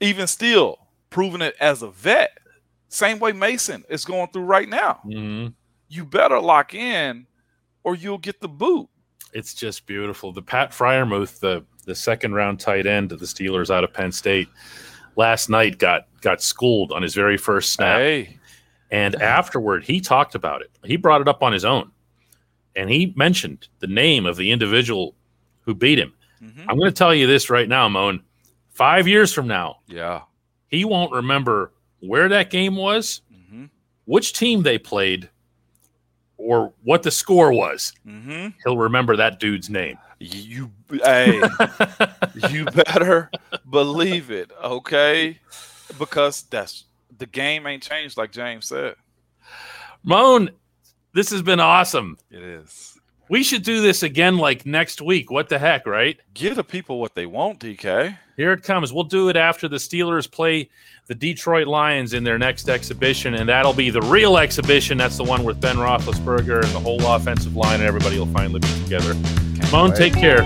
Even 0.00 0.26
still, 0.26 0.78
proving 1.10 1.42
it 1.42 1.56
as 1.60 1.82
a 1.82 1.90
vet. 1.90 2.38
Same 2.88 3.18
way 3.18 3.32
Mason 3.32 3.84
is 3.88 4.04
going 4.04 4.28
through 4.28 4.44
right 4.44 4.68
now. 4.68 5.00
Mhm. 5.04 5.54
You 5.88 6.04
better 6.04 6.38
lock 6.40 6.74
in 6.74 7.26
or 7.82 7.96
you'll 7.96 8.18
get 8.18 8.40
the 8.40 8.48
boot. 8.48 8.88
It's 9.32 9.54
just 9.54 9.86
beautiful. 9.86 10.32
The 10.32 10.42
Pat 10.42 10.70
Freiermuth, 10.72 11.40
the 11.40 11.64
the 11.84 11.94
second 11.94 12.34
round 12.34 12.60
tight 12.60 12.86
end 12.86 13.12
of 13.12 13.18
the 13.20 13.26
Steelers 13.26 13.70
out 13.74 13.82
of 13.84 13.92
Penn 13.92 14.12
State, 14.12 14.48
last 15.16 15.48
night 15.48 15.78
got 15.78 16.06
got 16.20 16.42
schooled 16.42 16.92
on 16.92 17.02
his 17.02 17.14
very 17.14 17.36
first 17.36 17.72
snap. 17.72 17.98
Hey. 17.98 18.38
And 18.90 19.14
afterward, 19.16 19.84
he 19.84 20.00
talked 20.00 20.34
about 20.34 20.62
it. 20.62 20.70
He 20.84 20.96
brought 20.96 21.20
it 21.20 21.28
up 21.28 21.42
on 21.42 21.52
his 21.52 21.64
own. 21.64 21.90
And 22.74 22.88
he 22.88 23.12
mentioned 23.16 23.68
the 23.80 23.86
name 23.86 24.24
of 24.24 24.36
the 24.36 24.50
individual 24.50 25.14
who 25.62 25.74
beat 25.74 25.98
him. 25.98 26.14
Mhm. 26.42 26.60
I'm 26.68 26.78
going 26.78 26.90
to 26.90 26.96
tell 26.96 27.14
you 27.14 27.26
this 27.26 27.50
right 27.50 27.68
now, 27.68 27.88
Moan. 27.88 28.22
Five 28.70 29.06
years 29.08 29.32
from 29.34 29.46
now, 29.48 29.80
Yeah. 29.88 30.22
he 30.68 30.84
won't 30.86 31.12
remember 31.12 31.72
where 32.00 32.28
that 32.28 32.48
game 32.50 32.76
was, 32.76 33.20
hmm 33.50 33.66
which 34.06 34.32
team 34.32 34.62
they 34.62 34.78
played, 34.78 35.28
or 36.38 36.72
what 36.82 37.02
the 37.02 37.10
score 37.10 37.52
was. 37.52 37.92
hmm 38.04 38.48
He'll 38.64 38.78
remember 38.78 39.16
that 39.16 39.38
dude's 39.38 39.68
name. 39.68 39.98
You, 40.20 40.72
hey, 40.90 41.44
you 42.48 42.64
better 42.64 43.30
believe 43.68 44.30
it, 44.30 44.50
okay? 44.62 45.38
Because 45.98 46.42
that's 46.42 46.84
the 47.18 47.26
game 47.26 47.66
ain't 47.66 47.82
changed, 47.82 48.16
like 48.16 48.32
James 48.32 48.66
said. 48.66 48.94
Moan, 50.02 50.50
this 51.12 51.30
has 51.30 51.42
been 51.42 51.60
awesome. 51.60 52.16
It 52.30 52.42
is. 52.42 52.97
We 53.30 53.42
should 53.42 53.62
do 53.62 53.82
this 53.82 54.02
again 54.02 54.38
like 54.38 54.64
next 54.64 55.02
week. 55.02 55.30
What 55.30 55.50
the 55.50 55.58
heck, 55.58 55.86
right? 55.86 56.18
Give 56.32 56.56
the 56.56 56.64
people 56.64 56.98
what 56.98 57.14
they 57.14 57.26
want, 57.26 57.60
DK. 57.60 58.16
Here 58.36 58.52
it 58.52 58.62
comes. 58.62 58.92
We'll 58.92 59.04
do 59.04 59.28
it 59.28 59.36
after 59.36 59.68
the 59.68 59.76
Steelers 59.76 60.30
play 60.30 60.70
the 61.08 61.14
Detroit 61.14 61.66
Lions 61.66 62.14
in 62.14 62.24
their 62.24 62.38
next 62.38 62.68
exhibition, 62.68 63.34
and 63.34 63.48
that'll 63.48 63.74
be 63.74 63.90
the 63.90 64.02
real 64.02 64.38
exhibition. 64.38 64.96
That's 64.96 65.16
the 65.16 65.24
one 65.24 65.44
with 65.44 65.60
Ben 65.60 65.76
Roethlisberger 65.76 66.64
and 66.64 66.72
the 66.72 66.80
whole 66.80 67.04
offensive 67.04 67.56
line, 67.56 67.80
and 67.80 67.84
everybody 67.84 68.18
will 68.18 68.26
finally 68.26 68.60
be 68.60 68.82
together. 68.84 69.14
Moan, 69.72 69.92
take 69.92 70.14
care. 70.14 70.42